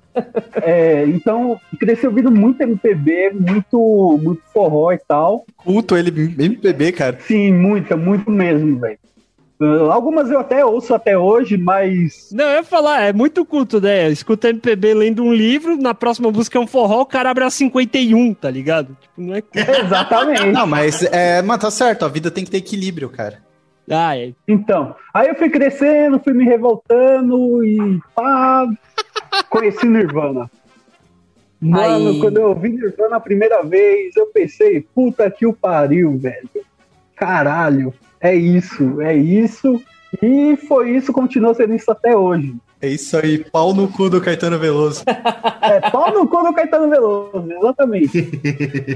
É, 0.63 1.05
então, 1.07 1.61
cresci 1.79 2.07
ouvindo 2.07 2.31
muito 2.31 2.61
MPB, 2.61 3.33
muito, 3.33 4.21
muito 4.23 4.43
forró 4.53 4.93
e 4.93 4.99
tal. 4.99 5.45
Culto 5.57 5.97
ele, 5.97 6.11
MPB, 6.39 6.93
cara. 6.93 7.19
Sim, 7.21 7.53
muita, 7.53 7.97
muito 7.97 8.31
mesmo, 8.31 8.79
velho. 8.79 8.99
Ah, 9.61 9.93
algumas 9.93 10.31
eu 10.31 10.39
até 10.39 10.65
ouço 10.65 10.95
até 10.95 11.17
hoje, 11.17 11.57
mas 11.57 12.31
Não, 12.33 12.45
eu 12.45 12.57
ia 12.57 12.65
falar, 12.65 13.03
é 13.03 13.13
muito 13.13 13.45
culto, 13.45 13.81
né? 13.81 14.09
Escuta 14.11 14.49
MPB 14.49 14.95
lendo 14.95 15.23
um 15.23 15.33
livro, 15.33 15.77
na 15.77 15.95
próxima 15.95 16.31
música 16.31 16.59
é 16.59 16.61
um 16.61 16.67
forró, 16.67 17.03
o 17.03 17.07
cara 17.07 17.31
abre 17.31 17.45
a 17.45 17.51
51, 17.51 18.35
tá 18.35 18.51
ligado? 18.51 18.97
Tipo, 19.01 19.21
não 19.21 19.35
é. 19.35 19.43
exatamente. 19.85 20.47
Não, 20.47 20.67
mas, 20.67 21.03
é, 21.05 21.43
mas 21.43 21.61
tá 21.61 21.71
certo, 21.71 22.05
a 22.05 22.09
vida 22.09 22.31
tem 22.31 22.45
que 22.45 22.51
ter 22.51 22.59
equilíbrio, 22.59 23.09
cara. 23.09 23.43
Ah, 23.91 24.17
é. 24.17 24.33
Então, 24.49 24.95
aí 25.13 25.29
eu 25.29 25.35
fui 25.35 25.51
crescendo, 25.51 26.19
fui 26.19 26.33
me 26.33 26.45
revoltando 26.45 27.65
e 27.65 28.01
pá, 28.15 28.67
conheci 29.51 29.87
Nirvana. 29.87 30.51
Mano, 31.61 32.11
Aí. 32.11 32.21
quando 32.21 32.39
eu 32.39 32.49
ouvi 32.49 32.71
Nirvana 32.71 33.17
a 33.17 33.21
primeira 33.21 33.63
vez, 33.63 34.17
eu 34.17 34.27
pensei, 34.27 34.87
puta 34.95 35.31
que 35.31 35.47
o 35.47 35.53
pariu, 35.53 36.17
velho. 36.19 36.49
Caralho, 37.15 37.95
é 38.25 38.35
isso, 38.35 39.01
é 39.03 39.15
isso. 39.15 39.81
E 40.23 40.57
foi 40.57 40.97
isso, 40.97 41.13
continua 41.13 41.53
sendo 41.55 41.75
isso 41.75 41.91
até 41.91 42.17
hoje. 42.17 42.55
É 42.81 42.89
isso 42.89 43.17
aí, 43.17 43.39
pau 43.39 43.75
no 43.75 43.89
cu 43.89 44.09
do 44.09 44.21
Caetano 44.21 44.59
Veloso. 44.59 45.05
É 45.65 45.81
pau 45.91 46.13
no 46.13 46.29
cu 46.29 46.43
do 46.43 46.53
Caetano 46.53 46.91
Veloso, 46.91 47.51
exatamente. 47.51 48.19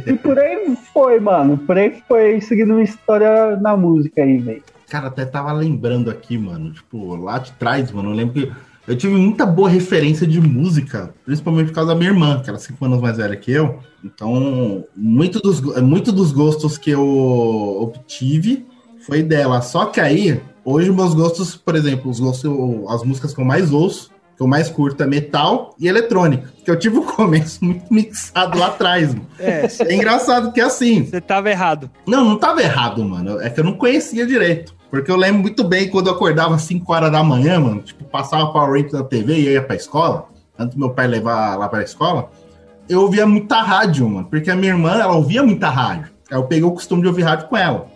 e 0.06 0.12
por 0.18 0.38
aí 0.38 0.76
foi, 0.92 1.18
mano. 1.18 1.56
Por 1.56 1.78
aí 1.78 2.02
foi 2.06 2.42
seguindo 2.42 2.74
uma 2.74 2.82
história 2.82 3.56
na 3.56 3.74
música 3.74 4.22
aí, 4.22 4.36
velho. 4.36 4.62
Cara, 4.86 5.06
até 5.06 5.24
tava 5.24 5.50
lembrando 5.52 6.10
aqui, 6.10 6.36
mano. 6.36 6.72
Tipo, 6.72 7.16
lá 7.16 7.38
de 7.38 7.52
trás, 7.52 7.90
mano. 7.90 8.10
Eu 8.10 8.14
lembro 8.14 8.34
que 8.34 8.52
eu 8.86 8.96
tive 8.96 9.14
muita 9.14 9.46
boa 9.46 9.70
referência 9.70 10.26
de 10.26 10.42
música, 10.42 11.14
principalmente 11.24 11.68
por 11.68 11.74
causa 11.74 11.94
da 11.94 11.98
minha 11.98 12.10
irmã, 12.10 12.42
que 12.42 12.50
ela 12.50 12.58
é 12.58 12.60
cinco 12.60 12.84
anos 12.84 13.00
mais 13.00 13.16
velha 13.16 13.34
que 13.34 13.50
eu. 13.50 13.78
Então, 14.04 14.84
muito 14.94 15.40
dos, 15.40 15.60
muito 15.80 16.12
dos 16.12 16.30
gostos 16.30 16.76
que 16.76 16.90
eu 16.90 17.02
obtive 17.80 18.67
foi 19.08 19.22
dela. 19.22 19.62
Só 19.62 19.86
que 19.86 19.98
aí, 20.00 20.38
hoje 20.64 20.92
meus 20.92 21.14
gostos, 21.14 21.56
por 21.56 21.74
exemplo, 21.74 22.10
os 22.10 22.20
gostos, 22.20 22.50
as 22.90 23.02
músicas 23.02 23.32
que 23.34 23.40
eu 23.40 23.44
mais 23.44 23.72
ouço, 23.72 24.10
que 24.36 24.42
eu 24.42 24.46
mais 24.46 24.68
curto 24.68 25.02
é 25.02 25.06
metal 25.06 25.74
e 25.80 25.88
eletrônica. 25.88 26.52
Que 26.62 26.70
eu 26.70 26.78
tive 26.78 26.98
o 26.98 27.02
começo 27.16 27.64
muito 27.64 27.92
mixado 27.92 28.58
lá 28.58 28.66
atrás, 28.66 29.14
mano. 29.14 29.26
É, 29.40 29.66
É 29.80 29.94
engraçado 29.94 30.52
que 30.52 30.60
é 30.60 30.64
assim, 30.64 31.06
você 31.06 31.20
tava 31.22 31.50
errado. 31.50 31.90
não, 32.06 32.22
não 32.24 32.36
tava 32.36 32.62
errado, 32.62 33.02
mano. 33.02 33.40
É 33.40 33.48
que 33.48 33.58
eu 33.58 33.64
não 33.64 33.72
conhecia 33.72 34.26
direito. 34.26 34.76
Porque 34.90 35.10
eu 35.10 35.16
lembro 35.16 35.42
muito 35.42 35.64
bem 35.64 35.88
quando 35.90 36.06
eu 36.08 36.14
acordava 36.14 36.54
às 36.54 36.62
5 36.62 36.90
horas 36.92 37.10
da 37.12 37.22
manhã, 37.22 37.58
mano, 37.60 37.80
tipo, 37.82 38.04
passava 38.04 38.52
Power 38.52 38.70
Rangers 38.72 38.92
na 38.92 39.04
TV 39.04 39.34
e 39.34 39.46
eu 39.46 39.52
ia 39.52 39.62
pra 39.62 39.76
escola, 39.76 40.28
antes 40.58 40.74
do 40.76 40.80
meu 40.80 40.90
pai 40.90 41.06
levar 41.06 41.58
lá 41.58 41.68
pra 41.68 41.82
escola, 41.82 42.30
eu 42.88 43.02
ouvia 43.02 43.26
muita 43.26 43.60
rádio, 43.60 44.08
mano, 44.08 44.26
porque 44.30 44.50
a 44.50 44.56
minha 44.56 44.72
irmã, 44.72 44.92
ela 44.94 45.12
ouvia 45.14 45.42
muita 45.42 45.68
rádio. 45.68 46.10
Aí 46.30 46.38
eu 46.38 46.44
peguei 46.44 46.64
o 46.64 46.70
costume 46.72 47.02
de 47.02 47.08
ouvir 47.08 47.20
rádio 47.22 47.48
com 47.48 47.56
ela. 47.58 47.86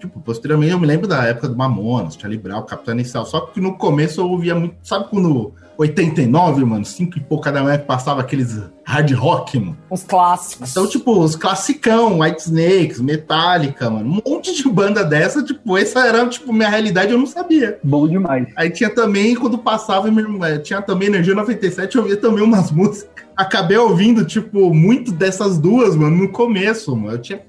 Tipo, 0.00 0.18
posteriormente 0.20 0.72
eu 0.72 0.80
me 0.80 0.86
lembro 0.86 1.06
da 1.06 1.22
época 1.24 1.48
do 1.48 1.56
Mamonas, 1.56 2.14
Charlie 2.14 2.38
Brown, 2.40 2.62
Capitão 2.62 2.94
Inicial, 2.94 3.24
só 3.26 3.40
que 3.40 3.60
no 3.60 3.76
começo 3.76 4.20
eu 4.20 4.28
ouvia 4.30 4.54
muito, 4.54 4.76
sabe 4.82 5.06
quando 5.10 5.52
89, 5.76 6.64
mano, 6.64 6.84
5 6.84 7.18
e 7.18 7.20
pouca 7.20 7.50
da 7.50 7.62
manhã 7.62 7.78
que 7.78 7.86
passava 7.86 8.20
aqueles 8.20 8.60
hard 8.84 9.12
rock, 9.12 9.58
mano? 9.58 9.76
Os 9.88 10.02
clássicos. 10.02 10.70
Então, 10.70 10.86
tipo, 10.86 11.18
os 11.18 11.36
classicão, 11.36 12.20
White 12.20 12.42
Snakes, 12.42 13.00
Metallica, 13.00 13.88
mano, 13.90 14.08
um 14.26 14.30
monte 14.30 14.54
de 14.54 14.68
banda 14.68 15.04
dessa, 15.04 15.42
tipo, 15.42 15.76
essa 15.78 16.06
era, 16.06 16.26
tipo, 16.28 16.52
minha 16.52 16.68
realidade, 16.68 17.12
eu 17.12 17.18
não 17.18 17.26
sabia. 17.26 17.78
Bom 17.82 18.06
demais. 18.08 18.48
Aí 18.56 18.70
tinha 18.70 18.90
também, 18.90 19.34
quando 19.34 19.56
passava, 19.58 20.08
irmã- 20.08 20.58
tinha 20.58 20.82
também 20.82 21.08
Energia 21.08 21.34
97, 21.34 21.96
eu 21.96 22.02
ouvia 22.02 22.16
também 22.16 22.42
umas 22.44 22.70
músicas. 22.72 23.08
Acabei 23.36 23.78
ouvindo, 23.78 24.24
tipo, 24.24 24.74
muito 24.74 25.12
dessas 25.12 25.58
duas, 25.58 25.96
mano, 25.96 26.14
no 26.16 26.28
começo, 26.28 26.94
mano. 26.94 27.14
Eu 27.14 27.18
tinha 27.22 27.40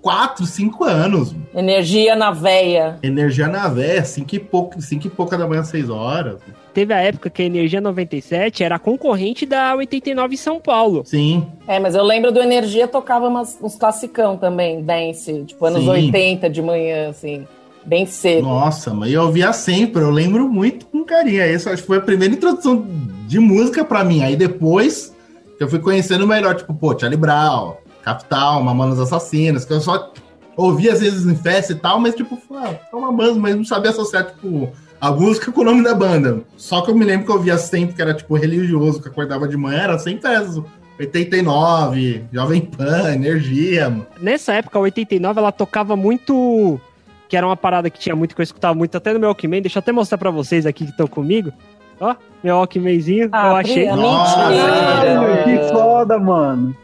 4, 0.00 0.46
5 0.46 0.84
anos. 0.84 1.34
Energia 1.54 2.14
na 2.14 2.30
veia. 2.30 2.98
Energia 3.02 3.48
na 3.48 3.68
véia, 3.68 4.04
5 4.04 4.34
e 4.34 4.38
pouco, 4.38 4.80
5 4.80 5.06
e 5.06 5.10
pouca 5.10 5.36
da 5.36 5.46
manhã, 5.46 5.64
6 5.64 5.90
horas. 5.90 6.40
Teve 6.72 6.94
a 6.94 7.00
época 7.00 7.28
que 7.28 7.42
a 7.42 7.44
Energia 7.44 7.80
97 7.80 8.62
era 8.62 8.78
concorrente 8.78 9.44
da 9.44 9.74
89 9.74 10.34
em 10.34 10.36
São 10.36 10.60
Paulo. 10.60 11.02
Sim. 11.04 11.46
É, 11.66 11.80
mas 11.80 11.94
eu 11.94 12.04
lembro 12.04 12.30
do 12.30 12.40
Energia 12.40 12.86
tocava 12.86 13.26
umas, 13.26 13.58
uns 13.60 13.74
classicão 13.74 14.36
também, 14.36 14.82
dance, 14.82 15.44
tipo 15.44 15.64
anos 15.64 15.82
Sim. 15.82 15.90
80 15.90 16.48
de 16.48 16.62
manhã, 16.62 17.08
assim, 17.10 17.44
bem 17.84 18.06
cedo. 18.06 18.42
Nossa, 18.42 18.94
mas 18.94 19.12
eu 19.12 19.22
ouvia 19.22 19.52
sempre, 19.52 20.02
eu 20.02 20.10
lembro 20.10 20.48
muito 20.48 20.86
com 20.86 21.04
carinho. 21.04 21.42
Essa 21.42 21.70
acho 21.70 21.82
que 21.82 21.88
foi 21.88 21.98
a 21.98 22.02
primeira 22.02 22.34
introdução 22.34 22.86
de 23.26 23.40
música 23.40 23.84
pra 23.84 24.04
mim. 24.04 24.22
Aí 24.22 24.36
depois 24.36 25.12
que 25.56 25.64
eu 25.64 25.68
fui 25.68 25.80
conhecendo 25.80 26.26
melhor, 26.26 26.54
tipo, 26.54 26.72
pô, 26.72 26.96
Charlie 26.96 27.18
Brown, 27.18 27.74
Capital, 28.08 28.62
Mamonas 28.62 28.98
Assassinas, 28.98 29.64
que 29.66 29.72
eu 29.72 29.80
só 29.80 30.12
ouvia 30.56 30.92
às 30.94 31.00
vezes 31.00 31.26
em 31.26 31.36
festa 31.36 31.72
e 31.72 31.76
tal, 31.76 32.00
mas 32.00 32.14
tipo, 32.14 32.38
ah, 32.54 32.74
é 32.90 32.96
uma 32.96 33.12
banda, 33.12 33.38
mas 33.38 33.54
não 33.54 33.64
sabia 33.64 33.90
associar, 33.90 34.26
tipo, 34.26 34.70
a 35.00 35.10
música 35.12 35.52
com 35.52 35.60
o 35.60 35.64
nome 35.64 35.84
da 35.84 35.94
banda. 35.94 36.40
Só 36.56 36.80
que 36.80 36.90
eu 36.90 36.94
me 36.96 37.04
lembro 37.04 37.26
que 37.26 37.30
eu 37.32 37.36
ouvia 37.36 37.58
sempre, 37.58 37.94
que 37.94 38.00
era 38.02 38.14
tipo 38.14 38.34
religioso, 38.34 39.02
que 39.02 39.08
acordava 39.08 39.46
de 39.46 39.56
manhã, 39.56 39.80
era 39.82 39.98
sempre 39.98 40.32
essas. 40.32 40.62
89, 40.98 42.24
Jovem 42.32 42.60
Pan, 42.62 43.12
Energia, 43.14 43.88
mano. 43.88 44.06
Nessa 44.20 44.54
época, 44.54 44.78
a 44.78 44.82
89, 44.82 45.38
ela 45.38 45.52
tocava 45.52 45.94
muito. 45.94 46.80
Que 47.28 47.36
era 47.36 47.46
uma 47.46 47.56
parada 47.56 47.88
que 47.88 48.00
tinha 48.00 48.16
muito, 48.16 48.34
que 48.34 48.40
eu 48.40 48.44
escutava 48.44 48.74
muito 48.74 48.96
até 48.96 49.12
no 49.12 49.20
meu 49.20 49.28
Walkman. 49.28 49.60
Deixa 49.62 49.78
eu 49.78 49.80
até 49.80 49.92
mostrar 49.92 50.18
pra 50.18 50.30
vocês 50.32 50.66
aqui 50.66 50.84
que 50.86 50.90
estão 50.90 51.06
comigo. 51.06 51.52
Ó, 52.00 52.16
meu 52.42 52.56
Walkmanzinho, 52.56 53.28
Ah, 53.30 53.48
eu 53.48 53.56
achei. 53.56 53.86
Nossa. 53.92 54.34
Caralho, 54.34 55.44
que 55.44 55.72
foda, 55.72 56.18
mano. 56.18 56.74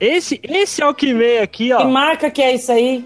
Esse, 0.00 0.40
esse 0.42 0.82
Walkman 0.82 1.38
aqui, 1.42 1.66
Que 1.68 1.72
ó, 1.74 1.84
marca 1.88 2.30
que 2.30 2.40
é 2.42 2.54
isso 2.54 2.70
aí? 2.72 3.04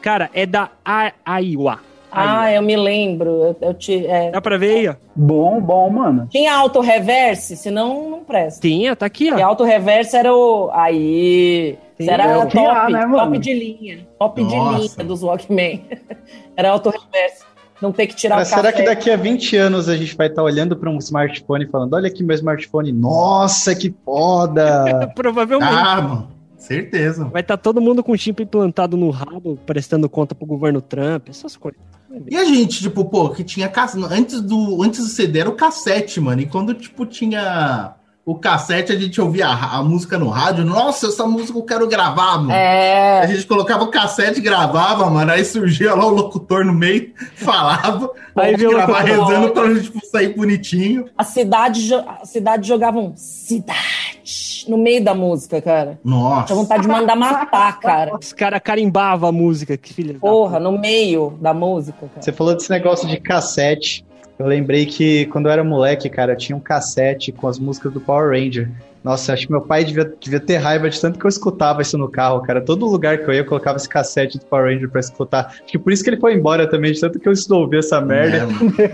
cara, 0.00 0.30
é 0.32 0.46
da 0.46 0.70
A- 0.84 1.12
Aiwa. 1.24 1.80
Ah, 2.12 2.52
eu 2.52 2.60
me 2.62 2.74
lembro. 2.76 3.30
Eu, 3.30 3.56
eu 3.60 3.74
te, 3.74 4.04
é. 4.04 4.32
Dá 4.32 4.40
pra 4.40 4.56
ver 4.58 4.78
aí, 4.78 4.88
ó. 4.88 4.94
Bom, 5.14 5.60
bom, 5.60 5.88
mano. 5.90 6.26
Tinha 6.28 6.52
auto-reverse, 6.56 7.56
senão 7.56 8.10
não 8.10 8.24
presta. 8.24 8.60
Tinha, 8.62 8.96
tá 8.96 9.06
aqui, 9.06 9.28
E 9.28 9.32
ó. 9.32 9.46
auto-reverse 9.46 10.16
era 10.16 10.34
o. 10.34 10.70
Aí. 10.72 11.78
Sim, 12.00 12.10
era 12.10 12.24
é 12.24 12.36
o 12.38 12.46
que 12.48 12.56
top, 12.56 12.92
né, 12.92 13.06
mano? 13.06 13.18
top 13.26 13.38
de 13.38 13.52
linha. 13.54 14.08
Top 14.18 14.42
de 14.42 14.56
Nossa. 14.56 14.78
linha 14.96 15.04
dos 15.08 15.22
Walkman. 15.22 15.84
era 16.56 16.70
auto-reverse. 16.70 17.44
Não 17.80 17.92
ter 17.92 18.06
que 18.06 18.14
tirar 18.14 18.36
Cara, 18.36 18.46
o 18.46 18.46
será 18.46 18.62
café. 18.72 18.76
que 18.76 18.82
daqui 18.84 19.10
a 19.10 19.16
20 19.16 19.56
anos 19.56 19.88
a 19.88 19.96
gente 19.96 20.14
vai 20.16 20.26
estar 20.26 20.42
olhando 20.42 20.76
para 20.76 20.90
um 20.90 20.98
smartphone 20.98 21.64
e 21.64 21.68
falando: 21.68 21.94
olha 21.94 22.08
aqui 22.08 22.22
meu 22.22 22.34
smartphone, 22.34 22.92
nossa, 22.92 23.74
que 23.74 23.94
foda! 24.04 25.10
Provavelmente. 25.16 25.72
Ah, 25.72 26.00
mano. 26.00 26.40
Certeza. 26.60 27.24
Vai 27.24 27.40
estar 27.40 27.56
todo 27.56 27.80
mundo 27.80 28.04
com 28.04 28.14
chip 28.14 28.42
implantado 28.42 28.94
no 28.94 29.08
rabo, 29.08 29.58
prestando 29.64 30.10
conta 30.10 30.34
pro 30.34 30.46
governo 30.46 30.82
Trump, 30.82 31.30
essas 31.30 31.56
coisas. 31.56 31.80
E 32.28 32.36
a 32.36 32.44
gente, 32.44 32.80
tipo, 32.80 33.02
pô, 33.06 33.30
que 33.30 33.42
tinha 33.42 33.72
antes 34.10 34.42
do 34.42 34.82
antes 34.82 35.00
do 35.00 35.06
CD 35.06 35.40
era 35.40 35.48
o 35.48 35.54
cassete, 35.54 36.20
mano. 36.20 36.42
E 36.42 36.46
quando 36.46 36.74
tipo 36.74 37.06
tinha 37.06 37.94
o 38.30 38.34
cassete, 38.38 38.92
a 38.92 38.98
gente 38.98 39.20
ouvia 39.20 39.46
a, 39.48 39.78
a 39.78 39.82
música 39.82 40.18
no 40.18 40.28
rádio. 40.28 40.64
Nossa, 40.64 41.08
essa 41.08 41.26
música 41.26 41.58
eu 41.58 41.62
quero 41.64 41.86
gravar, 41.88 42.38
mano. 42.38 42.52
A 42.52 42.56
É. 42.56 43.26
gente 43.28 43.46
colocava 43.46 43.84
o 43.84 43.88
cassete 43.88 44.38
e 44.38 44.42
gravava, 44.42 45.08
mano. 45.10 45.32
Aí 45.32 45.44
surgia 45.44 45.94
lá 45.94 46.06
o 46.06 46.10
locutor 46.10 46.64
no 46.64 46.72
meio, 46.72 47.12
falava. 47.36 48.10
Aí 48.36 48.56
viu 48.56 48.70
gravar 48.70 49.00
rezando 49.00 49.50
pra 49.50 49.68
gente 49.74 49.84
tipo, 49.90 50.06
sair 50.06 50.34
bonitinho. 50.34 51.06
A 51.16 51.24
cidade, 51.24 51.92
a 51.94 52.24
cidade 52.24 52.66
jogavam 52.68 53.12
cidade 53.16 54.64
no 54.68 54.76
meio 54.78 55.02
da 55.02 55.14
música, 55.14 55.60
cara. 55.60 55.98
Tinha 56.02 56.14
Nossa. 56.16 56.54
vontade 56.54 56.82
de 56.82 56.88
mandar 56.88 57.16
matar, 57.16 57.78
cara. 57.80 58.16
Os 58.16 58.32
caras 58.32 58.60
carimbavam 58.62 59.28
a 59.28 59.32
música, 59.32 59.76
que 59.76 59.92
filha 59.92 60.14
da 60.14 60.20
Porra, 60.20 60.60
no 60.60 60.78
meio 60.78 61.36
da 61.40 61.52
música, 61.54 61.98
cara. 62.06 62.20
Você 62.22 62.32
falou 62.32 62.54
desse 62.54 62.70
negócio 62.70 63.08
de 63.08 63.16
cassete. 63.18 64.04
Eu 64.40 64.46
lembrei 64.46 64.86
que 64.86 65.26
quando 65.26 65.46
eu 65.46 65.52
era 65.52 65.62
moleque, 65.62 66.08
cara, 66.08 66.34
tinha 66.34 66.56
um 66.56 66.60
cassete 66.60 67.30
com 67.30 67.46
as 67.46 67.58
músicas 67.58 67.92
do 67.92 68.00
Power 68.00 68.30
Ranger. 68.30 68.70
Nossa, 69.04 69.34
acho 69.34 69.44
que 69.46 69.52
meu 69.52 69.60
pai 69.60 69.84
devia, 69.84 70.10
devia 70.18 70.40
ter 70.40 70.56
raiva 70.56 70.88
de 70.88 70.98
tanto 70.98 71.18
que 71.18 71.26
eu 71.26 71.28
escutava 71.28 71.82
isso 71.82 71.98
no 71.98 72.08
carro, 72.08 72.40
cara. 72.40 72.62
Todo 72.62 72.86
lugar 72.86 73.18
que 73.18 73.24
eu 73.24 73.34
ia, 73.34 73.40
eu 73.40 73.44
colocava 73.44 73.76
esse 73.76 73.86
cassete 73.86 74.38
do 74.38 74.46
Power 74.46 74.72
Ranger 74.72 74.88
pra 74.88 75.00
escutar. 75.00 75.48
Acho 75.48 75.66
que 75.66 75.78
por 75.78 75.92
isso 75.92 76.02
que 76.02 76.08
ele 76.08 76.16
foi 76.16 76.32
embora 76.32 76.66
também, 76.66 76.90
de 76.90 76.98
tanto 76.98 77.20
que 77.20 77.28
eu 77.28 77.34
ouvi 77.50 77.76
essa 77.76 78.00
merda. 78.00 78.48
É. 78.78 78.90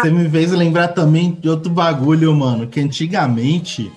Você 0.02 0.10
me 0.10 0.28
fez 0.28 0.50
lembrar 0.50 0.88
também 0.88 1.38
de 1.40 1.48
outro 1.48 1.70
bagulho, 1.70 2.34
mano, 2.34 2.66
que 2.66 2.80
antigamente 2.80 3.92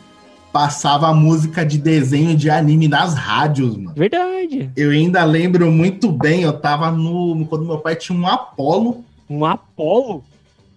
passava 0.52 1.14
música 1.14 1.66
de 1.66 1.78
desenho 1.78 2.36
de 2.36 2.50
anime 2.50 2.88
nas 2.88 3.14
rádios, 3.14 3.78
mano. 3.78 3.94
Verdade. 3.96 4.72
Eu 4.76 4.92
ainda 4.92 5.24
lembro 5.24 5.72
muito 5.72 6.12
bem, 6.12 6.42
eu 6.42 6.54
tava 6.54 6.92
no. 6.92 7.46
Quando 7.48 7.66
meu 7.66 7.78
pai 7.78 7.96
tinha 7.96 8.18
um 8.18 8.28
Apollo. 8.28 9.04
Um 9.30 9.46
Apolo? 9.46 10.24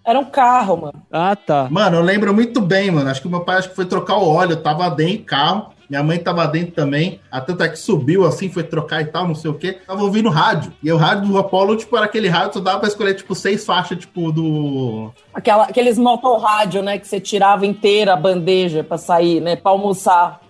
Era 0.05 0.19
um 0.19 0.25
carro, 0.25 0.77
mano. 0.77 1.03
Ah, 1.11 1.37
tá. 1.37 1.69
Mano, 1.71 1.97
eu 1.97 2.03
lembro 2.03 2.35
muito 2.35 2.61
bem, 2.61 2.91
mano. 2.91 3.09
Acho 3.09 3.23
que 3.23 3.29
meu 3.29 3.41
pai 3.41 3.59
acho 3.59 3.71
que 3.71 3.77
foi 3.77 3.87
trocar 3.87 4.17
o 4.17 4.29
óleo, 4.29 4.53
eu 4.53 4.63
tava 4.63 4.91
dentro 4.91 5.19
do 5.19 5.25
carro. 5.25 5.73
Minha 5.93 6.03
mãe 6.03 6.19
tava 6.19 6.47
dentro 6.49 6.73
também. 6.73 7.21
A 7.31 7.39
tanta 7.39 7.69
que 7.69 7.77
subiu 7.79 8.25
assim, 8.25 8.49
foi 8.49 8.63
trocar 8.63 9.03
e 9.03 9.05
tal, 9.05 9.29
não 9.29 9.35
sei 9.35 9.51
o 9.51 9.55
quê. 9.55 9.75
Tava 9.87 10.03
ouvindo 10.03 10.31
rádio. 10.31 10.73
E 10.83 10.91
o 10.91 10.97
rádio 10.97 11.29
do 11.29 11.37
Apollo, 11.37 11.77
tipo, 11.77 11.95
era 11.95 12.07
aquele 12.07 12.29
rádio, 12.31 12.55
só 12.55 12.61
dava 12.61 12.79
pra 12.79 12.89
escolher, 12.89 13.13
tipo, 13.13 13.35
seis 13.35 13.67
faixas, 13.67 13.99
tipo, 13.99 14.33
do. 14.33 15.11
Aquela, 15.35 15.65
aqueles 15.65 15.99
motorrádio, 15.99 16.81
né? 16.83 16.97
Que 16.97 17.07
você 17.07 17.21
tirava 17.21 17.67
inteira 17.67 18.15
a 18.15 18.17
bandeja 18.17 18.83
pra 18.83 18.97
sair, 18.97 19.39
né? 19.43 19.55
Pra 19.55 19.71
almoçar. 19.71 20.41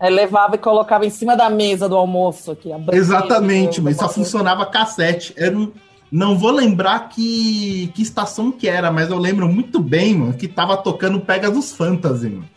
Aí 0.00 0.10
levava 0.12 0.56
e 0.56 0.58
colocava 0.58 1.06
em 1.06 1.10
cima 1.10 1.36
da 1.36 1.48
mesa 1.48 1.88
do 1.88 1.94
almoço 1.96 2.50
aqui. 2.50 2.70
Exatamente, 2.92 3.80
mas 3.80 3.96
só 3.96 4.08
funcionava 4.08 4.66
cassete. 4.66 5.32
Era 5.36 5.56
um- 5.56 5.70
Não 6.10 6.36
vou 6.36 6.50
lembrar 6.50 7.10
que, 7.10 7.92
que 7.94 8.02
estação 8.02 8.50
que 8.50 8.66
era, 8.68 8.90
mas 8.90 9.08
eu 9.08 9.18
lembro 9.18 9.48
muito 9.48 9.78
bem, 9.78 10.16
mano, 10.16 10.32
que 10.34 10.48
tava 10.48 10.76
tocando 10.76 11.20
Pegasus 11.20 11.70
Fantasy, 11.76 12.28
mano. 12.28 12.48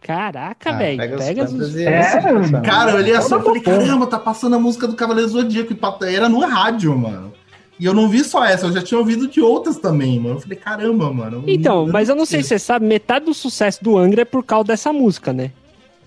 Caraca, 0.00 0.70
Ah, 0.70 0.72
velho. 0.78 0.98
pega 0.98 1.16
os 1.16 1.24
Pega 1.24 1.44
os... 1.44 1.50
fantasy- 1.52 1.84
É, 1.84 2.32
Nossa, 2.32 2.60
Cara, 2.62 2.90
eu 2.92 2.96
olhei 2.96 3.14
assim 3.14 3.34
e 3.36 3.42
falei, 3.42 3.60
caramba, 3.60 4.06
tá 4.06 4.18
passando 4.18 4.56
a 4.56 4.58
música 4.58 4.86
do 4.88 4.94
Cavaleiro 4.96 5.28
Zodíaco. 5.28 5.72
E 5.74 6.14
era 6.14 6.28
no 6.28 6.40
rádio, 6.40 6.96
mano. 6.96 7.32
E 7.78 7.84
eu 7.86 7.94
não 7.94 8.08
vi 8.08 8.22
só 8.24 8.44
essa, 8.44 8.66
eu 8.66 8.72
já 8.72 8.82
tinha 8.82 8.98
ouvido 8.98 9.26
de 9.26 9.40
outras 9.40 9.76
também, 9.78 10.18
mano. 10.20 10.36
Eu 10.36 10.40
falei, 10.40 10.58
caramba, 10.58 11.12
mano. 11.12 11.44
Então, 11.46 11.86
mas 11.86 12.08
eu 12.08 12.14
não 12.16 12.26
sei 12.26 12.42
se 12.42 12.50
você 12.50 12.58
sabe, 12.58 12.84
metade 12.86 13.24
do 13.24 13.32
sucesso 13.34 13.82
do 13.82 13.96
Angra 13.96 14.22
é 14.22 14.24
por 14.24 14.42
causa 14.44 14.64
dessa 14.68 14.92
música, 14.92 15.32
né? 15.32 15.50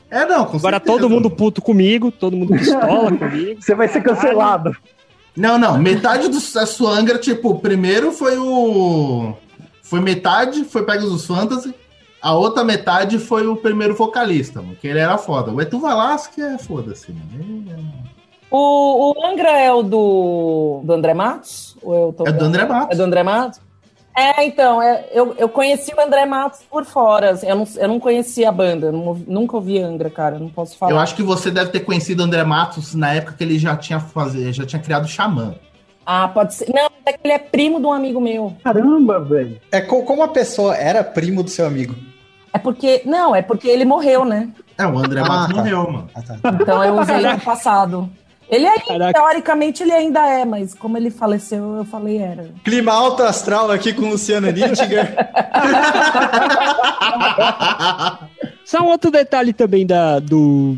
É, 0.09 0.25
não, 0.25 0.45
com 0.45 0.57
Agora 0.57 0.75
certeza, 0.77 0.97
todo 0.99 1.09
mundo 1.09 1.23
mano. 1.25 1.35
puto 1.35 1.61
comigo, 1.61 2.11
todo 2.11 2.37
mundo 2.37 2.53
pistola 2.53 3.11
comigo. 3.17 3.59
Você 3.59 3.73
vai 3.73 3.87
ser 3.87 4.01
cancelado. 4.03 4.75
Não, 5.35 5.57
não, 5.57 5.79
metade 5.79 6.27
do 6.27 6.35
sucesso 6.39 6.85
Angra, 6.87 7.17
tipo, 7.17 7.55
primeiro 7.59 8.11
foi 8.11 8.37
o. 8.37 9.33
Foi 9.81 9.99
metade, 9.99 10.63
foi 10.65 10.83
Pegasus 10.83 11.25
Fantasy. 11.25 11.73
A 12.23 12.33
outra 12.33 12.63
metade 12.63 13.19
foi 13.19 13.45
o 13.45 13.55
primeiro 13.57 13.93
vocalista, 13.95 14.61
mano, 14.61 14.77
que 14.79 14.87
ele 14.87 14.99
era 14.99 15.17
foda. 15.17 15.51
O 15.51 15.61
Etu 15.61 15.77
Valasque 15.79 16.41
é 16.41 16.57
foda-se, 16.57 17.11
mano. 17.11 17.29
Ele 17.37 17.75
O, 18.49 19.11
o 19.11 19.25
Angra 19.25 19.51
é 19.59 19.73
o 19.73 19.83
do, 19.83 20.81
do 20.85 20.93
André 20.93 21.13
Matos? 21.13 21.75
Ou 21.83 21.93
eu 22.07 22.13
tô 22.13 22.25
É 22.25 22.31
do 22.31 22.45
André 22.45 22.65
Matos. 22.65 22.93
É 22.93 22.95
do 22.97 23.03
André 23.03 23.23
Matos? 23.23 23.59
É, 24.15 24.45
então, 24.45 24.79
é, 24.81 25.05
eu, 25.11 25.35
eu 25.39 25.49
conheci 25.49 25.91
o 25.93 25.99
André 25.99 26.25
Matos 26.25 26.59
por 26.69 26.85
fora. 26.85 27.31
assim, 27.31 27.47
eu, 27.47 27.55
não, 27.55 27.67
eu 27.75 27.87
não 27.87 27.99
conhecia 27.99 28.47
a 28.47 28.51
banda, 28.51 28.87
eu 28.87 28.91
não 28.93 29.15
nunca 29.27 29.55
ouvi 29.57 29.79
Angra, 29.79 30.09
cara. 30.09 30.37
Não 30.39 30.49
posso 30.49 30.77
falar. 30.77 30.91
Eu 30.91 30.99
acho 30.99 31.15
que 31.15 31.23
você 31.23 31.49
deve 31.51 31.71
ter 31.71 31.79
conhecido 31.81 32.21
o 32.21 32.25
André 32.25 32.43
Matos 32.43 32.93
na 32.95 33.13
época 33.13 33.33
que 33.37 33.43
ele 33.43 33.57
já 33.59 33.75
tinha, 33.75 33.99
fazer, 33.99 34.53
já 34.53 34.65
tinha 34.65 34.81
criado 34.81 35.05
o 35.05 35.09
Xamã. 35.09 35.55
Ah, 36.05 36.27
pode 36.27 36.53
ser. 36.53 36.69
Não, 36.71 36.89
é 37.05 37.13
que 37.13 37.19
ele 37.23 37.33
é 37.33 37.39
primo 37.39 37.79
de 37.79 37.85
um 37.87 37.91
amigo 37.93 38.21
meu. 38.21 38.53
Caramba, 38.63 39.19
velho. 39.19 39.59
É 39.71 39.81
co- 39.81 40.03
como 40.03 40.21
a 40.21 40.27
pessoa 40.27 40.75
era 40.75 41.03
primo 41.03 41.41
do 41.41 41.49
seu 41.49 41.65
amigo. 41.65 41.95
É 42.53 42.57
porque. 42.59 43.01
Não, 43.05 43.35
é 43.35 43.41
porque 43.41 43.67
ele 43.67 43.83
morreu, 43.85 44.23
né? 44.23 44.49
É, 44.77 44.85
o 44.85 44.97
André 44.97 45.21
Ah, 45.21 45.25
Matos 45.27 45.55
tá. 45.55 45.61
morreu, 45.61 45.91
mano. 45.91 46.07
Ah, 46.15 46.21
tá. 46.21 46.35
Então 46.61 46.83
eu 46.83 46.99
usei 46.99 47.19
no 47.21 47.39
passado. 47.41 48.09
Ele 48.49 48.67
ainda, 48.67 48.85
Caraca. 48.85 49.13
teoricamente, 49.13 49.81
ele 49.81 49.93
ainda 49.93 50.19
é, 50.27 50.45
mas 50.45 50.75
como 50.75 50.95
ele 50.97 51.09
faleceu, 51.09 51.77
eu 51.77 51.85
falei 51.85 52.17
era. 52.19 52.49
Clima 52.63 52.91
alto 52.91 53.23
astral 53.23 53.71
aqui 53.71 53.93
com 53.93 54.09
Luciano 54.09 54.51
Nittinger. 54.51 55.15
Só 58.65 58.81
um 58.81 58.87
outro 58.87 59.11
detalhe 59.11 59.53
também 59.53 59.85
da, 59.85 60.19
do, 60.19 60.77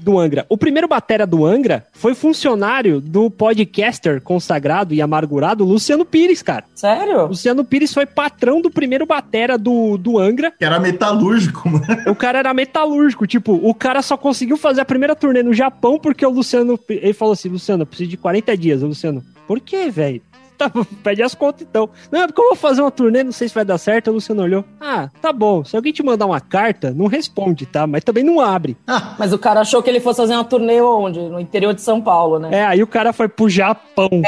do 0.00 0.18
Angra. 0.18 0.46
O 0.48 0.56
primeiro 0.56 0.88
batera 0.88 1.26
do 1.26 1.44
Angra 1.44 1.86
foi 1.92 2.14
funcionário 2.14 3.00
do 3.00 3.30
podcaster 3.30 4.20
consagrado 4.20 4.94
e 4.94 5.02
amargurado 5.02 5.64
Luciano 5.64 6.04
Pires, 6.04 6.42
cara. 6.42 6.64
Sério? 6.74 7.26
Luciano 7.26 7.64
Pires 7.64 7.92
foi 7.92 8.06
patrão 8.06 8.60
do 8.60 8.70
primeiro 8.70 9.06
batera 9.06 9.58
do, 9.58 9.96
do 9.98 10.18
Angra. 10.18 10.52
que 10.52 10.64
era 10.64 10.78
metalúrgico, 10.78 11.68
mano. 11.68 11.84
O 12.06 12.14
cara 12.14 12.38
era 12.38 12.54
metalúrgico. 12.54 13.26
Tipo, 13.26 13.54
o 13.62 13.74
cara 13.74 14.02
só 14.02 14.16
conseguiu 14.16 14.56
fazer 14.56 14.80
a 14.80 14.84
primeira 14.84 15.14
turnê 15.14 15.42
no 15.42 15.52
Japão 15.52 15.98
porque 15.98 16.24
o 16.24 16.30
Luciano. 16.30 16.78
Ele 16.88 17.12
falou 17.12 17.32
assim: 17.32 17.48
Luciano, 17.48 17.82
eu 17.82 17.86
preciso 17.86 18.10
de 18.10 18.16
40 18.16 18.56
dias. 18.56 18.82
O 18.82 18.86
Luciano, 18.86 19.22
por 19.46 19.60
quê, 19.60 19.90
velho? 19.90 20.22
Tá, 20.58 20.68
pede 21.04 21.22
as 21.22 21.36
contas 21.36 21.62
então. 21.62 21.88
Não, 22.10 22.22
é 22.22 22.26
porque 22.26 22.40
eu 22.40 22.48
vou 22.48 22.56
fazer 22.56 22.80
uma 22.80 22.90
turnê, 22.90 23.22
não 23.22 23.30
sei 23.30 23.48
se 23.48 23.54
vai 23.54 23.64
dar 23.64 23.78
certo. 23.78 24.10
O 24.10 24.14
Luciano 24.14 24.42
olhou. 24.42 24.64
Ah, 24.80 25.08
tá 25.22 25.32
bom. 25.32 25.62
Se 25.62 25.76
alguém 25.76 25.92
te 25.92 26.02
mandar 26.02 26.26
uma 26.26 26.40
carta, 26.40 26.90
não 26.90 27.06
responde, 27.06 27.64
tá? 27.64 27.86
Mas 27.86 28.02
também 28.02 28.24
não 28.24 28.40
abre. 28.40 28.76
Mas 29.16 29.32
o 29.32 29.38
cara 29.38 29.60
achou 29.60 29.80
que 29.80 29.88
ele 29.88 30.00
fosse 30.00 30.16
fazer 30.16 30.34
uma 30.34 30.44
turnê 30.44 30.80
onde? 30.80 31.20
No 31.20 31.38
interior 31.38 31.72
de 31.72 31.80
São 31.80 32.00
Paulo, 32.00 32.40
né? 32.40 32.50
É, 32.52 32.66
aí 32.66 32.82
o 32.82 32.88
cara 32.88 33.12
foi 33.12 33.28
pro 33.28 33.48
Japão. 33.48 34.08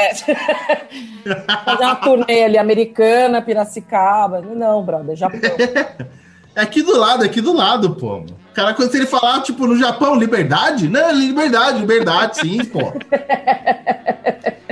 Fazer 1.65 1.83
uma 1.83 1.95
turnê 1.95 2.43
ali 2.45 2.57
americana, 2.57 3.41
Piracicaba. 3.41 4.41
Não, 4.41 4.83
brother, 4.83 5.15
Japão. 5.15 5.39
É 6.55 6.61
aqui 6.61 6.81
do 6.81 6.97
lado, 6.97 7.23
é 7.23 7.27
aqui 7.27 7.39
do 7.41 7.53
lado, 7.53 7.91
pô. 7.95 8.17
O 8.17 8.53
cara, 8.53 8.73
quando 8.73 8.93
ele 8.95 9.05
falar, 9.05 9.41
tipo, 9.41 9.65
no 9.65 9.77
Japão, 9.77 10.15
liberdade? 10.15 10.89
Não, 10.89 11.11
liberdade, 11.11 11.79
liberdade, 11.79 12.37
sim, 12.39 12.63
pô. 12.65 12.91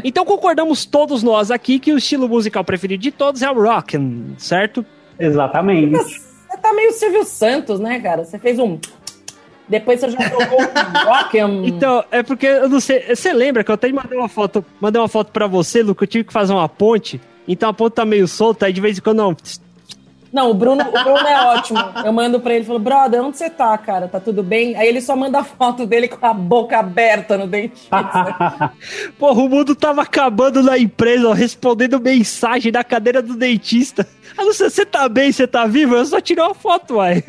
Então 0.04 0.26
concordamos 0.26 0.86
todos 0.86 1.24
nós 1.24 1.52
aqui 1.52 1.80
que 1.80 1.92
o 1.94 1.98
estilo 1.98 2.28
musical 2.28 2.64
preferido 2.64 3.02
de 3.02 3.12
todos 3.12 3.42
é 3.42 3.50
o 3.50 3.62
rock, 3.62 3.98
certo? 4.38 4.86
Exatamente. 5.20 5.92
Você 5.98 6.58
tá 6.62 6.74
meio 6.74 6.92
Silvio 6.94 7.24
Santos, 7.26 7.80
né, 7.80 8.00
cara? 8.00 8.24
Você 8.24 8.40
fez 8.40 8.58
um. 8.60 8.80
Depois 9.68 10.00
você 10.00 10.10
já 10.10 10.20
jogou 10.30 10.60
um 10.62 11.06
rock. 11.06 11.44
um- 11.44 11.64
Então, 11.68 12.04
é 12.12 12.24
porque 12.24 12.48
eu 12.48 12.68
não 12.70 12.80
sei. 12.80 13.14
Você 13.16 13.32
lembra 13.34 13.64
que 13.64 13.70
eu 13.72 13.76
até 13.76 13.92
mandei 13.92 14.18
uma 14.18 14.30
foto, 14.30 14.66
mandei 14.82 15.00
uma 15.02 15.08
foto 15.08 15.32
pra 15.32 15.48
você, 15.48 15.84
Lu, 15.84 15.94
que 15.94 16.04
eu 16.04 16.08
tive 16.08 16.24
que 16.24 16.34
fazer 16.34 16.54
uma 16.54 16.68
ponte. 16.68 17.22
Então 17.48 17.70
a 17.70 17.74
ponte 17.74 17.94
tá 17.94 18.06
meio 18.06 18.28
solta, 18.28 18.66
aí 18.66 18.74
de 18.74 18.82
vez 18.82 18.98
em 18.98 19.02
quando 19.02 19.18
não. 19.18 19.36
Não, 20.32 20.52
o 20.52 20.54
Bruno, 20.54 20.84
o 20.84 20.92
Bruno 20.92 21.28
é 21.28 21.46
ótimo. 21.48 21.80
Eu 22.06 22.14
mando 22.14 22.40
pra 22.40 22.54
ele, 22.54 22.66
falo, 22.66 22.80
brother, 22.80 23.24
onde 23.24 23.38
você 23.38 23.50
tá, 23.50 23.78
cara? 23.78 24.08
Tá 24.08 24.20
tudo 24.20 24.44
bem? 24.44 24.76
Aí 24.76 24.88
ele 24.88 25.02
só 25.02 25.16
manda 25.16 25.40
a 25.40 25.44
foto 25.44 25.86
dele 25.86 26.08
com 26.08 26.26
a 26.26 26.34
boca 26.34 26.78
aberta 26.78 27.38
no 27.38 27.48
dentista. 27.48 28.72
Porra, 29.18 29.42
o 29.42 29.50
mundo 29.50 29.76
tava 29.76 30.02
acabando 30.04 30.62
na 30.62 30.78
empresa, 30.78 31.28
ó, 31.28 31.34
respondendo 31.34 32.00
mensagem 32.00 32.72
da 32.72 32.84
cadeira 32.84 33.22
do 33.22 33.36
dentista. 33.36 34.08
Ah, 34.38 34.44
não 34.44 34.54
sei, 34.54 34.70
você 34.70 34.86
tá 34.86 35.10
bem, 35.10 35.32
você 35.32 35.48
tá 35.48 35.66
vivo? 35.66 35.96
Eu 35.96 36.06
só 36.06 36.22
tirei 36.22 36.44
uma 36.44 36.54
foto, 36.54 36.96
uai. 36.96 37.24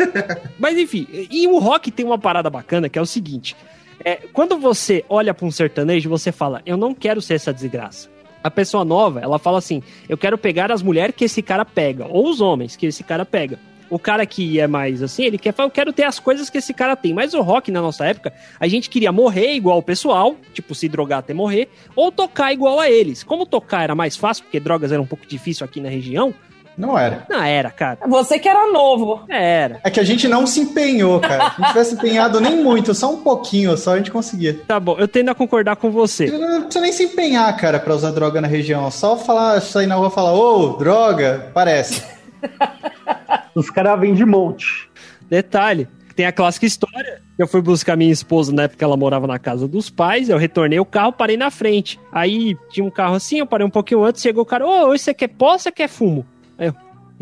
Mas 0.58 0.76
enfim, 0.76 1.06
e 1.30 1.46
o 1.48 1.58
rock 1.58 1.90
tem 1.90 2.04
uma 2.04 2.18
parada 2.18 2.50
bacana 2.50 2.88
que 2.88 2.98
é 2.98 3.02
o 3.02 3.06
seguinte: 3.06 3.56
é, 4.04 4.16
quando 4.32 4.58
você 4.58 5.04
olha 5.08 5.32
pra 5.32 5.46
um 5.46 5.50
sertanejo, 5.50 6.08
você 6.10 6.30
fala, 6.30 6.60
eu 6.66 6.76
não 6.76 6.94
quero 6.94 7.20
ser 7.20 7.34
essa 7.34 7.52
desgraça. 7.52 8.11
A 8.42 8.50
pessoa 8.50 8.84
nova, 8.84 9.20
ela 9.20 9.38
fala 9.38 9.58
assim: 9.58 9.82
eu 10.08 10.18
quero 10.18 10.36
pegar 10.36 10.72
as 10.72 10.82
mulheres 10.82 11.14
que 11.14 11.24
esse 11.24 11.42
cara 11.42 11.64
pega, 11.64 12.06
ou 12.08 12.28
os 12.28 12.40
homens 12.40 12.76
que 12.76 12.86
esse 12.86 13.02
cara 13.02 13.24
pega. 13.24 13.58
O 13.88 13.98
cara 13.98 14.24
que 14.24 14.58
é 14.58 14.66
mais 14.66 15.02
assim, 15.02 15.24
ele 15.24 15.36
quer 15.36 15.52
falar, 15.52 15.66
eu 15.66 15.70
quero 15.70 15.92
ter 15.92 16.04
as 16.04 16.18
coisas 16.18 16.48
que 16.48 16.56
esse 16.56 16.72
cara 16.72 16.96
tem. 16.96 17.12
Mas 17.12 17.34
o 17.34 17.42
rock, 17.42 17.70
na 17.70 17.82
nossa 17.82 18.06
época, 18.06 18.32
a 18.58 18.66
gente 18.66 18.88
queria 18.88 19.12
morrer 19.12 19.52
igual 19.52 19.76
o 19.76 19.82
pessoal, 19.82 20.34
tipo, 20.54 20.74
se 20.74 20.88
drogar 20.88 21.18
até 21.18 21.34
morrer, 21.34 21.68
ou 21.94 22.10
tocar 22.10 22.54
igual 22.54 22.80
a 22.80 22.90
eles. 22.90 23.22
Como 23.22 23.44
tocar 23.44 23.82
era 23.82 23.94
mais 23.94 24.16
fácil, 24.16 24.44
porque 24.44 24.58
drogas 24.58 24.92
era 24.92 25.02
um 25.02 25.06
pouco 25.06 25.26
difícil 25.26 25.62
aqui 25.66 25.78
na 25.78 25.90
região, 25.90 26.32
Não 26.76 26.98
era. 26.98 27.24
Não, 27.28 27.42
era, 27.42 27.70
cara. 27.70 27.98
Você 28.06 28.38
que 28.38 28.48
era 28.48 28.70
novo. 28.72 29.24
Era. 29.28 29.80
É 29.84 29.90
que 29.90 30.00
a 30.00 30.04
gente 30.04 30.26
não 30.26 30.46
se 30.46 30.60
empenhou, 30.60 31.20
cara. 31.20 31.50
Se 31.50 31.56
a 31.56 31.64
gente 31.64 31.68
tivesse 31.68 31.94
empenhado 31.94 32.40
nem 32.40 32.62
muito, 32.62 32.94
só 32.94 33.12
um 33.12 33.18
pouquinho, 33.22 33.76
só 33.76 33.94
a 33.94 33.96
gente 33.98 34.10
conseguia. 34.10 34.58
Tá 34.66 34.80
bom, 34.80 34.96
eu 34.98 35.06
tendo 35.06 35.30
a 35.30 35.34
concordar 35.34 35.76
com 35.76 35.90
você. 35.90 36.26
Não 36.26 36.62
precisa 36.62 36.80
nem 36.80 36.92
se 36.92 37.04
empenhar, 37.04 37.54
cara, 37.56 37.78
pra 37.78 37.94
usar 37.94 38.10
droga 38.10 38.40
na 38.40 38.48
região. 38.48 38.90
Só 38.90 39.16
falar, 39.16 39.60
sair 39.60 39.86
na 39.86 39.94
rua 39.96 40.08
e 40.08 40.10
falar, 40.12 40.32
ô, 40.32 40.76
droga, 40.76 41.50
parece. 41.52 42.02
Os 43.54 43.70
caras 43.70 44.00
vêm 44.00 44.14
de 44.14 44.24
monte. 44.24 44.90
Detalhe, 45.28 45.88
tem 46.14 46.26
a 46.26 46.32
clássica 46.32 46.66
história. 46.66 47.22
Eu 47.38 47.46
fui 47.46 47.60
buscar 47.60 47.96
minha 47.96 48.12
esposa 48.12 48.52
na 48.52 48.64
época 48.64 48.78
que 48.78 48.84
ela 48.84 48.96
morava 48.96 49.26
na 49.26 49.38
casa 49.38 49.66
dos 49.66 49.90
pais, 49.90 50.28
eu 50.28 50.38
retornei 50.38 50.78
o 50.78 50.84
carro, 50.84 51.12
parei 51.12 51.36
na 51.36 51.50
frente. 51.50 51.98
Aí 52.12 52.56
tinha 52.70 52.84
um 52.84 52.90
carro 52.90 53.14
assim, 53.14 53.38
eu 53.38 53.46
parei 53.46 53.66
um 53.66 53.70
pouquinho 53.70 54.04
antes, 54.04 54.22
chegou 54.22 54.42
o 54.42 54.46
cara, 54.46 54.66
ô, 54.66 54.88
hoje 54.88 55.02
você 55.02 55.14
quer 55.14 55.28
pó 55.28 55.52
ou 55.52 55.58
você 55.58 55.72
quer 55.72 55.88
fumo? 55.88 56.26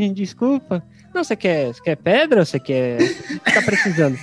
Aí 0.01 0.07
eu, 0.07 0.11
"Ih, 0.11 0.15
desculpa. 0.15 0.83
Não, 1.15 1.25
você 1.25 1.35
quer, 1.35 1.67
você 1.75 1.83
quer 1.83 1.97
pedra? 1.97 2.45
Você 2.45 2.61
quer. 2.61 2.99
O 3.03 3.41
que 3.41 3.53
tá 3.53 3.63
precisando? 3.63 4.17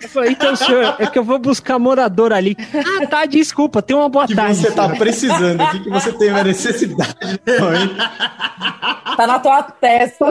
Eu 0.00 0.08
falei, 0.08 0.30
então, 0.32 0.54
senhor, 0.56 0.94
é 0.98 1.06
que 1.06 1.18
eu 1.18 1.24
vou 1.24 1.38
buscar 1.38 1.78
morador 1.78 2.32
ali. 2.32 2.56
Ah, 3.02 3.06
tá, 3.06 3.26
desculpa, 3.26 3.82
tenha 3.82 3.98
uma 3.98 4.08
boa 4.08 4.24
O 4.24 4.28
que 4.28 4.34
tarde. 4.34 4.56
você 4.56 4.70
tá 4.70 4.88
precisando? 4.90 5.60
O 5.62 5.70
que, 5.72 5.80
que 5.80 5.90
você 5.90 6.12
tem 6.12 6.30
uma 6.30 6.44
necessidade? 6.44 7.14
Não? 7.46 9.16
Tá 9.16 9.26
na 9.26 9.38
tua 9.40 9.62
testa. 9.64 10.24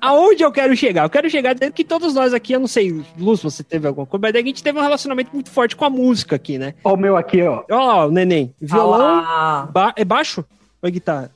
Aonde 0.00 0.42
eu 0.42 0.50
quero 0.52 0.74
chegar? 0.76 1.04
Eu 1.04 1.10
quero 1.10 1.28
chegar 1.28 1.54
dentro 1.54 1.74
que 1.74 1.84
todos 1.84 2.14
nós 2.14 2.32
aqui, 2.32 2.52
eu 2.54 2.60
não 2.60 2.66
sei, 2.66 3.04
Luz, 3.18 3.42
você 3.42 3.62
teve 3.62 3.86
alguma 3.86 4.06
coisa, 4.06 4.22
mas 4.22 4.34
a 4.34 4.38
gente 4.46 4.62
teve 4.62 4.78
um 4.78 4.82
relacionamento 4.82 5.30
muito 5.34 5.50
forte 5.50 5.76
com 5.76 5.84
a 5.84 5.90
música 5.90 6.36
aqui, 6.36 6.56
né? 6.58 6.74
Ó, 6.84 6.94
o 6.94 6.96
meu 6.96 7.16
aqui, 7.16 7.42
ó. 7.42 7.64
Ó, 7.70 8.06
o 8.06 8.10
neném, 8.10 8.54
violão, 8.60 9.22
Ah, 9.26 9.68
ba- 9.70 9.92
é 9.96 10.04
baixo 10.04 10.44
ou 10.80 10.88
é 10.88 10.90
guitarra? 10.90 11.30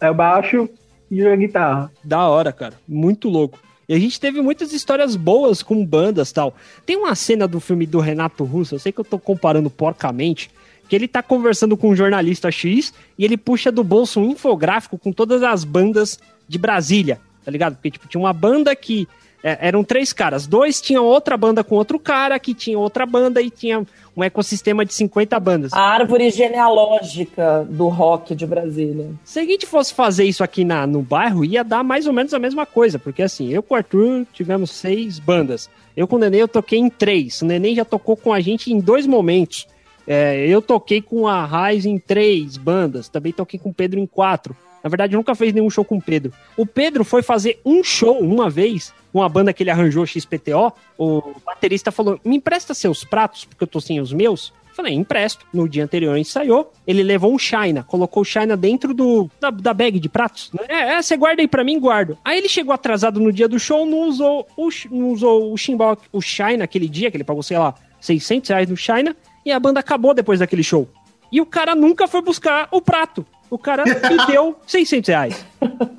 É 0.00 0.10
o 0.10 0.14
baixo 0.14 0.68
e 1.10 1.26
a 1.26 1.36
guitarra. 1.36 1.90
Da 2.02 2.28
hora, 2.28 2.52
cara. 2.52 2.74
Muito 2.88 3.28
louco. 3.28 3.58
E 3.88 3.94
a 3.94 3.98
gente 3.98 4.20
teve 4.20 4.40
muitas 4.40 4.72
histórias 4.72 5.16
boas 5.16 5.62
com 5.62 5.84
bandas 5.84 6.30
tal. 6.30 6.54
Tem 6.86 6.96
uma 6.96 7.14
cena 7.14 7.48
do 7.48 7.58
filme 7.58 7.86
do 7.86 7.98
Renato 7.98 8.44
Russo, 8.44 8.76
eu 8.76 8.78
sei 8.78 8.92
que 8.92 9.00
eu 9.00 9.04
tô 9.04 9.18
comparando 9.18 9.68
porcamente, 9.68 10.48
que 10.88 10.94
ele 10.94 11.08
tá 11.08 11.22
conversando 11.22 11.76
com 11.76 11.90
um 11.90 11.96
jornalista 11.96 12.52
X 12.52 12.94
e 13.18 13.24
ele 13.24 13.36
puxa 13.36 13.72
do 13.72 13.82
bolso 13.82 14.20
um 14.20 14.30
infográfico 14.30 14.96
com 14.96 15.12
todas 15.12 15.42
as 15.42 15.64
bandas 15.64 16.20
de 16.46 16.56
Brasília, 16.56 17.20
tá 17.44 17.50
ligado? 17.50 17.74
Porque, 17.74 17.90
tipo, 17.90 18.06
tinha 18.06 18.20
uma 18.20 18.32
banda 18.32 18.74
que 18.76 19.08
é, 19.42 19.58
eram 19.60 19.82
três 19.82 20.12
caras. 20.12 20.46
Dois 20.46 20.80
tinham 20.80 21.04
outra 21.04 21.36
banda 21.36 21.64
com 21.64 21.74
outro 21.74 21.98
cara, 21.98 22.38
que 22.38 22.54
tinha 22.54 22.78
outra 22.78 23.06
banda 23.06 23.40
e 23.40 23.50
tinha 23.50 23.84
um 24.16 24.22
ecossistema 24.22 24.84
de 24.84 24.92
50 24.92 25.38
bandas. 25.40 25.72
a 25.72 25.80
árvore 25.80 26.30
genealógica 26.30 27.66
do 27.68 27.88
rock 27.88 28.34
de 28.34 28.46
Brasília. 28.46 29.10
Se 29.24 29.38
a 29.38 29.44
gente 29.44 29.66
fosse 29.66 29.94
fazer 29.94 30.24
isso 30.24 30.44
aqui 30.44 30.64
na, 30.64 30.86
no 30.86 31.02
bairro, 31.02 31.44
ia 31.44 31.64
dar 31.64 31.82
mais 31.82 32.06
ou 32.06 32.12
menos 32.12 32.34
a 32.34 32.38
mesma 32.38 32.66
coisa, 32.66 32.98
porque 32.98 33.22
assim, 33.22 33.48
eu 33.48 33.62
com 33.62 33.74
o 33.74 33.76
Arthur 33.76 34.26
tivemos 34.32 34.70
seis 34.70 35.18
bandas. 35.18 35.70
Eu 35.96 36.06
com 36.06 36.16
o 36.16 36.18
Neném 36.18 36.40
eu 36.40 36.48
toquei 36.48 36.78
em 36.78 36.88
três. 36.88 37.42
O 37.42 37.46
Neném 37.46 37.74
já 37.74 37.84
tocou 37.84 38.16
com 38.16 38.32
a 38.32 38.40
gente 38.40 38.72
em 38.72 38.80
dois 38.80 39.06
momentos. 39.06 39.66
É, 40.06 40.46
eu 40.46 40.62
toquei 40.62 41.00
com 41.00 41.28
a 41.28 41.44
Raiz 41.44 41.84
em 41.86 41.98
três 41.98 42.56
bandas. 42.56 43.08
Também 43.08 43.32
toquei 43.32 43.58
com 43.58 43.70
o 43.70 43.74
Pedro 43.74 43.98
em 43.98 44.06
quatro. 44.06 44.56
Na 44.82 44.88
verdade, 44.88 45.14
nunca 45.14 45.34
fez 45.34 45.52
nenhum 45.52 45.70
show 45.70 45.84
com 45.84 45.96
o 45.96 46.02
Pedro. 46.02 46.32
O 46.56 46.64
Pedro 46.64 47.04
foi 47.04 47.22
fazer 47.22 47.60
um 47.64 47.82
show 47.84 48.18
uma 48.18 48.48
vez 48.48 48.92
com 49.12 49.22
a 49.22 49.28
banda 49.28 49.52
que 49.52 49.62
ele 49.62 49.70
arranjou 49.70 50.06
XPTO. 50.06 50.72
O 50.98 51.34
baterista 51.44 51.90
falou: 51.90 52.18
Me 52.24 52.36
empresta 52.36 52.74
seus 52.74 53.04
pratos, 53.04 53.44
porque 53.44 53.64
eu 53.64 53.68
tô 53.68 53.80
sem 53.80 54.00
os 54.00 54.12
meus. 54.12 54.52
Eu 54.68 54.74
Falei, 54.74 54.94
empresto. 54.94 55.44
No 55.52 55.68
dia 55.68 55.84
anterior 55.84 56.16
ensaiou. 56.16 56.72
Ele 56.86 57.02
levou 57.02 57.32
um 57.32 57.38
China, 57.38 57.82
colocou 57.82 58.22
o 58.22 58.24
China 58.24 58.56
dentro 58.56 58.94
do 58.94 59.28
da, 59.40 59.50
da 59.50 59.74
bag 59.74 59.98
de 59.98 60.08
pratos. 60.08 60.50
né? 60.52 60.64
É, 60.68 60.94
é, 60.94 61.02
você 61.02 61.16
guarda 61.16 61.42
aí 61.42 61.48
pra 61.48 61.64
mim, 61.64 61.78
guardo. 61.78 62.16
Aí 62.24 62.38
ele 62.38 62.48
chegou 62.48 62.72
atrasado 62.72 63.20
no 63.20 63.32
dia 63.32 63.48
do 63.48 63.58
show, 63.58 63.84
não 63.84 64.08
usou 64.08 64.46
o, 64.56 64.68
não 64.90 65.10
usou 65.10 65.52
o 65.52 65.56
chimbal, 65.56 65.98
o 66.12 66.20
China 66.20 66.64
aquele 66.64 66.88
dia, 66.88 67.10
que 67.10 67.16
ele 67.16 67.24
pagou, 67.24 67.42
sei 67.42 67.58
lá, 67.58 67.74
600 68.00 68.48
reais 68.48 68.70
no 68.70 68.76
China. 68.76 69.14
E 69.44 69.50
a 69.50 69.58
banda 69.58 69.80
acabou 69.80 70.14
depois 70.14 70.38
daquele 70.38 70.62
show. 70.62 70.88
E 71.32 71.40
o 71.40 71.46
cara 71.46 71.74
nunca 71.74 72.08
foi 72.08 72.22
buscar 72.22 72.68
o 72.70 72.80
prato. 72.80 73.26
O 73.50 73.58
cara 73.58 73.84
me 73.84 74.26
deu 74.28 74.56
600 74.66 75.08
reais. 75.08 75.44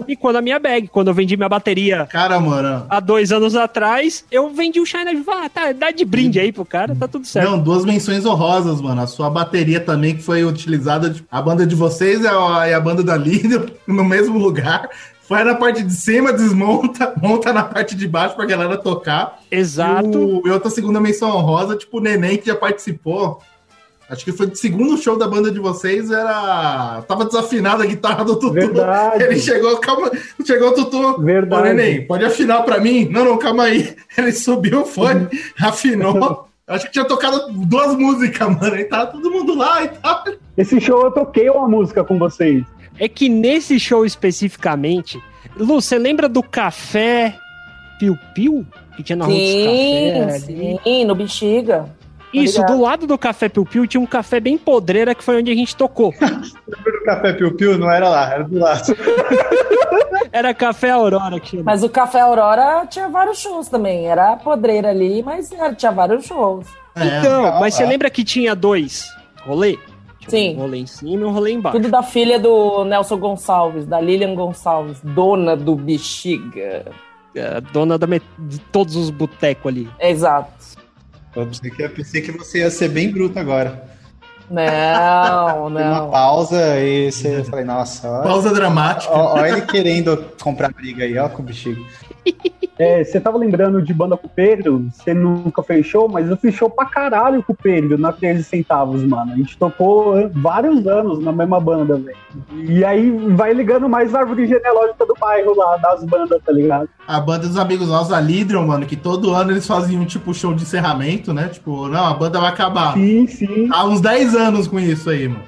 E 0.07 0.15
quando 0.15 0.37
a 0.37 0.41
minha 0.41 0.57
bag, 0.57 0.87
quando 0.87 1.09
eu 1.09 1.13
vendi 1.13 1.35
minha 1.35 1.49
bateria 1.49 2.07
Cara, 2.09 2.39
mano. 2.39 2.85
há 2.89 2.99
dois 2.99 3.31
anos 3.31 3.55
atrás, 3.55 4.25
eu 4.31 4.49
vendi 4.49 4.79
o 4.79 4.85
China 4.85 5.11
ah, 5.27 5.49
tá, 5.49 5.71
dá 5.71 5.91
de 5.91 6.03
brinde 6.05 6.39
aí 6.39 6.51
pro 6.51 6.65
cara, 6.65 6.95
tá 6.95 7.07
tudo 7.07 7.25
certo. 7.27 7.49
Não, 7.49 7.59
duas 7.61 7.83
menções 7.85 8.25
honrosas, 8.25 8.79
mano. 8.81 9.01
A 9.01 9.07
sua 9.07 9.29
bateria 9.29 9.79
também, 9.79 10.15
que 10.15 10.23
foi 10.23 10.43
utilizada. 10.45 11.09
de- 11.09 11.23
A 11.29 11.41
banda 11.41 11.65
de 11.67 11.75
vocês 11.75 12.21
e 12.21 12.27
a, 12.27 12.69
e 12.69 12.73
a 12.73 12.79
banda 12.79 13.03
da 13.03 13.15
Lídia 13.17 13.65
no 13.85 14.03
mesmo 14.03 14.37
lugar. 14.39 14.89
Vai 15.29 15.43
na 15.45 15.55
parte 15.55 15.81
de 15.83 15.93
cima, 15.93 16.33
desmonta, 16.33 17.13
monta 17.21 17.53
na 17.53 17.63
parte 17.63 17.95
de 17.95 18.05
baixo 18.07 18.35
pra 18.35 18.45
galera 18.45 18.77
tocar. 18.77 19.39
Exato. 19.49 20.09
E, 20.11 20.15
o- 20.17 20.41
e 20.47 20.49
outra 20.51 20.69
segunda 20.69 20.99
menção 20.99 21.29
honrosa, 21.35 21.75
tipo, 21.77 21.97
o 21.97 22.01
Neném 22.01 22.37
que 22.37 22.47
já 22.47 22.55
participou. 22.55 23.41
Acho 24.11 24.25
que 24.25 24.33
foi 24.33 24.47
o 24.47 24.55
segundo 24.55 24.97
show 24.97 25.17
da 25.17 25.25
banda 25.25 25.49
de 25.49 25.57
vocês, 25.57 26.11
era. 26.11 27.01
Tava 27.07 27.23
desafinada 27.23 27.83
a 27.83 27.87
guitarra 27.87 28.25
do 28.25 28.35
Tutu. 28.35 28.53
Verdade. 28.53 29.23
Ele 29.23 29.39
chegou, 29.39 29.77
calma, 29.77 30.11
chegou 30.45 30.69
o 30.69 30.73
Tutu. 30.73 31.21
Verdade. 31.21 31.61
Ô, 31.61 31.73
Neném, 31.73 32.05
pode 32.05 32.25
afinar 32.25 32.63
pra 32.63 32.77
mim? 32.81 33.07
Não, 33.09 33.23
não, 33.23 33.37
calma 33.37 33.63
aí. 33.63 33.95
Ele 34.17 34.33
subiu 34.33 34.81
o 34.81 34.85
fone, 34.85 35.29
afinou. 35.61 36.49
Acho 36.67 36.85
que 36.87 36.91
tinha 36.91 37.05
tocado 37.05 37.51
duas 37.53 37.95
músicas, 37.97 38.49
mano. 38.49 38.75
E 38.75 38.83
tava 38.83 39.07
todo 39.07 39.31
mundo 39.31 39.55
lá 39.55 39.83
e 39.83 39.87
tal. 39.87 40.23
Esse 40.57 40.79
show 40.81 41.03
eu 41.05 41.11
toquei 41.11 41.49
uma 41.49 41.67
música 41.67 42.03
com 42.03 42.19
vocês. 42.19 42.65
É 42.99 43.07
que 43.07 43.29
nesse 43.29 43.79
show 43.79 44.05
especificamente, 44.05 45.21
Lu, 45.55 45.65
você 45.81 45.97
lembra 45.97 46.27
do 46.27 46.43
café 46.43 47.35
Piu 47.97 48.17
Piu? 48.35 48.65
Que 48.95 49.03
tinha 49.03 49.15
na 49.15 49.25
rua 49.25 49.33
dos 49.33 49.43
Sim, 49.43 50.11
café 50.13 50.35
ali? 50.35 50.79
sim, 50.83 51.05
no 51.05 51.15
Bexiga. 51.15 52.00
Isso, 52.33 52.59
Obrigado. 52.59 52.77
do 52.77 52.81
lado 52.83 53.07
do 53.07 53.17
café 53.17 53.49
Piu 53.49 53.65
Piu 53.65 53.85
tinha 53.85 53.99
um 54.01 54.05
café 54.05 54.39
bem 54.39 54.57
podreira 54.57 55.13
que 55.13 55.23
foi 55.23 55.37
onde 55.39 55.51
a 55.51 55.55
gente 55.55 55.75
tocou. 55.75 56.13
O 57.01 57.03
café 57.03 57.33
piu-piu 57.33 57.79
não 57.79 57.89
era 57.91 58.07
lá, 58.07 58.31
era 58.31 58.43
do 58.43 58.59
lado. 58.59 58.95
Era 60.31 60.53
Café 60.53 60.91
Aurora 60.91 61.39
que 61.39 61.49
chama. 61.49 61.63
Mas 61.65 61.83
o 61.83 61.89
Café 61.89 62.21
Aurora 62.21 62.85
tinha 62.87 63.09
vários 63.09 63.39
shows 63.39 63.67
também. 63.67 64.05
Era 64.07 64.37
podreira 64.37 64.89
ali, 64.89 65.21
mas 65.23 65.51
era- 65.51 65.73
tinha 65.73 65.91
vários 65.91 66.25
shows. 66.25 66.67
Então, 66.95 67.45
Ah, 67.45 67.59
mas 67.59 67.73
você 67.73 67.83
ah. 67.83 67.87
lembra 67.87 68.09
que 68.09 68.23
tinha 68.23 68.55
dois 68.55 69.05
rolê? 69.43 69.77
Tinha 70.19 70.29
Sim. 70.29 70.55
Um 70.55 70.59
rolê 70.61 70.77
em 70.77 70.85
cima 70.85 71.21
e 71.21 71.25
um 71.25 71.31
rolê 71.31 71.51
embaixo. 71.53 71.77
Tudo 71.77 71.89
da 71.89 72.03
filha 72.03 72.39
do 72.39 72.85
Nelson 72.85 73.17
Gonçalves, 73.17 73.85
da 73.85 73.99
Lilian 73.99 74.35
Gonçalves, 74.35 74.99
dona 75.03 75.57
do 75.57 75.75
Bexiga. 75.75 76.85
É, 77.35 77.59
dona 77.73 77.97
da 77.97 78.05
met- 78.07 78.23
de 78.37 78.59
todos 78.59 78.95
os 78.95 79.09
botecos 79.09 79.67
ali. 79.71 79.89
Exato. 79.99 80.51
Eu 81.35 81.45
pensei 81.47 81.71
que, 81.71 81.81
eu 81.83 81.89
pensei 81.89 82.21
que 82.21 82.31
você 82.31 82.59
ia 82.59 82.69
ser 82.69 82.89
bem 82.89 83.11
bruto 83.11 83.39
agora. 83.39 83.83
Não, 84.49 85.71
Tem 85.73 85.85
uma 85.85 85.99
não. 86.01 86.11
pausa 86.11 86.79
e 86.79 87.11
você 87.11 87.39
eu 87.39 87.45
falei, 87.45 87.63
nossa, 87.63 88.09
ó, 88.09 88.21
Pausa 88.23 88.53
dramática. 88.53 89.13
ó 89.13 89.45
ele 89.45 89.61
querendo 89.61 90.17
comprar 90.41 90.73
briga 90.73 91.03
aí, 91.05 91.17
ó, 91.17 91.29
com 91.29 91.41
o 91.41 91.45
bexiga. 91.45 91.81
É, 92.81 93.03
você 93.03 93.19
tava 93.19 93.37
lembrando 93.37 93.79
de 93.79 93.93
banda 93.93 94.17
com 94.17 94.25
o 94.25 94.29
Pedro? 94.29 94.89
Você 94.91 95.13
nunca 95.13 95.61
fez 95.61 95.85
show, 95.85 96.09
mas 96.09 96.27
eu 96.27 96.35
fiz 96.35 96.55
show 96.55 96.67
pra 96.67 96.85
caralho 96.85 97.43
com 97.43 97.53
o 97.53 97.55
Pedro 97.55 97.95
na 97.95 98.11
13 98.11 98.43
centavos, 98.43 99.03
mano. 99.03 99.33
A 99.33 99.35
gente 99.35 99.55
tocou 99.55 100.29
vários 100.33 100.87
anos 100.87 101.23
na 101.23 101.31
mesma 101.31 101.59
banda, 101.59 101.97
velho. 101.97 102.17
E 102.67 102.83
aí 102.83 103.11
vai 103.35 103.53
ligando 103.53 103.87
mais 103.87 104.15
a 104.15 104.21
árvore 104.21 104.47
genealógica 104.47 105.05
do 105.05 105.13
bairro 105.19 105.55
lá, 105.55 105.77
das 105.77 106.03
bandas, 106.03 106.41
tá 106.43 106.51
ligado? 106.51 106.89
A 107.07 107.19
banda 107.19 107.47
dos 107.47 107.57
amigos 107.57 107.87
nossos, 107.87 108.11
a 108.11 108.19
Lidron, 108.19 108.65
mano, 108.65 108.87
que 108.87 108.95
todo 108.95 109.31
ano 109.31 109.51
eles 109.51 109.67
faziam 109.67 110.03
tipo 110.03 110.33
show 110.33 110.51
de 110.51 110.63
encerramento, 110.63 111.33
né? 111.33 111.49
Tipo, 111.49 111.87
não, 111.87 112.05
a 112.05 112.15
banda 112.15 112.39
vai 112.39 112.49
acabar. 112.49 112.93
Sim, 112.93 113.27
sim. 113.27 113.69
Há 113.71 113.85
uns 113.85 114.01
10 114.01 114.35
anos 114.35 114.67
com 114.67 114.79
isso 114.79 115.07
aí, 115.09 115.27
mano. 115.27 115.43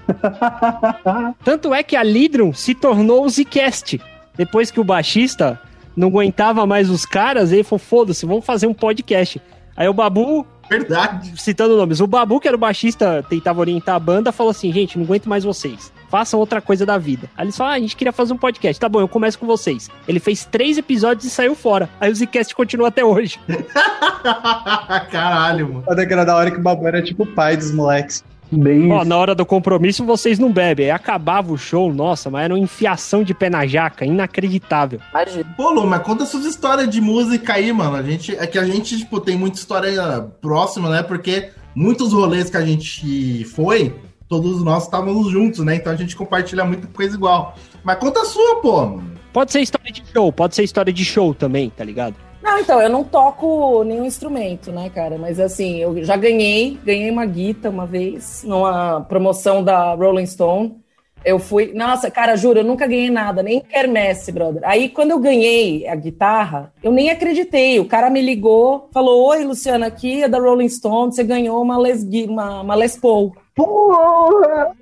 Tanto 1.44 1.74
é 1.74 1.82
que 1.82 1.96
a 1.96 2.04
Lidrum 2.04 2.54
se 2.54 2.76
tornou 2.76 3.26
o 3.26 3.30
Zcast. 3.30 4.00
Depois 4.36 4.70
que 4.70 4.80
o 4.80 4.84
baixista 4.84 5.60
não 5.96 6.08
aguentava 6.08 6.66
mais 6.66 6.90
os 6.90 7.06
caras, 7.06 7.52
ele 7.52 7.64
falou: 7.64 7.80
foda-se, 7.80 8.26
vamos 8.26 8.46
fazer 8.46 8.68
um 8.68 8.74
podcast. 8.74 9.42
Aí 9.76 9.88
o 9.88 9.94
Babu, 9.94 10.46
Verdade. 10.70 11.34
citando 11.36 11.76
nomes, 11.76 12.00
o 12.00 12.08
Babu, 12.08 12.40
que 12.40 12.48
era 12.48 12.56
o 12.56 12.60
baixista, 12.60 13.24
tentava 13.28 13.60
orientar 13.60 13.96
a 13.96 14.00
banda, 14.00 14.32
falou 14.32 14.52
assim: 14.52 14.72
gente, 14.72 14.98
não 14.98 15.06
aguento 15.06 15.28
mais 15.28 15.44
vocês. 15.44 15.92
Façam 16.10 16.40
outra 16.40 16.62
coisa 16.62 16.86
da 16.86 16.98
vida. 16.98 17.28
Aí 17.36 17.46
eles 17.46 17.58
falaram: 17.58 17.74
ah, 17.74 17.78
a 17.78 17.80
gente 17.80 17.96
queria 17.96 18.14
fazer 18.14 18.34
um 18.34 18.38
podcast. 18.38 18.80
Tá 18.80 18.88
bom, 18.88 19.00
eu 19.00 19.08
começo 19.08 19.40
com 19.40 19.48
vocês. 19.48 19.90
Ele 20.08 20.20
fez 20.20 20.46
três 20.46 20.78
episódios 20.78 21.26
e 21.26 21.30
saiu 21.30 21.56
fora. 21.56 21.90
Aí 22.00 22.12
o 22.12 22.16
Zcast 22.16 22.56
continua 22.56 22.90
até 22.90 23.04
hoje. 23.04 23.40
Caralho, 25.12 25.68
mano. 25.70 25.84
Olha 25.88 26.06
que 26.06 26.14
era 26.14 26.24
da 26.24 26.36
hora 26.36 26.52
que 26.52 26.58
o 26.58 26.62
Babu 26.62 26.88
era 26.88 27.02
tipo 27.02 27.24
o 27.24 27.28
pai 27.28 27.58
dos 27.58 27.72
moleques. 27.72 28.24
Bem 28.58 28.92
Ó, 28.92 28.98
isso. 28.98 29.06
na 29.06 29.18
hora 29.18 29.36
do 29.36 29.46
compromisso 29.46 30.06
vocês 30.06 30.40
não 30.40 30.52
bebem. 30.52 30.86
Aí 30.86 30.92
acabava 30.92 31.52
o 31.52 31.58
show, 31.58 31.94
nossa, 31.94 32.30
mas 32.30 32.46
era 32.46 32.54
uma 32.54 32.60
enfiação 32.60 33.24
de 33.24 33.34
pé 33.34 33.50
na 33.50 33.66
jaca, 33.66 34.06
inacreditável. 34.06 35.00
Imagina. 35.12 35.54
Pô, 35.58 35.72
Lu, 35.72 35.88
mas 35.88 36.02
conta 36.04 36.26
suas 36.26 36.46
histórias 36.46 36.90
de 36.90 37.02
música 37.02 37.54
aí, 37.54 37.72
mano. 37.72 37.96
A 37.96 38.04
gente, 38.04 38.36
é 38.36 38.46
que 38.48 38.58
a 38.58 38.66
gente, 38.66 38.98
tipo, 38.98 39.20
tem 39.20 39.38
muita 39.38 39.58
história 39.58 40.22
próxima, 40.42 40.90
né? 40.90 41.04
Porque 41.04 41.50
muitos 41.76 42.14
rolês 42.14 42.50
que 42.50 42.58
a 42.58 42.66
gente 42.66 43.44
foi, 43.46 43.96
todos 44.28 44.64
nós 44.64 44.84
estávamos 44.84 45.32
juntos, 45.32 45.60
né? 45.66 45.76
Então 45.76 45.92
a 45.92 45.96
gente 45.96 46.16
compartilha 46.16 46.66
muita 46.66 46.88
coisa 46.88 47.16
igual. 47.16 47.56
Mas 47.84 47.98
conta 47.98 48.22
a 48.22 48.26
sua, 48.26 48.62
pô. 48.62 48.86
mano. 48.86 49.14
Pode 49.34 49.52
ser 49.52 49.62
história 49.62 49.92
de 49.92 50.04
show, 50.14 50.32
pode 50.32 50.54
ser 50.54 50.64
história 50.64 50.94
de 50.94 51.04
show 51.04 51.34
também, 51.34 51.72
tá 51.72 51.84
ligado? 51.84 52.16
Não, 52.54 52.60
então, 52.60 52.80
eu 52.80 52.90
não 52.90 53.04
toco 53.04 53.84
nenhum 53.84 54.06
instrumento, 54.06 54.72
né, 54.72 54.88
cara? 54.88 55.18
Mas 55.18 55.40
assim, 55.40 55.80
eu 55.80 56.04
já 56.04 56.16
ganhei, 56.16 56.78
ganhei 56.86 57.10
uma 57.10 57.26
guita 57.26 57.68
uma 57.68 57.88
vez, 57.88 58.44
numa 58.46 59.02
promoção 59.02 59.64
da 59.64 59.96
Rolling 59.96 60.28
Stone. 60.28 60.78
Eu 61.26 61.40
fui. 61.40 61.74
Nossa, 61.74 62.12
cara, 62.12 62.36
juro, 62.36 62.60
eu 62.60 62.64
nunca 62.64 62.86
ganhei 62.86 63.10
nada, 63.10 63.42
nem 63.42 63.60
quermesse, 63.60 64.32
brother. 64.32 64.62
Aí, 64.66 64.88
quando 64.88 65.10
eu 65.12 65.20
ganhei 65.20 65.88
a 65.88 65.96
guitarra, 65.96 66.72
eu 66.84 66.92
nem 66.92 67.10
acreditei. 67.10 67.80
O 67.80 67.86
cara 67.86 68.08
me 68.08 68.22
ligou, 68.22 68.88
falou: 68.94 69.30
Oi, 69.30 69.44
Luciana, 69.44 69.88
aqui 69.88 70.22
é 70.22 70.30
da 70.30 70.38
Rolling 70.38 70.70
Stone, 70.70 71.12
você 71.12 71.24
ganhou 71.24 71.60
uma 71.60 71.80
Les, 71.80 72.04
uma, 72.28 72.62
uma 72.62 72.76
Les 72.76 72.96
Paul. 72.96 73.36
Porra! 73.56 74.76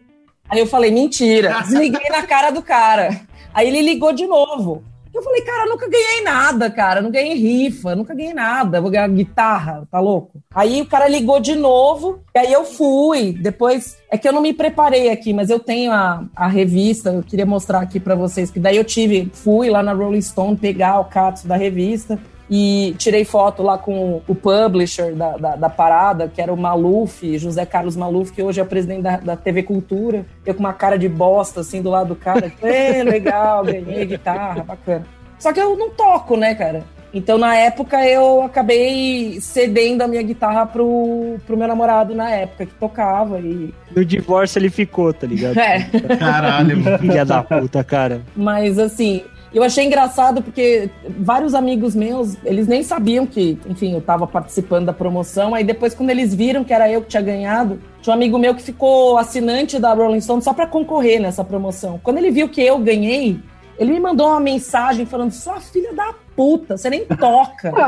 Aí 0.49 0.59
eu 0.59 0.67
falei, 0.67 0.91
mentira. 0.91 1.61
Desliguei 1.61 2.09
na 2.09 2.23
cara 2.23 2.51
do 2.51 2.61
cara. 2.61 3.21
Aí 3.53 3.69
ele 3.69 3.81
ligou 3.81 4.11
de 4.11 4.27
novo. 4.27 4.83
Eu 5.13 5.21
falei, 5.21 5.41
cara, 5.41 5.65
nunca 5.65 5.89
ganhei 5.89 6.21
nada, 6.21 6.69
cara. 6.69 7.01
Não 7.01 7.11
ganhei 7.11 7.35
rifa, 7.35 7.95
nunca 7.95 8.13
ganhei 8.13 8.33
nada. 8.33 8.79
Vou 8.81 8.89
ganhar 8.89 9.07
guitarra, 9.09 9.87
tá 9.91 9.99
louco? 9.99 10.41
Aí 10.53 10.81
o 10.81 10.85
cara 10.85 11.07
ligou 11.07 11.39
de 11.39 11.55
novo, 11.55 12.19
e 12.33 12.39
aí 12.39 12.51
eu 12.51 12.63
fui. 12.63 13.33
Depois, 13.33 13.97
é 14.09 14.17
que 14.17 14.27
eu 14.27 14.33
não 14.33 14.41
me 14.41 14.53
preparei 14.53 15.09
aqui, 15.09 15.33
mas 15.33 15.49
eu 15.49 15.59
tenho 15.59 15.91
a, 15.91 16.23
a 16.35 16.47
revista, 16.47 17.09
eu 17.09 17.23
queria 17.23 17.45
mostrar 17.45 17.79
aqui 17.79 17.99
pra 17.99 18.15
vocês, 18.15 18.49
que 18.49 18.59
daí 18.59 18.77
eu 18.77 18.83
tive, 18.83 19.29
fui 19.33 19.69
lá 19.69 19.83
na 19.83 19.93
Rolling 19.93 20.21
Stone 20.21 20.55
pegar 20.55 20.99
o 20.99 21.05
catso 21.05 21.47
da 21.47 21.55
revista 21.55 22.19
e 22.53 22.93
tirei 22.97 23.23
foto 23.23 23.63
lá 23.63 23.77
com 23.77 24.21
o 24.27 24.35
publisher 24.35 25.15
da, 25.15 25.37
da, 25.37 25.55
da 25.55 25.69
parada, 25.69 26.27
que 26.27 26.41
era 26.41 26.51
o 26.51 26.57
Maluf, 26.57 27.37
José 27.37 27.65
Carlos 27.65 27.95
Maluf, 27.95 28.33
que 28.33 28.43
hoje 28.43 28.59
é 28.59 28.63
o 28.63 28.65
presidente 28.65 29.03
da, 29.03 29.15
da 29.15 29.37
TV 29.37 29.63
Cultura. 29.63 30.25
Eu 30.45 30.53
com 30.53 30.59
uma 30.59 30.73
cara 30.73 30.97
de 30.97 31.07
bosta, 31.07 31.61
assim, 31.61 31.81
do 31.81 31.89
lado 31.89 32.09
do 32.09 32.15
cara. 32.15 32.51
É, 32.61 33.03
legal, 33.03 33.63
ganhei 33.63 34.05
guitarra, 34.05 34.63
bacana. 34.63 35.05
Só 35.39 35.53
que 35.53 35.61
eu 35.61 35.77
não 35.77 35.91
toco, 35.91 36.35
né, 36.35 36.53
cara? 36.53 36.83
Então, 37.13 37.37
na 37.37 37.55
época, 37.55 38.05
eu 38.05 38.41
acabei 38.41 39.39
cedendo 39.39 40.01
a 40.01 40.07
minha 40.07 40.21
guitarra 40.21 40.65
pro, 40.65 41.37
pro 41.45 41.57
meu 41.57 41.67
namorado 41.67 42.13
na 42.13 42.29
época, 42.31 42.65
que 42.65 42.73
tocava. 42.75 43.39
E... 43.39 43.73
No 43.95 44.03
divórcio 44.03 44.59
ele 44.59 44.69
ficou, 44.69 45.13
tá 45.13 45.25
ligado? 45.25 45.55
É. 45.61 45.79
Caralho. 46.17 46.99
Filha 46.99 47.25
da 47.25 47.43
puta, 47.43 47.83
cara. 47.83 48.21
Mas 48.35 48.77
assim, 48.77 49.23
eu 49.57 49.63
achei 49.63 49.85
engraçado 49.85 50.41
porque 50.41 50.89
vários 51.19 51.53
amigos 51.53 51.93
meus, 51.93 52.37
eles 52.45 52.67
nem 52.67 52.83
sabiam 52.83 53.25
que, 53.25 53.57
enfim, 53.67 53.93
eu 53.93 54.01
tava 54.01 54.25
participando 54.25 54.85
da 54.85 54.93
promoção. 54.93 55.53
Aí 55.53 55.63
depois, 55.63 55.93
quando 55.93 56.09
eles 56.09 56.33
viram 56.33 56.63
que 56.63 56.73
era 56.73 56.89
eu 56.89 57.01
que 57.01 57.09
tinha 57.09 57.21
ganhado, 57.21 57.81
tinha 58.01 58.13
um 58.13 58.17
amigo 58.17 58.39
meu 58.39 58.55
que 58.55 58.61
ficou 58.61 59.17
assinante 59.17 59.77
da 59.77 59.93
Rolling 59.93 60.21
Stone 60.21 60.41
só 60.41 60.53
pra 60.53 60.65
concorrer 60.65 61.21
nessa 61.21 61.43
promoção. 61.43 61.99
Quando 62.01 62.17
ele 62.17 62.31
viu 62.31 62.47
que 62.47 62.61
eu 62.61 62.79
ganhei, 62.79 63.39
ele 63.77 63.91
me 63.91 63.99
mandou 63.99 64.27
uma 64.27 64.39
mensagem 64.39 65.05
falando: 65.05 65.31
Sua 65.31 65.59
filha 65.59 65.93
da 65.93 66.13
puta, 66.41 66.75
você 66.75 66.89
nem 66.89 67.05
toca. 67.05 67.71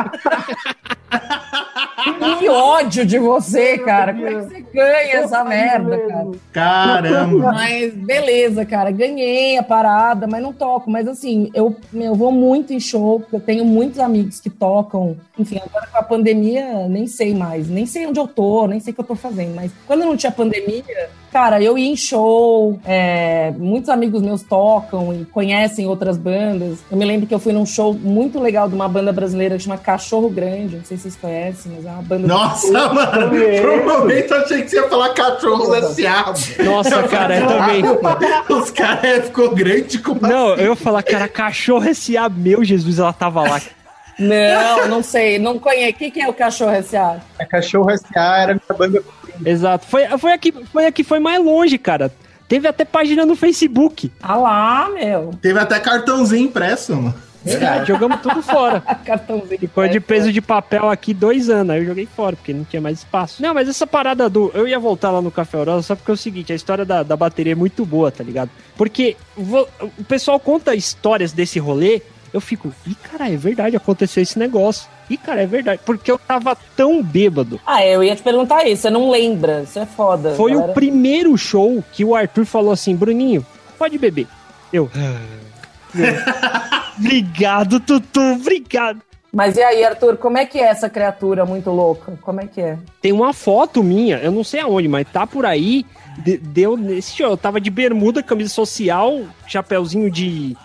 que 2.37 2.47
ódio 2.47 3.03
de 3.03 3.17
você, 3.17 3.79
cara. 3.79 4.13
Como 4.13 4.27
é 4.27 4.29
que 4.29 4.41
você 4.41 4.61
ganha 4.71 5.15
essa 5.15 5.43
merda, 5.43 5.97
cara? 5.97 6.31
Caramba. 6.51 7.51
Mas 7.51 7.95
beleza, 7.95 8.63
cara, 8.63 8.91
ganhei 8.91 9.57
a 9.57 9.63
parada, 9.63 10.27
mas 10.27 10.43
não 10.43 10.53
toco. 10.53 10.91
Mas 10.91 11.07
assim, 11.07 11.49
eu, 11.55 11.75
eu 11.95 12.13
vou 12.13 12.31
muito 12.31 12.73
em 12.73 12.79
show, 12.79 13.21
porque 13.21 13.37
eu 13.37 13.39
tenho 13.39 13.65
muitos 13.65 13.97
amigos 13.97 14.39
que 14.39 14.51
tocam. 14.51 15.17
Enfim, 15.39 15.59
agora 15.65 15.87
com 15.87 15.97
a 15.97 16.03
pandemia, 16.03 16.87
nem 16.87 17.07
sei 17.07 17.33
mais, 17.33 17.67
nem 17.67 17.87
sei 17.87 18.05
onde 18.05 18.19
eu 18.19 18.27
tô, 18.27 18.67
nem 18.67 18.79
sei 18.79 18.91
o 18.91 18.93
que 18.93 19.01
eu 19.01 19.05
tô 19.05 19.15
fazendo. 19.15 19.55
Mas 19.55 19.71
quando 19.87 20.05
não 20.05 20.15
tinha 20.15 20.31
pandemia, 20.31 21.09
cara, 21.33 21.59
eu 21.59 21.75
ia 21.75 21.89
em 21.89 21.95
show, 21.95 22.79
é, 22.85 23.51
muitos 23.57 23.89
amigos 23.89 24.21
meus 24.21 24.43
tocam 24.43 25.11
e 25.11 25.25
conhecem 25.25 25.87
outras 25.87 26.15
bandas. 26.15 26.77
Eu 26.91 26.95
me 26.95 27.03
lembro 27.03 27.25
que 27.25 27.33
eu 27.33 27.39
fui 27.39 27.51
num 27.51 27.65
show 27.65 27.91
muito 27.91 28.39
legal 28.39 28.69
de 28.69 28.75
uma 28.75 28.87
banda 28.87 29.11
brasileira 29.11 29.57
que 29.57 29.63
chama 29.63 29.79
Cachorro 29.79 30.29
Grande, 30.29 30.77
não 30.77 30.85
sei 30.85 30.95
se 30.95 31.03
vocês 31.03 31.15
conhecem, 31.15 31.71
mas 31.75 31.87
é 31.87 31.89
uma 31.89 32.03
banda. 32.03 32.27
Nossa, 32.27 32.93
mano. 32.93 33.31
Por 33.61 33.69
um 33.69 33.83
momento 33.83 34.31
eu 34.31 34.41
achei 34.41 34.61
que 34.61 34.69
você 34.69 34.75
ia 34.75 34.87
falar 34.87 35.09
cachorros 35.09 35.73
S.A. 35.97 36.63
Nossa, 36.63 37.03
cara, 37.07 37.39
eu 37.39 37.47
também. 37.47 37.83
Os 38.55 38.69
caras 38.69 39.25
ficou 39.25 39.55
grande 39.55 39.97
com 39.97 40.13
Não, 40.13 40.49
eu 40.49 40.69
ia 40.69 40.75
falar, 40.75 41.01
cara, 41.01 41.27
cachorro 41.27 41.89
S.A. 41.89 42.29
Meu 42.29 42.63
Jesus, 42.63 42.99
ela 42.99 43.11
tava 43.11 43.41
lá. 43.41 43.59
Não, 44.19 44.87
não 44.87 45.01
sei, 45.01 45.39
não 45.39 45.57
conheço. 45.57 45.95
O 45.95 45.97
que, 45.97 46.11
que 46.11 46.21
é 46.21 46.29
o 46.29 46.33
Cachorro 46.33 46.71
S.A.? 46.71 47.19
A 47.39 47.45
Cachorro 47.47 47.89
S.A. 47.89 48.41
era 48.43 48.53
minha 48.53 48.77
banda 48.77 49.03
Exato. 49.45 49.85
Foi, 49.87 50.05
foi, 50.17 50.33
a 50.33 50.37
que, 50.37 50.51
foi 50.51 50.85
a 50.85 50.91
que 50.91 51.03
foi 51.03 51.19
mais 51.19 51.43
longe, 51.43 51.77
cara. 51.77 52.11
Teve 52.47 52.67
até 52.67 52.83
página 52.85 53.25
no 53.25 53.35
Facebook. 53.35 54.11
Ah 54.21 54.35
lá, 54.35 54.89
meu. 54.93 55.31
Teve 55.41 55.59
até 55.59 55.79
cartãozinho 55.79 56.45
impresso, 56.45 56.95
mano. 56.95 57.15
Verdade, 57.45 57.87
jogamos 57.87 58.21
tudo 58.21 58.41
fora. 58.41 58.79
Cartãozinho. 59.03 59.59
Ficou 59.59 59.85
de 59.85 59.99
peso 59.99 60.31
de 60.31 60.39
papel 60.41 60.89
aqui 60.89 61.13
dois 61.13 61.49
anos. 61.49 61.71
Aí 61.71 61.81
eu 61.81 61.85
joguei 61.87 62.05
fora, 62.05 62.37
porque 62.37 62.53
não 62.53 62.63
tinha 62.63 62.81
mais 62.81 62.99
espaço. 62.99 63.41
Não, 63.43 63.53
mas 63.53 63.67
essa 63.67 63.85
parada 63.85 64.29
do. 64.29 64.49
Eu 64.53 64.65
ia 64.65 64.79
voltar 64.79 65.11
lá 65.11 65.21
no 65.21 65.29
Café 65.29 65.57
Aurora 65.57 65.81
só 65.81 65.93
porque 65.93 66.09
é 66.09 66.13
o 66.13 66.17
seguinte: 66.17 66.53
a 66.53 66.55
história 66.55 66.85
da, 66.85 67.03
da 67.03 67.17
bateria 67.17 67.51
é 67.51 67.55
muito 67.55 67.85
boa, 67.85 68.09
tá 68.09 68.23
ligado? 68.23 68.49
Porque 68.77 69.17
vo- 69.35 69.67
o 69.81 70.03
pessoal 70.05 70.39
conta 70.39 70.73
histórias 70.73 71.33
desse 71.33 71.59
rolê. 71.59 72.01
Eu 72.33 72.41
fico, 72.41 72.73
ih, 72.87 72.95
cara, 72.95 73.29
é 73.29 73.37
verdade, 73.37 73.75
aconteceu 73.77 74.23
esse 74.23 74.39
negócio. 74.39 74.89
Ih, 75.09 75.17
cara, 75.17 75.43
é 75.43 75.45
verdade. 75.45 75.81
Porque 75.85 76.09
eu 76.11 76.17
tava 76.17 76.57
tão 76.75 77.03
bêbado. 77.03 77.61
Ah, 77.65 77.85
eu 77.85 78.03
ia 78.03 78.15
te 78.15 78.23
perguntar 78.23 78.65
isso, 78.67 78.81
você 78.83 78.89
não 78.89 79.09
lembra, 79.11 79.61
isso 79.61 79.77
é 79.77 79.85
foda. 79.85 80.33
Foi 80.33 80.51
galera. 80.51 80.71
o 80.71 80.73
primeiro 80.73 81.37
show 81.37 81.83
que 81.91 82.03
o 82.03 82.15
Arthur 82.15 82.45
falou 82.45 82.71
assim: 82.71 82.95
Bruninho, 82.95 83.45
pode 83.77 83.97
beber. 83.99 84.27
Eu. 84.71 84.89
obrigado, 86.97 87.79
Tutu, 87.79 88.19
obrigado. 88.33 88.99
Mas 89.31 89.57
e 89.57 89.63
aí, 89.63 89.83
Arthur, 89.83 90.17
como 90.17 90.37
é 90.37 90.45
que 90.45 90.59
é 90.59 90.63
essa 90.65 90.87
criatura 90.89 91.43
muito 91.45 91.71
louca? 91.71 92.13
Como 92.21 92.39
é 92.39 92.45
que 92.45 92.61
é? 92.61 92.77
Tem 93.01 93.11
uma 93.11 93.33
foto 93.33 93.83
minha, 93.83 94.17
eu 94.17 94.31
não 94.31 94.43
sei 94.43 94.59
aonde, 94.59 94.87
mas 94.87 95.07
tá 95.11 95.25
por 95.25 95.45
aí. 95.45 95.85
de- 96.19 96.37
deu 96.37 96.77
nesse 96.77 97.15
show. 97.17 97.31
Eu 97.31 97.37
tava 97.37 97.59
de 97.59 97.71
bermuda, 97.71 98.21
camisa 98.21 98.49
social, 98.51 99.21
chapéuzinho 99.47 100.11
de. 100.11 100.55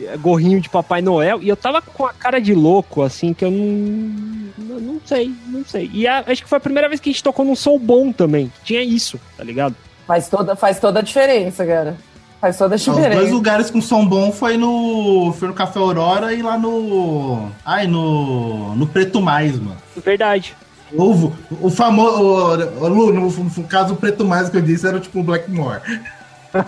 Eh, 0.00 0.16
gorrinho 0.16 0.60
de 0.60 0.68
Papai 0.68 1.00
Noel. 1.02 1.42
E 1.42 1.48
eu 1.48 1.56
tava 1.56 1.80
com 1.82 2.04
a 2.06 2.12
cara 2.12 2.40
de 2.40 2.54
louco, 2.54 3.02
assim, 3.02 3.32
que 3.34 3.44
eu 3.44 3.50
não. 3.50 4.48
eu 4.70 4.80
Não 4.80 5.00
sei, 5.04 5.32
não 5.48 5.64
sei. 5.64 5.90
E 5.92 6.06
a- 6.06 6.24
acho 6.26 6.42
que 6.42 6.48
foi 6.48 6.58
a 6.58 6.60
primeira 6.60 6.88
vez 6.88 7.00
que 7.00 7.10
a 7.10 7.12
gente 7.12 7.22
tocou 7.22 7.44
num 7.44 7.54
som 7.56 7.78
bom 7.78 8.12
também. 8.12 8.52
Tinha 8.64 8.82
isso, 8.82 9.18
tá 9.36 9.44
ligado? 9.44 9.74
Faz 10.06 10.28
toda, 10.28 10.54
faz 10.56 10.78
toda 10.78 10.98
a 11.00 11.02
diferença, 11.02 11.64
cara. 11.66 11.96
Faz 12.40 12.58
toda 12.58 12.74
a 12.74 12.76
Os 12.76 12.84
dois 12.84 12.96
diferença. 12.98 13.30
lugares 13.32 13.70
com 13.70 13.80
som 13.80 14.04
bom 14.06 14.30
foi 14.30 14.58
no, 14.58 15.32
foi 15.38 15.48
no 15.48 15.54
Café 15.54 15.78
Aurora 15.78 16.34
e 16.34 16.42
lá 16.42 16.58
no. 16.58 17.48
Ai, 17.64 17.86
no. 17.86 18.74
No 18.76 18.86
Preto 18.86 19.20
Mais, 19.22 19.58
mano. 19.58 19.78
Verdade. 20.04 20.54
O, 20.92 21.32
o 21.62 21.70
famoso. 21.70 22.22
O, 22.22 22.84
o, 22.84 22.88
Lu, 22.88 23.12
no, 23.12 23.30
no 23.30 23.64
caso, 23.64 23.94
o 23.94 23.96
Preto 23.96 24.24
Mais 24.26 24.50
que 24.50 24.58
eu 24.58 24.60
disse 24.60 24.86
era 24.86 25.00
tipo 25.00 25.20
o 25.20 25.22
Blackmore. 25.22 25.80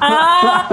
Ah! 0.01 0.69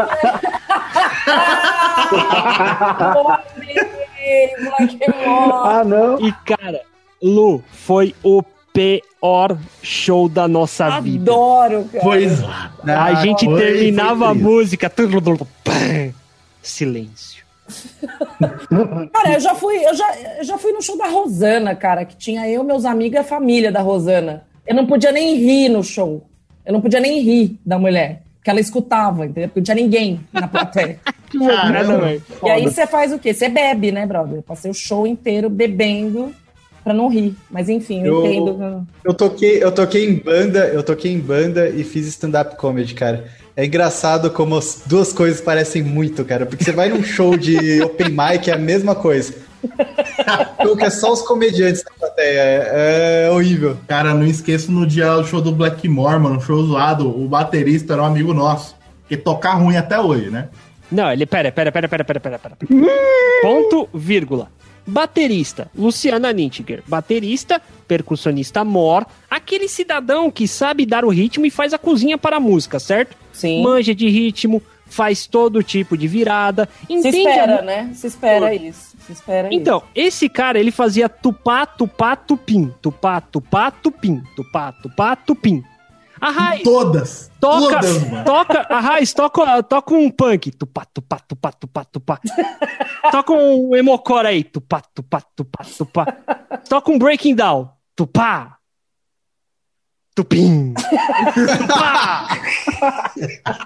Ah, 5.65 5.83
não. 5.85 6.19
E, 6.19 6.31
cara, 6.45 6.81
Lu, 7.21 7.63
foi 7.71 8.15
o 8.23 8.43
pior 8.73 9.57
show 9.81 10.27
da 10.27 10.47
nossa 10.47 10.99
vida. 10.99 11.31
Adoro, 11.31 11.85
cara. 11.91 12.03
Pois 12.03 12.41
lá. 12.41 12.71
A 12.85 13.15
gente 13.15 13.45
foi- 13.45 13.59
terminava 13.61 14.19
foi 14.19 14.27
a 14.27 14.33
música. 14.33 14.91
Silêncio. 16.61 17.43
Cara, 19.13 19.33
eu 19.33 19.39
já 19.39 19.55
fui, 19.55 19.75
eu 19.85 19.95
já, 19.95 20.15
eu 20.37 20.43
já 20.43 20.57
fui 20.57 20.73
no 20.73 20.81
show 20.81 20.97
da 20.97 21.07
Rosana, 21.07 21.73
cara, 21.73 22.03
que 22.03 22.15
tinha 22.15 22.47
eu, 22.49 22.61
meus 22.63 22.83
amigos 22.83 23.15
e 23.15 23.19
a 23.19 23.23
família 23.23 23.71
da 23.71 23.79
Rosana. 23.81 24.43
Eu 24.67 24.75
não 24.75 24.85
podia 24.85 25.11
nem 25.13 25.35
rir 25.35 25.69
no 25.69 25.81
show. 25.83 26.25
Eu 26.65 26.73
não 26.73 26.81
podia 26.81 26.99
nem 26.99 27.21
rir 27.21 27.57
da 27.65 27.79
mulher, 27.79 28.22
que 28.43 28.49
ela 28.49 28.59
escutava, 28.59 29.25
entendeu? 29.25 29.47
Porque 29.49 29.59
não 29.59 29.63
tinha 29.63 29.75
ninguém 29.75 30.19
na 30.31 30.47
plateia. 30.47 30.99
Caramba. 31.33 32.21
e 32.43 32.49
aí 32.49 32.63
você 32.63 32.85
faz 32.85 33.11
o 33.11 33.17
quê? 33.17 33.33
Você 33.33 33.49
bebe, 33.49 33.91
né, 33.91 34.05
brother? 34.05 34.37
Eu 34.37 34.43
passei 34.43 34.69
o 34.69 34.73
show 34.73 35.07
inteiro 35.07 35.49
bebendo 35.49 36.33
pra 36.83 36.93
não 36.93 37.07
rir. 37.07 37.35
Mas 37.49 37.69
enfim, 37.69 38.03
eu, 38.03 38.13
Eu- 38.13 38.25
entendo. 38.25 38.87
Eu 39.03 39.13
toquei, 39.13 39.63
eu 39.63 39.71
toquei 39.71 40.07
em 40.07 40.15
banda, 40.15 40.67
eu 40.67 40.83
toquei 40.83 41.11
em 41.11 41.19
banda 41.19 41.69
e 41.69 41.83
fiz 41.83 42.05
stand-up 42.07 42.55
comedy, 42.57 42.93
cara. 42.93 43.25
É 43.55 43.65
engraçado 43.65 44.31
como 44.31 44.57
as 44.57 44.81
duas 44.85 45.13
coisas 45.13 45.39
parecem 45.39 45.83
muito, 45.83 46.25
cara. 46.25 46.45
Porque 46.45 46.63
você 46.63 46.71
vai 46.71 46.89
num 46.89 47.03
show 47.03 47.37
de 47.37 47.81
open 47.83 48.09
mic, 48.09 48.49
é 48.49 48.53
a 48.53 48.57
mesma 48.57 48.95
coisa. 48.95 49.33
Show 50.61 50.75
que 50.75 50.83
é 50.83 50.89
só 50.89 51.13
os 51.13 51.21
comediantes 51.21 51.83
na 51.83 51.91
plateia. 51.91 52.39
É, 52.39 53.25
é 53.27 53.31
horrível. 53.31 53.77
Cara, 53.87 54.13
não 54.13 54.25
esqueço 54.25 54.71
no 54.71 54.85
dia 54.85 55.15
do 55.15 55.25
show 55.25 55.41
do 55.41 55.51
Blackmore, 55.51 56.19
mano, 56.19 56.41
show 56.41 56.63
zoado, 56.65 57.07
o 57.07 57.27
baterista 57.27 57.93
era 57.93 58.01
um 58.01 58.05
amigo 58.05 58.33
nosso. 58.33 58.75
Que 59.07 59.15
tocar 59.15 59.53
ruim 59.53 59.77
até 59.77 59.99
hoje, 59.99 60.29
né? 60.29 60.49
Não, 60.91 61.11
ele. 61.11 61.25
Pera, 61.25 61.51
pera, 61.51 61.71
pera, 61.71 61.87
pera, 61.87 62.03
pera, 62.03 62.19
pera. 62.19 62.39
pera. 62.39 62.57
Ponto, 63.41 63.89
vírgula. 63.93 64.49
Baterista, 64.85 65.69
Luciana 65.75 66.31
Nintiger. 66.33 66.83
Baterista, 66.87 67.61
percussionista 67.87 68.63
Mor. 68.63 69.05
Aquele 69.29 69.67
cidadão 69.67 70.29
que 70.31 70.47
sabe 70.47 70.85
dar 70.85 71.05
o 71.05 71.09
ritmo 71.09 71.45
e 71.45 71.49
faz 71.51 71.73
a 71.73 71.77
cozinha 71.77 72.17
para 72.17 72.37
a 72.37 72.39
música, 72.39 72.79
certo? 72.79 73.15
Sim. 73.31 73.61
Manja 73.63 73.93
de 73.95 74.07
ritmo, 74.09 74.61
faz 74.85 75.25
todo 75.27 75.63
tipo 75.63 75.97
de 75.97 76.07
virada. 76.07 76.67
Se 76.87 76.93
Entende 76.93 77.17
espera, 77.17 77.59
a- 77.59 77.61
né? 77.61 77.91
Se 77.93 78.07
espera 78.07 78.53
isso. 78.53 78.93
Se 79.05 79.11
espera 79.11 79.49
Então, 79.51 79.83
esse 79.93 80.29
cara, 80.29 80.57
ele 80.59 80.71
fazia 80.71 81.09
tupá, 81.09 81.65
tupá, 81.65 82.15
tupim. 82.15 82.73
Tupá, 82.81 83.19
tupá, 83.19 83.69
tupim. 83.69 84.21
Tupá, 84.35 84.71
tupá, 84.71 85.15
tupim. 85.15 85.61
A 86.23 86.31
Raiz 86.31 86.63
Todas. 86.63 87.31
toca, 87.37 87.79
Todas, 87.81 88.09
mano. 88.09 88.23
toca, 88.23 88.67
a 88.69 88.79
Raiz 88.79 89.13
toca, 89.13 89.63
toca 89.63 89.93
um 89.93 90.09
punk. 90.09 90.51
Tupá, 90.51 90.85
tupá, 90.85 91.19
tupá, 91.19 91.51
tupá, 91.51 91.83
tupá. 91.83 92.19
toca 93.11 93.33
um 93.33 93.75
emocore 93.75 94.27
aí. 94.27 94.43
Tupá, 94.43 94.81
tupá, 94.95 95.19
tupá, 95.35 95.65
tupá. 95.77 96.05
Toca 96.69 96.91
um 96.91 96.97
breaking 96.97 97.35
down. 97.35 97.69
Tupá. 97.93 98.55
Tupim. 100.15 100.73
Tupá. 101.57 102.27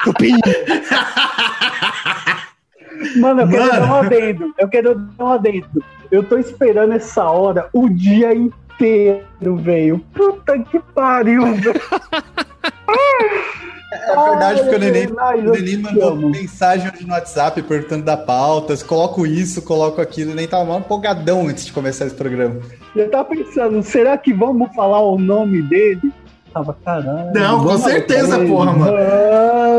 Tupim. 0.04 0.40
Mano, 3.20 3.42
eu 3.42 3.48
quero 3.50 3.68
Mano. 3.68 3.80
dar 3.80 3.86
um 3.88 3.96
adendo. 3.96 4.54
Eu 4.58 4.68
quero 4.70 4.96
dar 4.96 5.24
um 5.24 5.28
adendo. 5.28 5.84
Eu 6.10 6.24
tô 6.24 6.38
esperando 6.40 6.94
essa 6.94 7.30
hora 7.30 7.70
o 7.72 7.88
dia 7.88 8.34
inteiro, 8.34 8.58
velho. 9.58 10.00
Puta 10.14 10.60
que 10.60 10.80
pariu, 10.94 11.44
velho. 11.56 11.82
É 13.90 14.30
verdade, 14.30 14.62
porque 14.62 14.76
o 14.76 14.80
Neném, 14.80 15.08
Ai, 15.18 15.40
o 15.40 15.46
eu 15.46 15.52
Neném 15.54 15.78
mandou 15.78 16.10
amo. 16.10 16.30
mensagem 16.30 16.92
hoje 16.94 17.06
no 17.06 17.14
WhatsApp 17.14 17.62
perguntando 17.62 18.04
da 18.04 18.18
pautas, 18.18 18.84
coloco 18.84 19.26
isso, 19.26 19.62
coloco 19.62 20.02
aquilo, 20.02 20.34
nem 20.36 20.48
tava 20.48 20.66
mal 20.66 20.80
empolgadão 20.80 21.48
antes 21.48 21.66
de 21.66 21.72
começar 21.74 22.06
esse 22.06 22.16
programa. 22.16 22.60
Eu 22.96 23.10
tava 23.10 23.26
pensando, 23.30 23.82
será 23.84 24.18
que 24.18 24.34
vamos 24.34 24.74
falar 24.76 25.00
o 25.02 25.18
nome 25.18 25.62
dele? 25.62 26.12
Tava, 26.54 26.76
caralho. 26.84 27.32
Não, 27.34 27.64
com 27.64 27.78
certeza, 27.78 28.40
porra, 28.46 28.74
mano. 28.74 28.98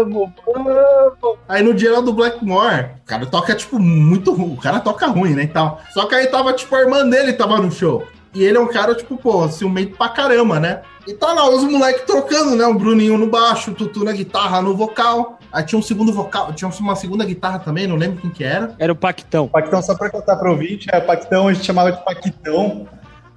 Vamos, 0.04 0.30
vamos. 0.46 1.38
Aí 1.48 1.62
no 1.62 1.74
dia 1.74 1.92
lá 1.92 2.00
do 2.00 2.12
Blackmore, 2.12 2.90
o 3.02 3.06
cara 3.06 3.26
toca, 3.26 3.54
tipo, 3.54 3.78
muito 3.78 4.32
ruim. 4.32 4.52
O 4.54 4.56
cara 4.56 4.78
toca 4.80 5.06
ruim, 5.06 5.34
né, 5.34 5.44
e 5.44 5.48
tal. 5.48 5.80
Só 5.90 6.06
que 6.06 6.14
aí 6.14 6.26
tava, 6.28 6.52
tipo, 6.52 6.74
a 6.76 6.80
irmã 6.80 7.08
dele 7.08 7.32
tava 7.32 7.58
no 7.58 7.70
show. 7.70 8.04
E 8.38 8.44
ele 8.44 8.56
é 8.56 8.60
um 8.60 8.68
cara, 8.68 8.94
tipo, 8.94 9.16
pô, 9.16 9.48
ciumento 9.48 9.96
pra 9.96 10.08
caramba, 10.10 10.60
né? 10.60 10.82
E 11.08 11.12
tá 11.12 11.32
lá 11.32 11.50
os 11.50 11.64
moleques 11.64 12.04
trocando, 12.04 12.54
né? 12.54 12.64
O 12.66 12.74
Bruninho 12.74 13.18
no 13.18 13.26
baixo, 13.26 13.72
o 13.72 13.74
Tutu 13.74 14.04
na 14.04 14.12
guitarra, 14.12 14.62
no 14.62 14.76
vocal. 14.76 15.40
Aí 15.52 15.64
tinha 15.64 15.76
um 15.76 15.82
segundo 15.82 16.12
vocal, 16.12 16.52
tinha 16.52 16.70
uma 16.78 16.94
segunda 16.94 17.24
guitarra 17.24 17.58
também, 17.58 17.88
não 17.88 17.96
lembro 17.96 18.20
quem 18.20 18.30
que 18.30 18.44
era. 18.44 18.76
Era 18.78 18.92
o 18.92 18.94
Pactão. 18.96 19.48
Pactão, 19.48 19.82
só 19.82 19.96
pra 19.96 20.08
contar 20.08 20.36
pro 20.36 20.52
ouvinte, 20.52 20.86
é, 20.92 21.00
Pactão 21.00 21.48
a 21.48 21.52
gente 21.52 21.66
chamava 21.66 21.90
de 21.90 22.04
Paquitão. 22.04 22.86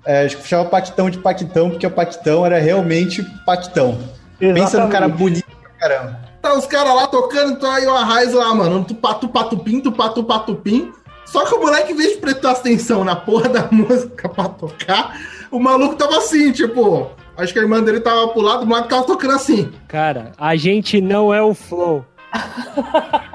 É, 0.05 0.19
a 0.19 0.27
gente 0.27 0.47
chamava 0.47 0.69
Pactão 0.69 1.09
de 1.09 1.17
Paquitão, 1.17 1.71
porque 1.71 1.87
o 1.87 1.91
Pactão 1.91 2.45
era 2.45 2.59
realmente 2.59 3.23
Pactão. 3.43 3.97
Pensa 4.37 4.79
num 4.79 4.87
cara 4.87 5.07
Exatamente. 5.07 5.17
bonito 5.17 5.45
pra 5.45 5.71
caramba. 5.79 6.19
Tá 6.43 6.53
os 6.53 6.67
caras 6.67 6.93
lá 6.93 7.07
tocando, 7.07 7.53
então 7.53 7.71
aí 7.71 7.87
o 7.87 7.95
Arraiz 7.95 8.33
lá, 8.33 8.53
mano, 8.53 8.85
um 8.87 9.27
patupim, 9.27 9.79
tupatu 9.79 10.23
patupim. 10.23 10.91
Só 11.31 11.45
que 11.45 11.55
o 11.55 11.61
moleque, 11.61 11.93
em 11.93 11.95
vez 11.95 12.11
de 12.11 12.17
prestar 12.17 12.51
atenção 12.51 13.05
na 13.05 13.15
porra 13.15 13.47
da 13.47 13.67
música 13.71 14.27
pra 14.27 14.49
tocar, 14.49 15.17
o 15.49 15.59
maluco 15.59 15.95
tava 15.95 16.17
assim, 16.17 16.51
tipo, 16.51 17.09
acho 17.37 17.53
que 17.53 17.59
a 17.59 17.61
irmã 17.61 17.81
dele 17.81 18.01
tava 18.01 18.27
pro 18.27 18.41
lado, 18.41 18.63
o 18.63 18.67
moleque 18.67 18.89
tava 18.89 19.05
tocando 19.05 19.35
assim. 19.35 19.71
Cara, 19.87 20.33
a 20.37 20.57
gente 20.57 20.99
não 20.99 21.33
é 21.33 21.41
o 21.41 21.53
Flow. 21.53 22.05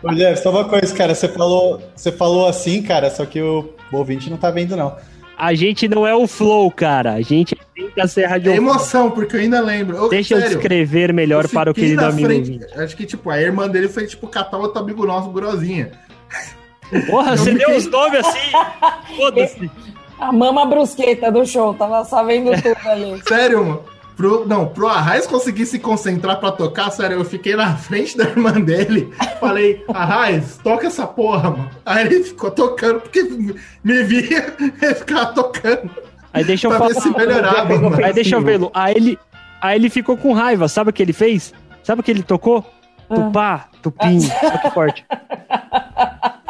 Ô, 0.00 0.14
Jeff, 0.14 0.40
só 0.40 0.50
uma 0.50 0.64
coisa, 0.64 0.94
cara, 0.94 1.12
você 1.12 1.28
falou, 1.28 1.82
você 1.94 2.12
falou 2.12 2.46
assim, 2.46 2.82
cara, 2.82 3.10
só 3.10 3.26
que 3.26 3.42
o 3.42 3.74
ouvinte 3.90 4.30
não 4.30 4.36
tá 4.36 4.52
vendo, 4.52 4.76
não. 4.76 4.96
A 5.36 5.52
gente 5.54 5.88
não 5.88 6.06
é 6.06 6.14
o 6.14 6.28
Flow, 6.28 6.70
cara. 6.70 7.14
A 7.14 7.20
gente 7.20 7.56
tem 7.74 7.90
da 7.96 8.06
Serra 8.06 8.38
de 8.38 8.50
É 8.50 8.56
emoção, 8.56 9.10
porque 9.10 9.36
eu 9.36 9.40
ainda 9.40 9.60
lembro. 9.60 10.08
Deixa 10.08 10.34
eu 10.34 10.40
sério, 10.40 10.56
descrever 10.56 11.12
melhor 11.12 11.44
eu 11.46 11.50
para 11.50 11.70
o 11.70 11.74
querido 11.74 12.04
amigo 12.04 12.28
frente-. 12.28 12.60
Acho 12.76 12.96
que, 12.96 13.06
tipo, 13.06 13.28
a 13.30 13.40
irmã 13.40 13.66
dele 13.68 13.88
foi, 13.88 14.06
tipo, 14.06 14.28
catar 14.28 14.58
outro 14.58 14.80
amigo 14.80 15.04
nosso, 15.04 15.30
Grosinha. 15.30 15.92
Porra, 17.08 17.36
você 17.36 17.52
deu 17.54 17.76
os 17.76 17.86
nomes 17.86 18.20
assim. 18.26 19.16
Foda-se. 19.16 19.70
A 20.18 20.32
mama 20.32 20.66
brusqueta 20.66 21.30
do 21.32 21.46
show, 21.46 21.72
tava 21.74 22.04
só 22.04 22.22
vendo 22.24 22.50
tudo 22.60 22.88
ali. 22.88 23.22
Sério, 23.26 23.64
mano. 23.64 23.84
Pro, 24.16 24.46
não, 24.46 24.66
pro 24.66 24.86
Arraiz 24.86 25.26
conseguir 25.26 25.64
se 25.64 25.78
concentrar 25.78 26.38
pra 26.38 26.52
tocar, 26.52 26.90
sério, 26.90 27.16
eu 27.16 27.24
fiquei 27.24 27.56
na 27.56 27.74
frente 27.76 28.18
da 28.18 28.24
irmã 28.24 28.52
dele. 28.52 29.10
Falei, 29.40 29.82
Arraiz, 29.88 30.58
toca 30.62 30.88
essa 30.88 31.06
porra, 31.06 31.52
mano. 31.52 31.70
Aí 31.86 32.04
ele 32.04 32.22
ficou 32.24 32.50
tocando, 32.50 33.00
porque 33.00 33.22
me 33.82 34.02
via, 34.02 34.54
ele 34.60 34.94
ficava 34.94 35.32
tocando. 35.32 35.88
Aí 36.34 36.44
deixa 36.44 36.66
eu 36.66 36.70
Pra 36.76 36.86
ver 36.86 36.94
falar. 36.94 37.02
se 37.06 37.16
melhorava, 37.16 37.78
mano. 37.78 38.04
Aí 38.04 38.12
deixa 38.12 38.36
eu 38.36 38.42
vê-lo. 38.42 38.70
Aí 38.74 38.94
ele, 38.94 39.18
aí 39.62 39.78
ele 39.78 39.88
ficou 39.88 40.18
com 40.18 40.34
raiva. 40.34 40.68
Sabe 40.68 40.90
o 40.90 40.92
que 40.92 41.02
ele 41.02 41.14
fez? 41.14 41.54
Sabe 41.82 42.02
o 42.02 42.04
que 42.04 42.10
ele 42.10 42.22
tocou? 42.22 42.62
Tupá, 43.08 43.68
tupim. 43.80 44.20
Só 44.28 44.58
que 44.58 44.70
forte. 44.70 45.02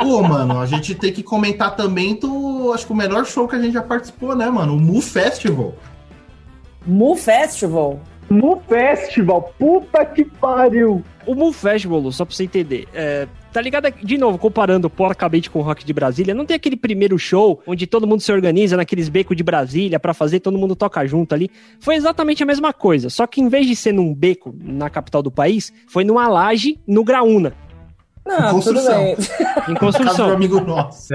Pô, 0.02 0.22
mano, 0.22 0.58
a 0.58 0.66
gente 0.66 0.94
tem 0.94 1.12
que 1.12 1.22
comentar 1.22 1.76
também 1.76 2.14
do, 2.18 2.72
acho 2.72 2.86
que 2.86 2.92
o 2.92 2.96
melhor 2.96 3.26
show 3.26 3.46
que 3.46 3.56
a 3.56 3.60
gente 3.60 3.74
já 3.74 3.82
participou, 3.82 4.34
né, 4.34 4.48
mano? 4.48 4.76
O 4.76 4.80
Mu 4.80 5.00
Festival. 5.00 5.74
Mu 6.86 7.14
Festival. 7.16 8.00
No 8.30 8.62
festival, 8.68 9.52
puta 9.58 10.06
que 10.06 10.24
pariu. 10.24 11.02
O 11.26 11.34
Moon 11.34 11.52
Festival, 11.52 12.12
só 12.12 12.24
pra 12.24 12.32
você 12.32 12.44
entender, 12.44 12.86
é, 12.94 13.26
tá 13.52 13.60
ligado? 13.60 13.92
De 14.04 14.16
novo, 14.16 14.38
comparando 14.38 14.86
o 14.86 14.90
porcamente 14.90 15.50
com 15.50 15.58
o 15.58 15.62
Rock 15.62 15.84
de 15.84 15.92
Brasília, 15.92 16.32
não 16.32 16.46
tem 16.46 16.54
aquele 16.54 16.76
primeiro 16.76 17.18
show 17.18 17.60
onde 17.66 17.88
todo 17.88 18.06
mundo 18.06 18.20
se 18.20 18.30
organiza 18.30 18.76
naqueles 18.76 19.08
becos 19.08 19.36
de 19.36 19.42
Brasília 19.42 19.98
pra 19.98 20.14
fazer, 20.14 20.38
todo 20.38 20.56
mundo 20.56 20.76
toca 20.76 21.04
junto 21.08 21.34
ali. 21.34 21.50
Foi 21.80 21.96
exatamente 21.96 22.40
a 22.40 22.46
mesma 22.46 22.72
coisa, 22.72 23.10
só 23.10 23.26
que 23.26 23.40
em 23.40 23.48
vez 23.48 23.66
de 23.66 23.74
ser 23.74 23.92
num 23.92 24.14
beco 24.14 24.54
na 24.62 24.88
capital 24.88 25.24
do 25.24 25.30
país, 25.30 25.72
foi 25.88 26.04
numa 26.04 26.28
laje 26.28 26.78
no 26.86 27.02
Graúna, 27.02 27.52
Não, 28.38 28.50
Construção. 28.52 29.14
tudo 29.14 29.26
bem. 29.28 29.44
em 29.68 29.74
casa 29.74 29.74
do 29.74 29.78
construção. 29.78 30.30
amigo 30.30 30.60
nosso. 30.60 31.12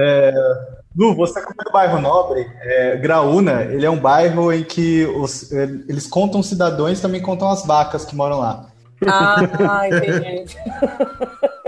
Lu, 0.96 1.14
você 1.14 1.42
como 1.42 1.56
é 1.60 1.64
do 1.64 1.70
bairro 1.70 2.00
Nobre, 2.00 2.46
é, 2.62 2.96
Graúna, 2.96 3.62
ele 3.64 3.84
é 3.84 3.90
um 3.90 3.98
bairro 3.98 4.50
em 4.50 4.64
que 4.64 5.04
os, 5.04 5.52
é, 5.52 5.64
eles 5.88 6.06
contam 6.06 6.42
cidadãos 6.42 6.98
e 6.98 7.02
também 7.02 7.20
contam 7.20 7.50
as 7.50 7.66
vacas 7.66 8.04
que 8.04 8.16
moram 8.16 8.38
lá. 8.38 8.66
Ah, 9.06 9.42
entendi. 9.88 10.56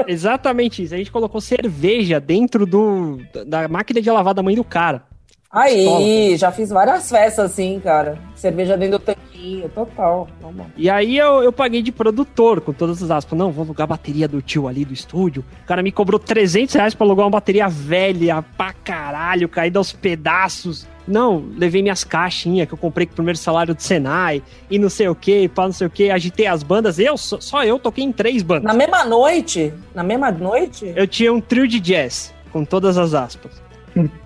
Exatamente 0.07 0.82
isso. 0.82 0.94
A 0.94 0.96
gente 0.99 1.12
colocou 1.12 1.40
cerveja 1.40 2.18
dentro 2.18 2.64
do, 2.64 3.18
da 3.46 3.68
máquina 3.68 4.01
de 4.01 4.11
lavar 4.11 4.32
da 4.32 4.42
mãe 4.42 4.55
do 4.55 4.64
cara. 4.64 5.03
Aí, 5.51 6.36
já 6.36 6.53
fiz 6.53 6.68
várias 6.68 7.09
festas 7.09 7.53
assim, 7.53 7.80
cara. 7.80 8.18
Cerveja 8.34 8.76
dentro 8.76 8.99
do 8.99 9.05
tanquinho, 9.05 9.66
total. 9.70 10.28
E 10.76 10.90
aí 10.90 11.16
eu, 11.16 11.42
eu 11.42 11.51
paguei 11.51 11.80
de 11.80 11.90
produtor, 11.90 12.61
com 12.61 12.72
todas 12.72 13.03
as 13.03 13.11
aspas. 13.11 13.38
Não, 13.38 13.51
vou 13.51 13.64
alugar 13.64 13.84
a 13.84 13.88
bateria 13.88 14.28
do 14.28 14.42
tio 14.42 14.68
ali 14.68 14.84
do 14.84 14.92
estúdio. 14.92 15.42
O 15.64 15.66
cara 15.66 15.82
me 15.82 15.90
cobrou 15.90 16.18
300 16.18 16.74
reais 16.74 16.94
pra 16.94 17.07
alugar 17.07 17.24
uma 17.24 17.30
bateria 17.30 17.66
velha 17.66 18.44
pra 18.59 18.74
caralho, 18.74 19.49
caída 19.49 19.78
aos 19.78 19.90
pedaços. 19.90 20.86
Não, 21.07 21.42
levei 21.57 21.80
minhas 21.80 22.05
caixinhas 22.05 22.68
que 22.68 22.74
eu 22.74 22.78
comprei 22.78 23.07
com 23.07 23.12
o 23.12 23.16
primeiro 23.16 23.38
salário 23.38 23.74
do 23.74 23.82
Senai 23.82 24.42
e 24.70 24.78
não 24.78 24.90
sei 24.90 25.09
o 25.09 25.14
que, 25.14 25.49
pá, 25.49 25.64
não 25.64 25.72
sei 25.72 25.86
o 25.86 25.90
que. 25.90 26.11
Agitei 26.11 26.46
as 26.46 26.62
bandas. 26.62 26.99
Eu, 26.99 27.16
só, 27.16 27.40
só 27.40 27.64
eu 27.64 27.78
toquei 27.78 28.05
em 28.05 28.12
três 28.12 28.42
bandas. 28.42 28.64
Na 28.64 28.74
mesma 28.74 29.03
noite? 29.07 29.72
Na 29.94 30.03
mesma 30.03 30.30
noite? 30.30 30.92
Eu 30.94 31.07
tinha 31.07 31.32
um 31.32 31.40
trio 31.40 31.66
de 31.66 31.80
jazz, 31.80 32.34
com 32.53 32.66
todas 32.66 32.99
as 32.99 33.14
aspas. 33.14 33.67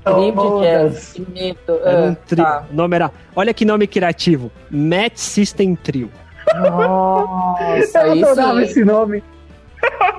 Todas. 0.04 1.16
Medo. 1.32 1.80
Era 1.84 2.02
um 2.02 2.12
Ah, 2.12 2.16
trio. 2.26 2.44
tá. 2.44 2.64
O 2.70 2.74
nome 2.74 2.96
era. 2.96 3.10
Olha 3.34 3.54
que 3.54 3.64
nome 3.64 3.86
criativo. 3.86 4.50
Match 4.70 5.16
System 5.18 5.74
Trio. 5.76 6.10
Nossa, 6.54 7.98
Eu 8.06 8.12
adorava 8.12 8.62
esse 8.62 8.84
nome. 8.84 9.22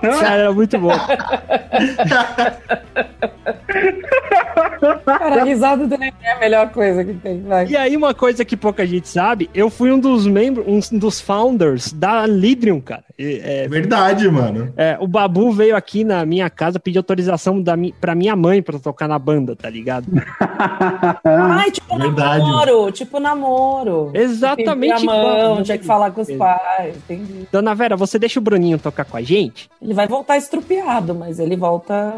Cara, 0.01 0.35
era 0.35 0.51
muito 0.53 0.77
bom. 0.77 0.91
Cara, 5.05 5.41
a 5.41 5.43
risada 5.45 5.87
do 5.87 5.97
Neném 5.97 6.13
é 6.21 6.33
a 6.33 6.39
melhor 6.39 6.69
coisa 6.69 7.03
que 7.03 7.13
tem. 7.13 7.41
Vai. 7.41 7.67
E 7.67 7.77
aí, 7.77 7.95
uma 7.95 8.13
coisa 8.13 8.43
que 8.43 8.55
pouca 8.57 8.85
gente 8.85 9.07
sabe, 9.07 9.49
eu 9.53 9.69
fui 9.69 9.91
um 9.91 9.99
dos 9.99 10.27
membros, 10.27 10.91
um 10.91 10.97
dos 10.97 11.19
founders 11.21 11.91
da 11.93 12.25
Lidrium, 12.25 12.81
cara. 12.81 13.03
E, 13.17 13.41
é, 13.43 13.67
Verdade, 13.67 14.29
mano. 14.29 14.73
é, 14.75 14.97
o 14.99 15.07
Babu 15.07 15.51
veio 15.51 15.75
aqui 15.75 16.03
na 16.03 16.25
minha 16.25 16.49
casa 16.49 16.79
pedir 16.79 16.97
autorização 16.97 17.61
da, 17.61 17.77
mi- 17.77 17.93
pra 18.01 18.15
minha 18.15 18.35
mãe 18.35 18.61
pra 18.61 18.79
tocar 18.79 19.07
na 19.07 19.19
banda, 19.19 19.55
tá 19.55 19.69
ligado? 19.69 20.07
Ai, 21.23 21.71
tipo 21.71 21.97
Verdade. 21.97 22.43
namoro, 22.43 22.91
tipo 22.91 23.19
namoro. 23.19 24.11
Exatamente 24.13 25.05
mão, 25.05 25.15
igual. 25.15 25.63
tinha 25.63 25.77
que 25.77 25.85
falar 25.85 26.11
com 26.11 26.21
os 26.21 26.31
pais, 26.31 26.95
entendi. 26.97 27.47
Dona 27.51 27.73
Vera, 27.75 27.95
você 27.95 28.17
deixa 28.17 28.39
o 28.39 28.43
Bruninho 28.43 28.79
tocar 28.79 29.05
com 29.05 29.15
a 29.17 29.21
gente? 29.21 29.52
Ele 29.81 29.93
vai 29.93 30.07
voltar 30.07 30.37
estrupiado, 30.37 31.13
mas 31.15 31.39
ele 31.39 31.55
volta 31.55 32.13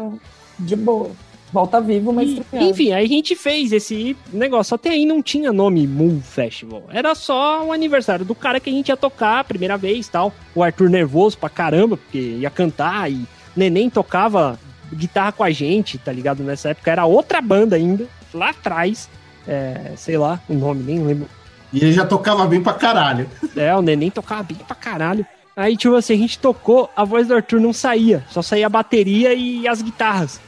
de 0.58 0.76
boa. 0.76 1.10
Volta 1.52 1.80
vivo, 1.80 2.12
mas 2.12 2.28
E, 2.28 2.32
estrupiado. 2.32 2.66
enfim, 2.66 2.92
aí 2.92 3.04
a 3.04 3.08
gente 3.08 3.36
fez 3.36 3.72
esse 3.72 4.16
negócio. 4.32 4.74
Até 4.74 4.90
aí 4.90 5.06
não 5.06 5.22
tinha 5.22 5.52
nome 5.52 5.86
Moon 5.86 6.20
Festival. 6.20 6.82
Era 6.90 7.14
só 7.14 7.64
o 7.64 7.72
aniversário 7.72 8.24
do 8.24 8.34
cara 8.34 8.58
que 8.58 8.68
a 8.68 8.72
gente 8.72 8.88
ia 8.88 8.96
tocar 8.96 9.40
a 9.40 9.44
primeira 9.44 9.76
vez 9.76 10.08
tal. 10.08 10.32
O 10.54 10.62
Arthur 10.62 10.90
nervoso 10.90 11.38
pra 11.38 11.48
caramba, 11.48 11.96
porque 11.96 12.18
ia 12.18 12.50
cantar 12.50 13.10
e 13.10 13.24
Neném 13.56 13.88
tocava 13.88 14.58
guitarra 14.92 15.32
com 15.32 15.44
a 15.44 15.50
gente, 15.50 15.98
tá 15.98 16.12
ligado? 16.12 16.42
Nessa 16.42 16.70
época 16.70 16.90
era 16.90 17.06
outra 17.06 17.40
banda 17.40 17.76
ainda, 17.76 18.06
lá 18.34 18.50
atrás. 18.50 19.08
É, 19.48 19.92
sei 19.96 20.18
lá, 20.18 20.40
o 20.48 20.54
nome, 20.54 20.82
nem 20.82 20.98
lembro. 21.04 21.28
E 21.72 21.78
ele 21.78 21.92
já 21.92 22.04
tocava 22.04 22.44
bem 22.46 22.60
pra 22.60 22.72
caralho. 22.74 23.28
É, 23.56 23.74
o 23.74 23.80
Neném 23.82 24.10
tocava 24.10 24.42
bem 24.42 24.56
pra 24.56 24.74
caralho. 24.74 25.24
Aí, 25.56 25.74
tipo 25.74 25.94
assim, 25.94 26.12
a 26.12 26.18
gente 26.18 26.38
tocou, 26.38 26.90
a 26.94 27.02
voz 27.02 27.26
do 27.26 27.34
Arthur 27.34 27.58
não 27.58 27.72
saía, 27.72 28.22
só 28.28 28.42
saía 28.42 28.66
a 28.66 28.68
bateria 28.68 29.32
e 29.32 29.66
as 29.66 29.80
guitarras. 29.80 30.38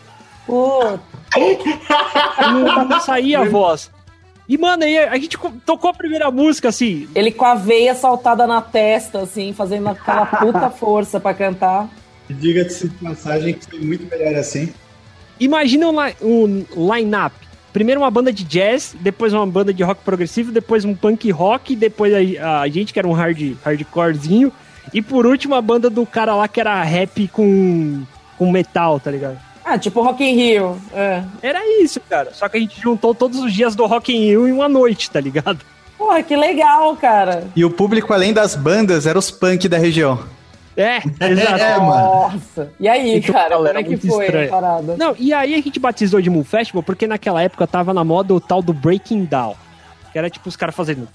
Pô! 0.47 0.99
não, 2.43 2.85
não 2.85 3.01
saía 3.01 3.41
a 3.41 3.45
voz. 3.45 3.91
E, 4.47 4.59
mano, 4.59 4.85
aí 4.85 4.99
a 4.99 5.17
gente 5.17 5.39
tocou 5.65 5.89
a 5.89 5.95
primeira 5.95 6.31
música, 6.31 6.69
assim. 6.69 7.09
Ele 7.15 7.31
com 7.31 7.47
a 7.47 7.55
veia 7.55 7.95
saltada 7.95 8.47
na 8.47 8.61
testa, 8.61 9.21
assim, 9.21 9.55
fazendo 9.55 9.89
aquela 9.89 10.27
puta 10.27 10.69
força 10.77 11.19
para 11.19 11.35
cantar. 11.35 11.89
Diga-se 12.29 12.89
de 12.89 12.97
passagem 12.97 13.55
que 13.55 13.65
foi 13.65 13.81
muito 13.81 14.05
melhor 14.11 14.35
assim. 14.35 14.75
Imagina 15.41 15.89
um, 15.89 15.97
um 16.21 16.95
line-up. 16.95 17.35
Primeiro 17.73 18.03
uma 18.03 18.11
banda 18.11 18.31
de 18.31 18.45
jazz, 18.45 18.95
depois 19.01 19.33
uma 19.33 19.47
banda 19.47 19.73
de 19.73 19.83
rock 19.83 20.03
progressivo, 20.05 20.53
depois 20.53 20.85
um 20.85 20.95
punk 20.95 21.31
rock, 21.31 21.75
depois 21.75 22.13
a, 22.43 22.61
a 22.61 22.69
gente 22.69 22.93
que 22.93 22.99
era 22.99 23.09
um 23.09 23.13
hard, 23.13 23.57
hardcorezinho, 23.65 24.53
e 24.93 25.03
por 25.03 25.27
último, 25.27 25.55
a 25.55 25.63
banda 25.63 25.89
do 25.89 26.05
cara 26.07 26.35
lá 26.35 26.49
que 26.49 26.61
era 26.61 26.83
rap 26.83 27.29
com, 27.29 28.03
com 28.37 28.51
metal, 28.51 28.99
tá 29.01 29.11
ligado? 29.11 29.39
Ah, 29.65 29.79
tipo 29.79 30.03
Rock 30.03 30.25
in 30.25 30.35
Rio. 30.35 30.81
É. 30.95 31.23
Era 31.43 31.61
isso, 31.83 32.01
cara. 32.09 32.33
Só 32.33 32.49
que 32.49 32.57
a 32.57 32.61
gente 32.61 32.81
juntou 32.81 33.15
todos 33.15 33.39
os 33.41 33.53
dias 33.53 33.75
do 33.75 33.85
Rock 33.85 34.15
in 34.15 34.25
Rio 34.25 34.49
em 34.49 34.53
uma 34.53 34.69
noite, 34.69 35.11
tá 35.11 35.21
ligado? 35.21 35.59
Porra, 35.99 36.23
que 36.23 36.35
legal, 36.35 36.97
cara. 36.97 37.45
E 37.55 37.65
o 37.65 37.71
público, 37.71 38.15
além 38.15 38.33
das 38.33 38.55
bandas, 38.55 39.07
era 39.07 39.19
os 39.19 39.31
punk 39.31 39.69
da 39.69 39.77
região. 39.77 40.19
É, 40.75 40.99
é 41.21 41.31
exato. 41.31 41.63
É, 41.63 41.77
Nossa. 41.77 42.73
E 42.79 42.89
aí, 42.89 43.17
então, 43.17 43.35
cara, 43.35 43.57
como 43.57 43.69
é 43.69 43.83
que 43.83 43.97
foi 43.97 44.25
estranho. 44.27 44.47
a 44.47 44.51
parada? 44.51 44.97
Não, 44.97 45.15
e 45.19 45.35
aí 45.35 45.55
a 45.55 45.61
gente 45.61 45.79
batizou 45.81 46.23
de 46.23 46.31
Moon 46.31 46.45
Festival 46.45 46.83
porque 46.83 47.07
naquela 47.07 47.43
época 47.43 47.67
tava 47.67 47.93
na 47.93 48.05
moda 48.05 48.33
o 48.33 48.41
tal 48.41 48.63
do 48.63 48.73
Breaking 48.73 49.25
Down. 49.25 49.57
Que 50.13 50.19
era 50.19 50.31
tipo 50.31 50.49
os 50.49 50.57
caras 50.57 50.75
fazendo. 50.75 51.09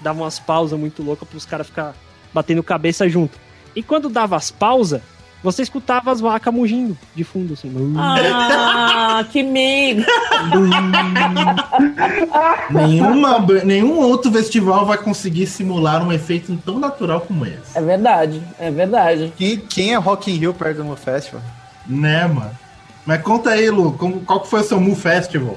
Davam 0.00 0.24
umas 0.24 0.40
pausas 0.40 0.78
muito 0.78 1.02
loucas 1.02 1.28
pros 1.28 1.44
caras 1.44 1.66
ficar 1.66 1.94
batendo 2.36 2.62
cabeça 2.62 3.08
junto. 3.08 3.38
E 3.74 3.82
quando 3.82 4.10
dava 4.10 4.36
as 4.36 4.50
pausas, 4.50 5.00
você 5.42 5.62
escutava 5.62 6.12
as 6.12 6.20
vacas 6.20 6.52
mugindo 6.52 6.96
de 7.14 7.24
fundo, 7.24 7.54
assim. 7.54 7.72
Ah, 7.96 9.24
que 9.32 9.42
medo! 9.42 10.04
Nenhuma, 12.70 13.38
nenhum 13.64 14.00
outro 14.00 14.30
festival 14.30 14.84
vai 14.84 14.98
conseguir 14.98 15.46
simular 15.46 16.06
um 16.06 16.12
efeito 16.12 16.54
tão 16.64 16.78
natural 16.78 17.22
como 17.22 17.46
esse. 17.46 17.74
É 17.74 17.80
verdade, 17.80 18.42
é 18.58 18.70
verdade. 18.70 19.32
quem 19.36 19.58
quem 19.58 19.94
é 19.94 19.96
Rock 19.96 20.30
in 20.30 20.36
Rio 20.36 20.52
perto 20.52 20.82
do 20.82 20.96
Festival? 20.96 21.40
Né, 21.86 22.26
mano? 22.26 22.50
Mas 23.06 23.22
conta 23.22 23.50
aí, 23.50 23.70
Lu, 23.70 23.92
como, 23.92 24.20
qual 24.20 24.40
que 24.40 24.48
foi 24.48 24.60
o 24.60 24.64
seu 24.64 24.80
Mu 24.80 24.94
Festival? 24.94 25.56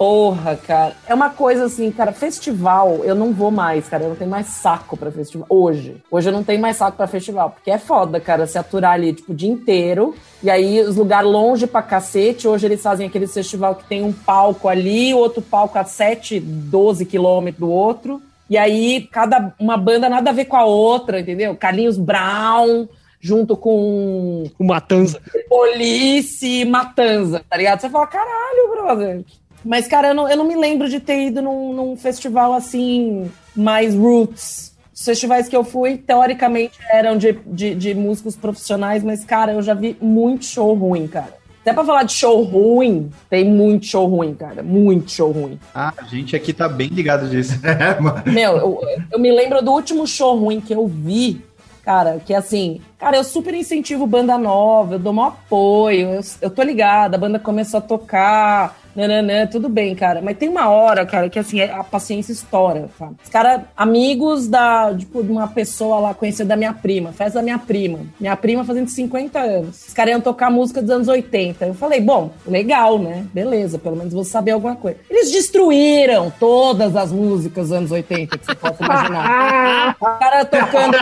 Porra, 0.00 0.56
cara. 0.56 0.96
É 1.06 1.12
uma 1.12 1.28
coisa 1.28 1.66
assim, 1.66 1.92
cara, 1.92 2.10
festival, 2.10 3.04
eu 3.04 3.14
não 3.14 3.34
vou 3.34 3.50
mais, 3.50 3.86
cara. 3.86 4.04
Eu 4.04 4.08
não 4.08 4.16
tenho 4.16 4.30
mais 4.30 4.46
saco 4.46 4.96
pra 4.96 5.12
festival. 5.12 5.46
Hoje. 5.50 6.02
Hoje 6.10 6.30
eu 6.30 6.32
não 6.32 6.42
tenho 6.42 6.58
mais 6.58 6.78
saco 6.78 6.96
pra 6.96 7.06
festival. 7.06 7.50
Porque 7.50 7.70
é 7.70 7.76
foda, 7.76 8.18
cara, 8.18 8.46
se 8.46 8.56
aturar 8.56 8.92
ali, 8.92 9.12
tipo, 9.12 9.32
o 9.32 9.34
dia 9.34 9.50
inteiro. 9.50 10.14
E 10.42 10.48
aí, 10.48 10.80
os 10.80 10.96
lugares 10.96 11.30
longe 11.30 11.66
pra 11.66 11.82
cacete. 11.82 12.48
Hoje 12.48 12.64
eles 12.64 12.82
fazem 12.82 13.08
aquele 13.08 13.26
festival 13.26 13.74
que 13.74 13.84
tem 13.84 14.02
um 14.02 14.10
palco 14.10 14.68
ali, 14.68 15.12
outro 15.12 15.42
palco 15.42 15.78
a 15.78 15.84
7, 15.84 16.40
12 16.40 17.04
quilômetros 17.04 17.60
do 17.60 17.70
outro. 17.70 18.22
E 18.48 18.56
aí, 18.56 19.06
cada 19.12 19.52
uma 19.60 19.76
banda 19.76 20.08
nada 20.08 20.30
a 20.30 20.32
ver 20.32 20.46
com 20.46 20.56
a 20.56 20.64
outra, 20.64 21.20
entendeu? 21.20 21.54
Carlinhos 21.54 21.98
Brown, 21.98 22.88
junto 23.20 23.54
com 23.54 24.44
O 24.58 24.64
Matanza. 24.64 25.20
Police 25.46 26.64
Matanza, 26.64 27.44
tá 27.46 27.58
ligado? 27.58 27.82
Você 27.82 27.90
fala, 27.90 28.06
caralho, 28.06 28.70
brother. 28.70 29.24
Mas, 29.64 29.86
cara, 29.86 30.08
eu 30.08 30.14
não, 30.14 30.28
eu 30.28 30.36
não 30.36 30.46
me 30.46 30.56
lembro 30.56 30.88
de 30.88 31.00
ter 31.00 31.26
ido 31.26 31.42
num, 31.42 31.72
num 31.72 31.96
festival 31.96 32.52
assim, 32.52 33.30
mais 33.54 33.94
roots. 33.94 34.70
Os 34.94 35.04
festivais 35.04 35.48
que 35.48 35.56
eu 35.56 35.64
fui, 35.64 35.96
teoricamente, 35.96 36.78
eram 36.90 37.16
de, 37.16 37.32
de, 37.46 37.74
de 37.74 37.94
músicos 37.94 38.36
profissionais, 38.36 39.02
mas, 39.02 39.24
cara, 39.24 39.52
eu 39.52 39.62
já 39.62 39.74
vi 39.74 39.96
muito 40.00 40.44
show 40.44 40.74
ruim, 40.74 41.06
cara. 41.06 41.40
Até 41.62 41.74
pra 41.74 41.84
falar 41.84 42.04
de 42.04 42.12
show 42.12 42.42
ruim, 42.42 43.10
tem 43.28 43.44
muito 43.44 43.84
show 43.86 44.06
ruim, 44.06 44.34
cara. 44.34 44.62
Muito 44.62 45.10
show 45.10 45.30
ruim. 45.30 45.60
Ah, 45.74 45.92
a 45.96 46.04
gente 46.04 46.34
aqui 46.34 46.54
tá 46.54 46.66
bem 46.68 46.88
ligado 46.88 47.28
disso. 47.28 47.58
É, 47.64 47.96
mano. 48.00 48.22
Meu, 48.26 48.56
eu, 48.56 48.80
eu 49.12 49.18
me 49.18 49.30
lembro 49.30 49.62
do 49.62 49.70
último 49.70 50.06
show 50.06 50.38
ruim 50.38 50.58
que 50.58 50.72
eu 50.72 50.86
vi, 50.86 51.44
cara, 51.84 52.18
que 52.24 52.32
assim, 52.32 52.80
cara, 52.98 53.16
eu 53.18 53.24
super 53.24 53.52
incentivo 53.52 54.06
banda 54.06 54.38
nova, 54.38 54.94
eu 54.94 54.98
dou 54.98 55.12
maior 55.12 55.28
apoio, 55.28 56.14
eu, 56.14 56.20
eu 56.40 56.50
tô 56.50 56.62
ligada, 56.62 57.16
a 57.16 57.20
banda 57.20 57.38
começou 57.38 57.78
a 57.78 57.82
tocar, 57.82 58.79
nananã, 58.94 59.46
tudo 59.46 59.68
bem, 59.68 59.94
cara. 59.94 60.20
Mas 60.22 60.36
tem 60.36 60.48
uma 60.48 60.68
hora, 60.68 61.04
cara, 61.06 61.28
que 61.28 61.38
assim, 61.38 61.60
a 61.62 61.82
paciência 61.84 62.32
estoura, 62.32 62.88
sabe? 62.98 63.16
Os 63.22 63.30
caras, 63.30 63.62
amigos 63.76 64.48
da, 64.48 64.94
tipo, 64.94 65.22
de 65.22 65.30
uma 65.30 65.48
pessoa 65.48 65.98
lá 65.98 66.14
conhecida 66.14 66.50
da 66.50 66.56
minha 66.56 66.72
prima, 66.72 67.12
festa 67.12 67.38
da 67.38 67.42
minha 67.42 67.58
prima. 67.58 68.00
Minha 68.18 68.36
prima 68.36 68.64
fazendo 68.64 68.88
50 68.88 69.38
anos. 69.38 69.88
Os 69.88 69.94
caras 69.94 70.12
iam 70.12 70.20
tocar 70.20 70.50
música 70.50 70.80
dos 70.80 70.90
anos 70.90 71.08
80. 71.08 71.66
Eu 71.66 71.74
falei, 71.74 72.00
bom, 72.00 72.30
legal, 72.46 72.98
né? 72.98 73.26
Beleza, 73.32 73.78
pelo 73.78 73.96
menos 73.96 74.12
vou 74.12 74.24
saber 74.24 74.52
alguma 74.52 74.76
coisa. 74.76 74.98
Eles 75.08 75.30
destruíram 75.30 76.32
todas 76.38 76.96
as 76.96 77.12
músicas 77.12 77.68
dos 77.68 77.76
anos 77.76 77.90
80 77.90 78.38
que 78.38 78.46
você 78.46 78.54
possa 78.54 78.84
imaginar. 78.84 79.96
o 80.00 80.04
cara 80.04 80.44
tocando 80.44 80.96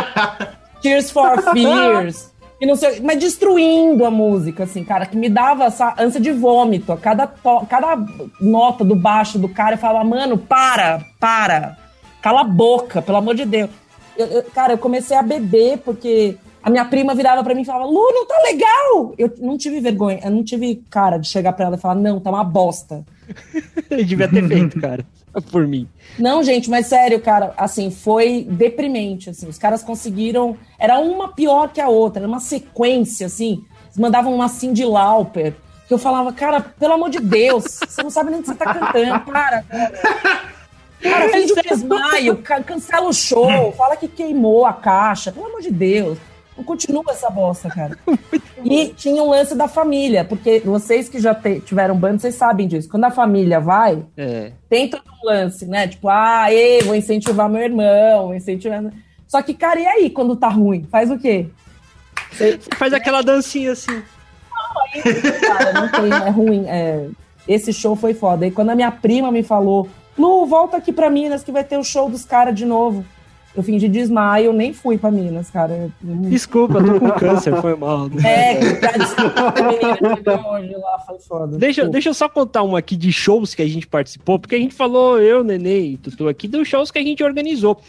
Tears 0.81 1.11
for 1.11 1.43
Fears. 1.53 2.31
E 2.61 2.67
não 2.67 2.75
sei, 2.75 3.01
mas 3.01 3.19
destruindo 3.19 4.05
a 4.05 4.11
música, 4.11 4.65
assim, 4.65 4.83
cara, 4.83 5.07
que 5.07 5.17
me 5.17 5.29
dava 5.29 5.65
essa 5.67 5.95
ânsia 5.99 6.21
de 6.21 6.33
vômito. 6.33 6.91
A 6.93 6.97
cada, 6.97 7.27
to- 7.27 7.65
cada 7.71 7.97
nota 8.41 8.85
do 8.85 8.97
baixo 8.97 9.39
do 9.39 9.49
cara, 9.49 9.75
eu 9.75 9.79
falava, 9.79 10.05
mano, 10.05 10.37
para, 10.37 11.05
para. 11.21 11.77
Cala 12.21 12.41
a 12.41 12.45
boca, 12.45 13.01
pelo 13.01 13.19
amor 13.19 13.37
de 13.37 13.45
Deus. 13.45 13.71
Eu- 14.17 14.27
eu- 14.27 14.43
cara, 14.43 14.73
eu 14.73 14.79
comecei 14.79 15.17
a 15.17 15.23
beber 15.23 15.79
porque 15.79 16.37
a 16.61 16.69
minha 16.69 16.85
prima 16.85 17.15
virava 17.15 17.45
pra 17.45 17.55
mim 17.55 17.63
e 17.63 17.65
falava, 17.65 17.85
Lu, 17.89 18.11
não 18.13 18.27
tá 18.27 18.35
legal! 18.43 19.15
Eu 19.17 19.33
não 19.39 19.57
tive 19.57 19.79
vergonha, 19.81 20.19
eu 20.25 20.31
não 20.33 20.43
tive 20.43 20.83
cara 20.91 21.17
de 21.17 21.29
chegar 21.29 21.53
pra 21.53 21.67
ela 21.67 21.77
e 21.77 21.81
falar, 21.81 21.95
não, 21.95 22.19
tá 22.19 22.29
uma 22.31 22.43
bosta. 22.43 23.05
Devia 23.89 24.27
ter 24.29 24.47
feito, 24.49 24.81
cara. 24.81 25.05
Por 25.51 25.67
mim. 25.67 25.89
Não, 26.19 26.43
gente, 26.43 26.69
mas 26.71 26.87
sério, 26.87 27.21
cara, 27.21 27.53
assim, 27.57 27.91
foi 27.91 28.47
deprimente, 28.49 29.31
assim, 29.31 29.49
os 29.49 29.59
caras 29.59 29.83
conseguiram, 29.83 30.57
era 30.79 30.99
uma 30.99 31.29
pior 31.33 31.69
que 31.73 31.81
a 31.81 31.89
outra, 31.89 32.21
era 32.21 32.29
uma 32.29 32.41
sequência, 32.41 33.27
assim, 33.27 33.65
eles 33.87 33.99
mandavam 33.99 34.35
uma 34.35 34.49
Cindy 34.49 34.85
Lauper, 34.85 35.55
que 35.87 35.95
eu 35.95 35.99
falava, 35.99 36.33
cara, 36.33 36.61
pelo 36.61 36.95
amor 36.95 37.11
de 37.11 37.21
Deus, 37.21 37.65
você 37.89 38.03
não 38.03 38.11
sabe 38.11 38.31
nem 38.31 38.41
o 38.41 38.43
que 38.43 38.49
você 38.49 38.55
tá 38.55 38.75
cantando, 38.75 39.21
para, 39.31 39.63
cara. 39.63 39.93
Cara, 41.01 41.29
finge 41.29 41.53
um 41.53 41.63
desmaio, 41.63 42.37
ca- 42.39 42.61
cancela 42.63 43.09
o 43.09 43.13
show, 43.13 43.73
fala 43.73 43.97
que 43.97 44.09
queimou 44.09 44.67
a 44.67 44.73
caixa, 44.73 45.31
pelo 45.31 45.47
amor 45.47 45.61
de 45.61 45.71
Deus. 45.71 46.19
Não 46.59 46.65
continua 46.65 47.05
essa 47.09 47.31
bosta, 47.31 47.69
cara. 47.71 47.97
E 48.65 48.89
tinha 48.89 49.23
um 49.23 49.31
lance 49.31 49.55
da 49.55 49.69
família, 49.69 50.25
porque 50.25 50.59
vocês 50.59 51.09
que 51.09 51.21
já 51.21 51.33
te- 51.33 51.61
tiveram 51.61 51.95
banda, 51.97 52.19
vocês 52.19 52.35
sabem 52.35 52.67
disso. 52.67 52.89
Quando 52.89 53.05
a 53.05 53.11
família 53.11 53.61
vai, 53.61 54.05
É. 54.17 54.51
tem 54.69 54.89
todo 54.91 55.05
um 55.23 55.27
lance, 55.29 55.65
né? 55.65 55.87
Tipo, 55.87 56.09
ah, 56.09 56.53
ei, 56.53 56.83
vou 56.83 56.97
incentivar 56.97 57.49
meu 57.49 57.63
irmão, 57.63 58.27
vou 58.27 58.35
incentivar. 58.35 58.83
Só 59.29 59.41
que, 59.43 59.55
cara, 59.55 59.79
e 59.79 59.87
aí 59.87 60.11
quando 60.11 60.35
tá 60.35 60.49
ruim? 60.49 60.85
Faz 60.91 61.09
o 61.09 61.17
quê? 61.17 61.47
Você 62.33 62.59
faz 62.77 62.93
aquela 62.93 63.23
dancinha 63.23 63.71
assim. 63.73 64.03
Cara, 65.47 65.73
não 65.73 65.89
tem, 65.89 66.13
é 66.27 66.31
ruim. 66.31 66.65
é. 66.67 67.07
Esse 67.47 67.73
show 67.73 67.95
foi 67.97 68.13
foda. 68.13 68.45
E 68.47 68.51
quando 68.51 68.71
a 68.71 68.75
minha 68.75 68.91
prima 68.91 69.31
me 69.31 69.43
falou, 69.45 69.89
Lu, 70.19 70.45
volta 70.47 70.77
aqui 70.77 70.93
pra 70.93 71.09
Minas 71.09 71.43
que 71.45 71.53
vai 71.53 71.63
ter 71.65 71.79
o 71.79 71.85
show 71.85 72.11
dos 72.11 72.25
caras 72.25 72.55
de 72.55 72.67
novo. 72.67 73.05
Eu 73.55 73.63
fingi 73.63 73.89
desmaio, 73.89 74.53
nem 74.53 74.73
fui 74.73 74.97
pra 74.97 75.11
Minas, 75.11 75.51
cara. 75.51 75.91
Desculpa, 76.01 76.79
eu 76.79 76.85
tô 76.85 77.01
com 77.01 77.11
câncer, 77.13 77.61
foi 77.61 77.75
mal. 77.75 78.09
É, 78.25 78.55
que 78.55 78.99
desculpa, 78.99 80.49
hoje 80.51 80.75
lá, 80.75 80.99
foi 81.01 81.19
foda. 81.19 81.59
Deixa, 81.59 81.89
deixa 81.89 82.11
eu 82.11 82.15
só 82.15 82.29
contar 82.29 82.63
uma 82.63 82.79
aqui 82.79 82.97
de 82.97 83.13
shows 83.13 83.55
que 83.55 83.63
a 83.63 83.67
gente 83.67 83.87
participou, 83.87 84.39
porque 84.39 84.55
a 84.55 84.59
gente 84.59 84.75
falou, 84.75 85.21
eu, 85.21 85.43
Nenê 85.43 85.81
e 85.81 85.97
Tutu 85.97 86.29
aqui, 86.29 86.47
dos 86.47 86.69
shows 86.69 86.91
que 86.91 86.99
a 86.99 87.03
gente 87.03 87.25
organizou. 87.25 87.81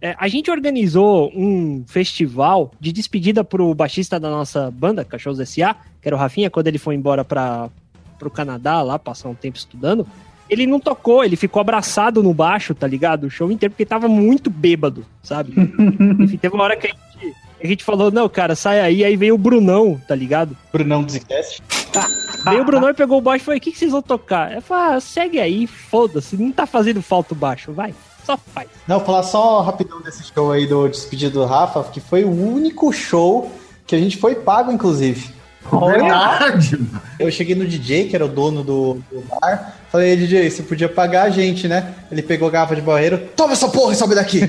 É, 0.00 0.16
a 0.18 0.26
gente 0.26 0.50
organizou 0.50 1.30
um 1.32 1.84
festival 1.86 2.72
de 2.80 2.90
despedida 2.90 3.44
pro 3.44 3.72
baixista 3.72 4.18
da 4.18 4.28
nossa 4.28 4.68
banda, 4.72 5.04
Cachorros 5.04 5.38
S.A., 5.38 5.74
que 6.00 6.08
era 6.08 6.16
o 6.16 6.18
Rafinha, 6.18 6.50
quando 6.50 6.66
ele 6.66 6.78
foi 6.78 6.96
embora 6.96 7.24
para 7.24 7.70
pro 8.18 8.30
Canadá, 8.30 8.82
lá, 8.82 8.98
passar 8.98 9.28
um 9.28 9.34
tempo 9.34 9.56
estudando. 9.58 10.06
Ele 10.52 10.66
não 10.66 10.78
tocou, 10.78 11.24
ele 11.24 11.34
ficou 11.34 11.60
abraçado 11.60 12.22
no 12.22 12.34
baixo, 12.34 12.74
tá 12.74 12.86
ligado? 12.86 13.24
O 13.24 13.30
show 13.30 13.50
inteiro, 13.50 13.72
porque 13.72 13.86
tava 13.86 14.06
muito 14.06 14.50
bêbado, 14.50 15.06
sabe? 15.22 15.54
Enfim, 16.20 16.36
teve 16.36 16.54
uma 16.54 16.64
hora 16.64 16.76
que 16.76 16.88
a 16.88 16.90
gente, 16.90 17.36
a 17.64 17.66
gente 17.66 17.82
falou, 17.82 18.10
não, 18.10 18.28
cara, 18.28 18.54
sai 18.54 18.78
aí. 18.78 19.02
Aí 19.02 19.16
veio 19.16 19.34
o 19.34 19.38
Brunão, 19.38 19.98
tá 20.06 20.14
ligado? 20.14 20.54
Brunão 20.70 21.02
do 21.02 21.10
Zcast. 21.10 21.62
Veio 22.44 22.62
o 22.62 22.64
Brunão 22.64 22.88
e 22.88 22.94
pegou 22.94 23.18
o 23.18 23.20
baixo 23.20 23.44
e 23.44 23.46
falou: 23.46 23.58
o 23.58 23.60
que, 23.60 23.70
que 23.70 23.78
vocês 23.78 23.92
vão 23.92 24.02
tocar? 24.02 24.52
Eu 24.52 24.60
falei, 24.60 24.96
ah, 24.96 25.00
segue 25.00 25.38
aí, 25.38 25.64
foda-se, 25.66 26.36
não 26.36 26.50
tá 26.50 26.66
fazendo 26.66 27.00
falta 27.00 27.34
o 27.34 27.36
baixo, 27.36 27.72
vai, 27.72 27.94
só 28.24 28.36
faz. 28.36 28.68
Não, 28.88 28.96
vou 28.96 29.06
falar 29.06 29.22
só 29.22 29.60
rapidão 29.60 30.00
desse 30.00 30.24
show 30.24 30.50
aí 30.50 30.66
do 30.66 30.88
despedido 30.88 31.38
do 31.38 31.46
Rafa, 31.46 31.84
que 31.84 32.00
foi 32.00 32.24
o 32.24 32.30
único 32.30 32.92
show 32.92 33.48
que 33.86 33.94
a 33.94 33.98
gente 33.98 34.16
foi 34.16 34.34
pago, 34.34 34.72
inclusive. 34.72 35.32
Verdade. 35.70 36.78
Eu 37.18 37.30
cheguei 37.30 37.54
no 37.54 37.64
DJ, 37.64 38.08
que 38.08 38.16
era 38.16 38.24
o 38.24 38.28
dono 38.28 38.64
do, 38.64 38.94
do 39.10 39.20
bar, 39.40 39.76
Falei, 39.92 40.16
DJ, 40.16 40.48
você 40.48 40.62
podia 40.62 40.88
pagar 40.88 41.24
a 41.24 41.30
gente, 41.30 41.68
né? 41.68 41.94
Ele 42.10 42.22
pegou 42.22 42.48
a 42.48 42.50
garrafa 42.50 42.74
de 42.74 42.80
barreiro, 42.80 43.18
toma 43.36 43.52
essa 43.52 43.68
porra 43.68 43.92
e 43.92 43.96
sobe 43.96 44.14
daqui. 44.14 44.40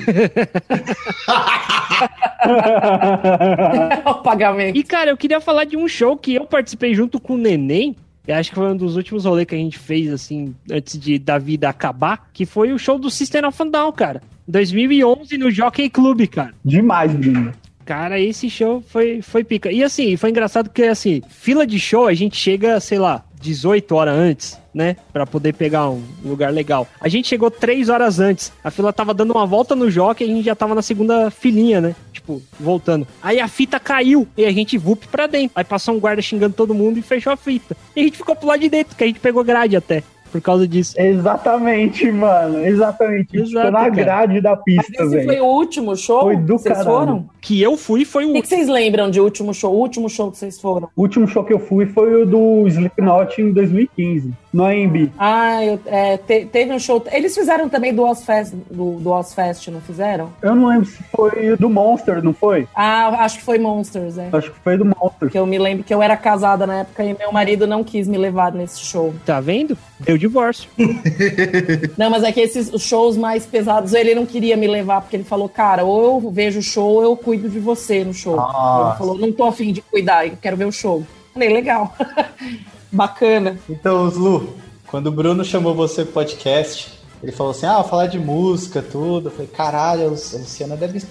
o 4.10 4.14
pagamento. 4.24 4.78
E, 4.78 4.84
cara, 4.84 5.10
eu 5.12 5.18
queria 5.18 5.42
falar 5.42 5.66
de 5.66 5.76
um 5.76 5.86
show 5.86 6.16
que 6.16 6.34
eu 6.34 6.46
participei 6.46 6.96
junto 6.96 7.20
com 7.20 7.34
o 7.34 7.38
Neném. 7.38 7.94
Eu 8.26 8.36
acho 8.36 8.52
que 8.52 8.56
foi 8.56 8.72
um 8.72 8.78
dos 8.78 8.96
últimos 8.96 9.26
rolês 9.26 9.46
que 9.46 9.54
a 9.54 9.58
gente 9.58 9.78
fez, 9.78 10.14
assim, 10.14 10.56
antes 10.72 10.98
de 10.98 11.20
da 11.20 11.38
vida 11.38 11.68
acabar, 11.68 12.30
que 12.32 12.46
foi 12.46 12.72
o 12.72 12.80
show 12.80 12.98
do 12.98 13.12
System 13.12 13.46
of 13.46 13.62
a 13.62 13.66
Down, 13.66 13.92
cara. 13.92 14.22
2011 14.48 15.38
no 15.38 15.52
Jockey 15.52 15.90
Club, 15.90 16.26
cara. 16.28 16.54
Demais, 16.64 17.12
Bruno. 17.12 17.52
Cara, 17.84 18.18
esse 18.18 18.50
show 18.50 18.82
foi, 18.88 19.22
foi 19.22 19.44
pica. 19.44 19.70
E 19.70 19.84
assim, 19.84 20.16
foi 20.16 20.30
engraçado 20.30 20.70
porque, 20.70 20.84
assim, 20.84 21.22
fila 21.28 21.68
de 21.68 21.78
show 21.82 22.08
a 22.08 22.14
gente 22.14 22.38
chega, 22.38 22.80
sei 22.80 22.98
lá, 22.98 23.26
18 23.42 23.94
horas 23.94 24.18
antes, 24.18 24.63
né? 24.74 24.96
Pra 25.12 25.26
poder 25.26 25.54
pegar 25.54 25.90
um 25.90 26.02
lugar 26.24 26.52
legal. 26.52 26.88
A 27.00 27.08
gente 27.08 27.28
chegou 27.28 27.52
3 27.52 27.90
horas 27.90 28.20
antes. 28.20 28.52
A 28.64 28.72
fila 28.72 28.92
tava 28.94 29.14
dando 29.14 29.32
uma 29.32 29.46
volta 29.46 29.76
no 29.76 29.90
jockey 29.90 30.24
e 30.26 30.32
a 30.32 30.36
gente 30.36 30.46
já 30.46 30.56
tava 30.56 30.74
na 30.76 30.82
segunda 30.82 31.30
filinha, 31.30 31.80
né? 31.80 31.96
Tipo, 32.12 32.42
voltando. 32.60 33.08
Aí 33.22 33.40
a 33.40 33.48
fita 33.48 33.80
caiu 33.80 34.28
e 34.38 34.46
a 34.46 34.52
gente 34.52 34.78
vup 34.78 35.08
pra 35.08 35.28
dentro. 35.28 35.52
Aí 35.56 35.64
passou 35.64 35.94
um 35.96 36.00
guarda 36.00 36.22
xingando 36.22 36.56
todo 36.56 36.74
mundo 36.74 36.98
e 36.98 37.02
fechou 37.02 37.34
a 37.34 37.38
fita. 37.38 37.76
E 37.96 38.02
a 38.02 38.04
gente 38.04 38.18
ficou 38.18 38.36
pro 38.36 38.48
lado 38.48 38.60
de 38.62 38.70
dentro, 38.70 38.96
que 38.96 39.04
a 39.04 39.08
gente 39.08 39.20
pegou 39.20 39.44
grade 39.44 39.76
até. 39.76 40.04
Por 40.32 40.42
causa 40.42 40.68
disso. 40.68 40.96
Exatamente, 41.00 42.12
mano. 42.12 42.66
Exatamente. 42.66 43.38
Exato, 43.38 43.50
Ficou 43.68 43.72
na 43.72 43.80
cara. 43.82 43.90
grade 43.92 44.42
da 44.42 44.56
Mas 44.56 44.64
pista, 44.64 45.04
esse 45.04 45.26
foi 45.26 45.40
o 45.40 45.46
último 45.46 45.96
show? 45.96 46.22
Foi 46.22 46.38
do 46.38 46.58
Vocês 46.58 46.76
caralho. 46.78 46.98
foram? 46.98 47.30
Que 47.40 47.62
eu 47.62 47.78
fui 47.78 48.04
foi 48.04 48.26
o 48.26 48.32
O 48.32 48.34
que, 48.34 48.42
que 48.42 48.48
vocês 48.48 48.68
lembram 48.68 49.12
de 49.12 49.20
último 49.22 49.54
show? 49.54 49.72
O 49.72 49.78
último 49.78 50.10
show 50.10 50.32
que 50.32 50.38
vocês 50.40 50.60
foram? 50.60 50.90
O 50.96 51.02
último 51.04 51.28
show 51.28 51.44
que 51.44 51.54
eu 51.54 51.60
fui 51.60 51.86
foi 51.86 52.24
o 52.24 52.26
do 52.26 52.68
Slipknot 52.68 53.40
em 53.42 53.52
2015, 53.52 54.34
no 54.54 54.66
AMB. 54.66 55.12
Ah, 55.18 55.64
eu, 55.66 55.80
é, 55.86 56.18
te- 56.18 56.46
teve 56.46 56.72
um 56.72 56.80
show. 56.80 57.04
Eles 57.12 57.34
fizeram 57.34 57.68
também 57.68 57.94
do 57.94 58.04
Ozfest, 58.04 58.54
do, 58.70 59.00
do 59.00 59.10
Ozfest, 59.12 59.68
não 59.70 59.82
fizeram? 59.82 60.30
Eu 60.42 60.54
não 60.56 60.68
lembro 60.68 60.86
se 60.86 61.02
foi 61.16 61.58
do 61.58 61.70
Monster, 61.70 62.24
não 62.24 62.34
foi? 62.34 62.68
Ah, 62.76 63.24
acho 63.26 63.40
que 63.40 63.44
foi 63.44 63.58
Monsters, 63.58 64.18
é. 64.18 64.30
Acho 64.32 64.52
que 64.52 64.60
foi 64.60 64.78
do 64.78 64.86
Monster. 64.86 65.18
Porque 65.20 65.38
eu 65.40 65.46
me 65.46 65.58
lembro 65.58 65.84
que 65.84 65.94
eu 65.94 66.02
era 66.04 66.16
casada 66.16 66.68
na 66.68 66.82
época 66.82 67.04
e 67.04 67.16
meu 67.18 67.32
marido 67.32 67.66
não 67.66 67.84
quis 67.84 68.08
me 68.08 68.18
levar 68.18 68.52
nesse 68.52 68.80
show. 68.80 69.14
Tá 69.26 69.40
vendo? 69.40 69.78
Deu 70.00 70.18
divórcio. 70.18 70.70
Não, 71.98 72.10
mas 72.10 72.24
é 72.24 72.32
que 72.32 72.42
esses 72.42 72.72
os 72.74 72.84
shows 72.84 73.16
mais 73.16 73.46
pesados, 73.46 73.94
ele 73.94 74.14
não 74.14 74.26
queria 74.26 74.58
me 74.58 74.68
levar, 74.68 75.02
porque 75.02 75.16
ele 75.16 75.24
falou, 75.24 75.48
cara, 75.48 75.84
ou 75.86 76.22
eu 76.22 76.32
vejo 76.32 76.60
o 76.60 76.62
show, 76.64 76.96
ou 76.96 77.04
eu 77.04 77.16
cuido 77.16 77.48
de 77.50 77.60
você 77.60 78.04
no 78.04 78.14
show. 78.14 78.36
Nossa. 78.36 78.90
Ele 78.90 78.98
falou, 78.98 79.18
não 79.18 79.32
tô 79.32 79.46
afim 79.46 79.72
de 79.72 79.82
cuidar, 79.82 80.28
eu 80.28 80.38
quero 80.42 80.58
ver 80.58 80.66
o 80.66 80.72
show. 80.72 81.04
Falei, 81.34 81.50
legal. 81.50 81.96
Bacana. 82.94 83.58
Então, 83.68 84.06
Lu, 84.06 84.56
quando 84.88 85.08
o 85.08 85.12
Bruno 85.12 85.44
chamou 85.44 85.74
você 85.74 86.04
pro 86.04 86.14
podcast, 86.14 86.94
ele 87.24 87.32
falou 87.32 87.52
assim: 87.52 87.66
ah, 87.66 87.84
falar 87.84 88.06
de 88.06 88.20
música, 88.20 88.84
tudo. 88.84 89.30
Eu 89.30 89.32
falei, 89.32 89.48
caralho, 89.48 90.06
a 90.06 90.10
Luciana 90.10 90.78
deve 90.78 91.04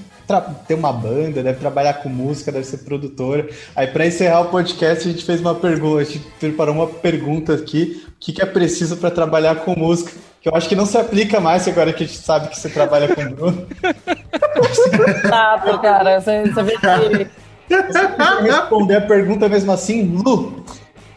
ter 0.69 0.75
uma 0.75 0.93
banda, 0.93 1.43
deve 1.43 1.59
trabalhar 1.59 1.95
com 1.95 2.09
música, 2.09 2.53
deve 2.53 2.65
ser 2.65 2.79
produtora. 2.79 3.49
Aí, 3.75 3.89
pra 3.89 4.07
encerrar 4.07 4.43
o 4.43 4.51
podcast, 4.51 5.09
a 5.09 5.11
gente 5.11 5.25
fez 5.25 5.41
uma 5.41 5.57
pergunta, 5.57 6.01
a 6.01 6.05
gente 6.05 6.21
preparou 6.39 6.77
uma 6.77 6.87
pergunta 6.87 7.55
aqui: 7.55 8.05
o 8.09 8.13
que, 8.21 8.33
que 8.33 8.43
é 8.43 8.47
preciso 8.47 8.97
pra 8.97 9.11
trabalhar 9.11 9.57
com 9.57 9.77
música? 9.77 10.13
Que 10.41 10.49
eu 10.49 10.55
acho 10.55 10.69
que 10.69 10.77
não 10.77 10.87
se 10.87 10.97
aplica 10.97 11.41
mais 11.41 11.67
agora 11.67 11.93
que 11.93 12.05
a 12.05 12.07
gente 12.07 12.19
sabe 12.19 12.49
que 12.49 12.59
você 12.59 12.69
trabalha 12.69 13.13
com 13.13 13.21
o 13.21 13.31
Bruno. 13.31 13.67
Exato, 15.25 15.79
cara. 15.81 16.21
Você, 16.21 16.45
você 16.45 16.63
vê 16.63 16.73
que. 16.73 17.43
Você 17.69 18.43
responder 18.43 18.97
a 18.97 19.01
pergunta 19.01 19.49
mesmo 19.49 19.73
assim, 19.73 20.03
Lu. 20.03 20.65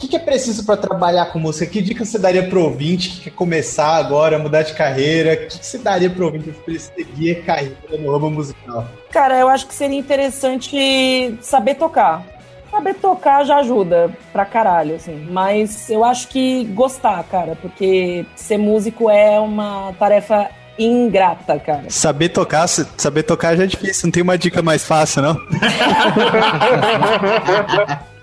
O 0.06 0.08
que, 0.08 0.10
que 0.10 0.18
é 0.18 0.20
preciso 0.20 0.64
pra 0.64 0.78
trabalhar 0.78 1.26
com 1.32 1.40
música? 1.40 1.66
Que 1.66 1.82
dica 1.82 2.06
você 2.06 2.20
daria 2.20 2.48
pro 2.48 2.62
ouvinte 2.62 3.10
que 3.10 3.22
quer 3.22 3.32
começar 3.32 3.96
agora, 3.96 4.38
mudar 4.38 4.62
de 4.62 4.74
carreira? 4.74 5.34
O 5.34 5.38
que, 5.48 5.58
que 5.58 5.66
você 5.66 5.80
daria 5.80 6.08
pro 6.12 6.26
ouvinte 6.26 6.52
pra 6.52 6.62
ele 6.68 6.80
seguir 6.80 7.32
a 7.32 7.42
carreira 7.42 7.76
no 7.98 8.12
ramo 8.12 8.30
musical? 8.30 8.88
Cara, 9.10 9.40
eu 9.40 9.50
acho 9.50 9.66
que 9.66 9.74
seria 9.74 9.98
interessante 9.98 11.36
saber 11.42 11.74
tocar. 11.74 12.24
Saber 12.70 12.94
tocar 12.94 13.44
já 13.46 13.58
ajuda 13.58 14.12
pra 14.32 14.46
caralho, 14.46 14.94
assim. 14.96 15.28
Mas 15.32 15.90
eu 15.90 16.04
acho 16.04 16.28
que 16.28 16.66
gostar, 16.66 17.24
cara, 17.24 17.58
porque 17.60 18.28
ser 18.36 18.60
músico 18.60 19.10
é 19.10 19.40
uma 19.40 19.92
tarefa 19.98 20.52
ingrata, 20.78 21.58
cara. 21.58 21.86
Saber 21.90 22.30
tocar, 22.30 22.68
saber 22.68 23.24
tocar 23.24 23.56
já 23.56 23.64
é 23.64 23.68
difícil, 23.68 24.06
não 24.06 24.12
tem 24.12 24.22
uma 24.22 24.38
dica 24.38 24.62
mais 24.62 24.86
fácil, 24.86 25.24
não? 25.24 25.36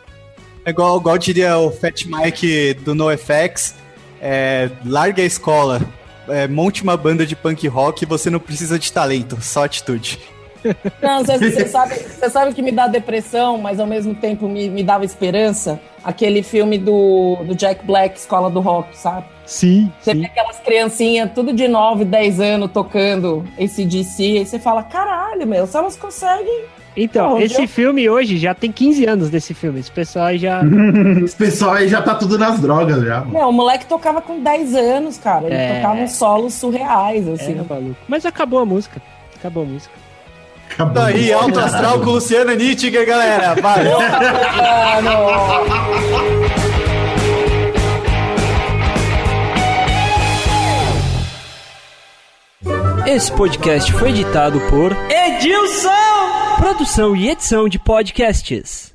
é 0.65 0.71
igual, 0.71 0.99
igual 0.99 1.19
diria 1.19 1.59
o 1.59 1.71
Fat 1.71 2.05
Mike 2.07 2.75
do 2.75 2.95
NoFX, 2.95 3.75
é, 4.21 4.71
larga 4.85 5.23
a 5.23 5.27
escola, 5.27 5.81
é, 6.29 6.47
monte 6.47 6.83
uma 6.83 6.97
banda 6.97 7.27
de 7.27 7.35
punk 7.35 7.67
rock 7.67 8.05
e 8.05 8.07
você 8.07 8.31
não 8.31 8.39
precisa 8.39 8.79
de 8.79 8.93
talento, 8.93 9.39
só 9.41 9.65
atitude. 9.65 10.19
Não, 11.03 11.25
você, 11.25 11.39
você 11.39 11.67
sabe, 11.67 11.95
você 11.97 12.31
sabe 12.31 12.55
que 12.55 12.63
me 12.63 12.71
dá 12.71 12.87
depressão, 12.87 13.59
mas 13.59 13.81
ao 13.81 13.87
mesmo 13.87 14.15
tempo 14.15 14.49
me, 14.49 14.69
me 14.71 14.85
dava 14.85 15.05
esperança? 15.05 15.81
Aquele 16.05 16.41
filme 16.41 16.79
do, 16.79 17.43
do 17.45 17.55
Jack 17.55 17.85
Black, 17.85 18.17
Escola 18.17 18.49
do 18.49 18.61
Rock, 18.61 18.97
sabe? 18.97 19.27
Sim, 19.45 19.93
Você 20.01 20.15
vê 20.15 20.27
aquelas 20.27 20.61
criancinhas, 20.61 21.33
tudo 21.35 21.53
de 21.53 21.67
9, 21.67 22.05
10 22.05 22.41
anos, 22.41 22.71
tocando 22.71 23.45
esse 23.59 23.85
DC, 23.85 24.23
aí 24.23 24.47
você 24.47 24.59
fala, 24.59 24.85
caralho, 24.85 25.47
meu, 25.47 25.67
se 25.67 25.77
elas 25.77 25.97
conseguem. 25.97 26.65
Então, 26.97 27.41
esse 27.41 27.63
eu- 27.63 27.69
filme 27.69 28.09
hoje 28.11 28.37
já 28.37 28.55
tem 28.55 28.71
15 28.71 29.07
anos 29.07 29.31
desse 29.31 29.55
filme. 29.55 29.81
Esse 29.81 29.91
pessoal 29.91 30.27
aí 30.27 30.39
já. 30.39 30.61
Esse 31.25 31.37
pessoal 31.37 31.73
aí 31.75 31.89
já 31.89 32.03
tá 32.03 32.15
tudo 32.15 32.39
nas 32.39 32.61
drogas 32.61 33.03
já, 33.03 33.21
mano. 33.21 33.33
Meu, 33.33 33.49
o 33.49 33.53
moleque 33.53 33.87
tocava 33.87 34.21
com 34.21 34.41
10 34.43 34.75
anos, 34.75 35.17
cara. 35.19 35.47
Ele 35.47 35.55
É. 35.55 35.77
tocava 35.77 36.01
uns 36.01 36.13
solos 36.13 36.53
surreais, 36.55 37.27
É, 37.27 37.33
assim. 37.33 37.55
maluco. 37.69 37.97
Mas 38.07 38.27
acabou 38.27 38.59
a 38.61 38.67
música. 38.67 39.01
Acabou 39.39 39.63
a 39.63 39.67
música. 39.67 39.95
Acabou. 40.73 40.95
Tá 40.95 41.07
aí, 41.07 41.33
Alto 41.33 41.59
Astral 41.61 42.01
com 42.01 42.11
Luciana 42.11 42.55
Nittinger, 42.55 43.07
galera. 43.07 43.55
Valeu! 43.61 43.99
Esse 53.07 53.33
podcast 53.33 53.93
foi 53.93 54.11
editado 54.11 54.61
por 54.71 54.93
Edilson! 55.11 56.42
Produção 56.63 57.17
e 57.17 57.29
edição 57.29 57.69
de 57.69 57.77
podcasts. 57.77 58.92